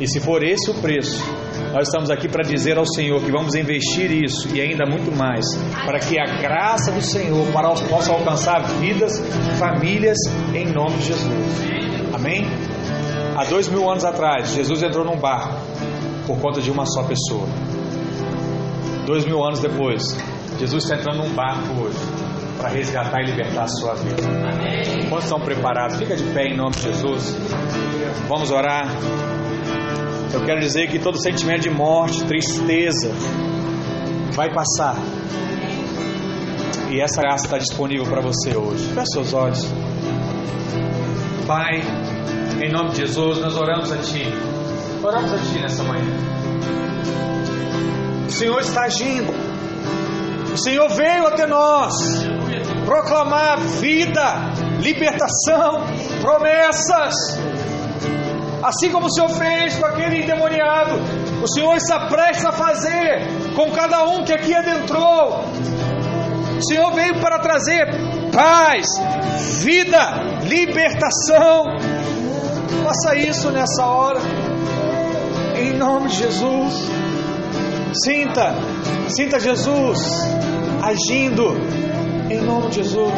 E 0.00 0.06
se 0.06 0.20
for 0.20 0.42
esse 0.42 0.70
o 0.70 0.74
preço, 0.74 1.24
nós 1.72 1.88
estamos 1.88 2.10
aqui 2.10 2.28
para 2.28 2.42
dizer 2.42 2.78
ao 2.78 2.86
Senhor 2.86 3.20
que 3.22 3.30
vamos 3.32 3.54
investir 3.54 4.10
isso 4.10 4.48
e 4.54 4.60
ainda 4.60 4.84
muito 4.86 5.14
mais, 5.16 5.44
para 5.84 5.98
que 5.98 6.18
a 6.18 6.40
graça 6.40 6.92
do 6.92 7.02
Senhor 7.02 7.46
possa 7.88 8.12
alcançar 8.12 8.60
vidas, 8.80 9.18
famílias, 9.58 10.16
em 10.54 10.66
nome 10.72 10.96
de 10.98 11.06
Jesus. 11.06 11.28
Amém? 12.14 12.46
Há 13.36 13.44
dois 13.44 13.68
mil 13.68 13.88
anos 13.90 14.04
atrás, 14.04 14.54
Jesus 14.54 14.82
entrou 14.82 15.04
num 15.04 15.16
barco 15.16 15.60
por 16.26 16.38
conta 16.40 16.60
de 16.60 16.70
uma 16.70 16.86
só 16.86 17.02
pessoa. 17.02 17.46
Dois 19.04 19.24
mil 19.24 19.44
anos 19.44 19.60
depois, 19.60 20.16
Jesus 20.58 20.84
está 20.84 20.96
entrando 20.96 21.24
num 21.24 21.34
barco 21.34 21.82
hoje 21.82 22.17
para 22.58 22.70
resgatar 22.70 23.22
e 23.22 23.26
libertar 23.26 23.62
a 23.62 23.68
sua 23.68 23.94
vida. 23.94 24.22
Quantos 25.08 25.24
estão 25.24 25.40
preparados? 25.40 25.96
Fica 25.96 26.16
de 26.16 26.24
pé 26.34 26.48
em 26.48 26.56
nome 26.56 26.72
de 26.72 26.82
Jesus. 26.82 27.36
Vamos 28.28 28.50
orar. 28.50 28.88
Eu 30.32 30.44
quero 30.44 30.60
dizer 30.60 30.88
que 30.88 30.98
todo 30.98 31.16
sentimento 31.22 31.62
de 31.62 31.70
morte, 31.70 32.24
tristeza, 32.24 33.10
vai 34.34 34.52
passar. 34.52 34.96
E 36.90 37.00
essa 37.00 37.22
graça 37.22 37.46
está 37.46 37.58
disponível 37.58 38.04
para 38.06 38.20
você 38.20 38.56
hoje. 38.56 38.84
Feche 38.92 39.12
seus 39.12 39.32
olhos. 39.32 39.64
Pai, 41.46 41.80
em 42.62 42.70
nome 42.70 42.90
de 42.90 42.96
Jesus, 42.96 43.38
nós 43.38 43.56
oramos 43.56 43.92
a 43.92 43.98
Ti. 43.98 44.24
Oramos 45.02 45.32
a 45.32 45.38
Ti 45.38 45.60
nessa 45.60 45.84
manhã. 45.84 46.04
O 48.26 48.30
Senhor 48.30 48.60
está 48.60 48.82
agindo. 48.82 49.32
O 50.52 50.56
Senhor 50.58 50.88
veio 50.90 51.26
até 51.26 51.46
nós 51.46 51.94
proclamar 52.88 53.58
vida, 53.60 54.54
libertação, 54.80 55.84
promessas. 56.22 57.14
Assim 58.62 58.90
como 58.90 59.06
o 59.06 59.10
Senhor 59.10 59.28
fez 59.28 59.76
com 59.76 59.84
aquele 59.84 60.22
endemoniado, 60.22 60.94
o 61.42 61.46
Senhor 61.46 61.76
está 61.76 62.06
prestes 62.06 62.46
a 62.46 62.52
fazer 62.52 63.54
com 63.54 63.70
cada 63.72 64.04
um 64.04 64.24
que 64.24 64.32
aqui 64.32 64.54
adentrou. 64.54 65.44
O 66.56 66.62
Senhor 66.62 66.90
veio 66.94 67.20
para 67.20 67.38
trazer 67.40 67.86
paz, 68.32 68.86
vida, 69.62 70.40
libertação. 70.44 71.64
Faça 72.84 73.16
isso 73.16 73.50
nessa 73.50 73.84
hora, 73.84 74.20
em 75.58 75.74
nome 75.76 76.08
de 76.08 76.16
Jesus. 76.16 76.88
Sinta, 77.92 78.54
sinta 79.08 79.38
Jesus 79.38 80.26
agindo 80.82 81.87
em 82.30 82.40
nome 82.40 82.68
de 82.68 82.76
Jesus. 82.76 83.12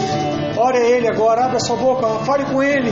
Ore 0.57 0.79
a 0.79 0.89
Ele 0.89 1.09
agora, 1.09 1.47
abra 1.47 1.59
sua 1.59 1.77
boca, 1.77 2.07
fale 2.25 2.45
com 2.45 2.63
Ele. 2.63 2.91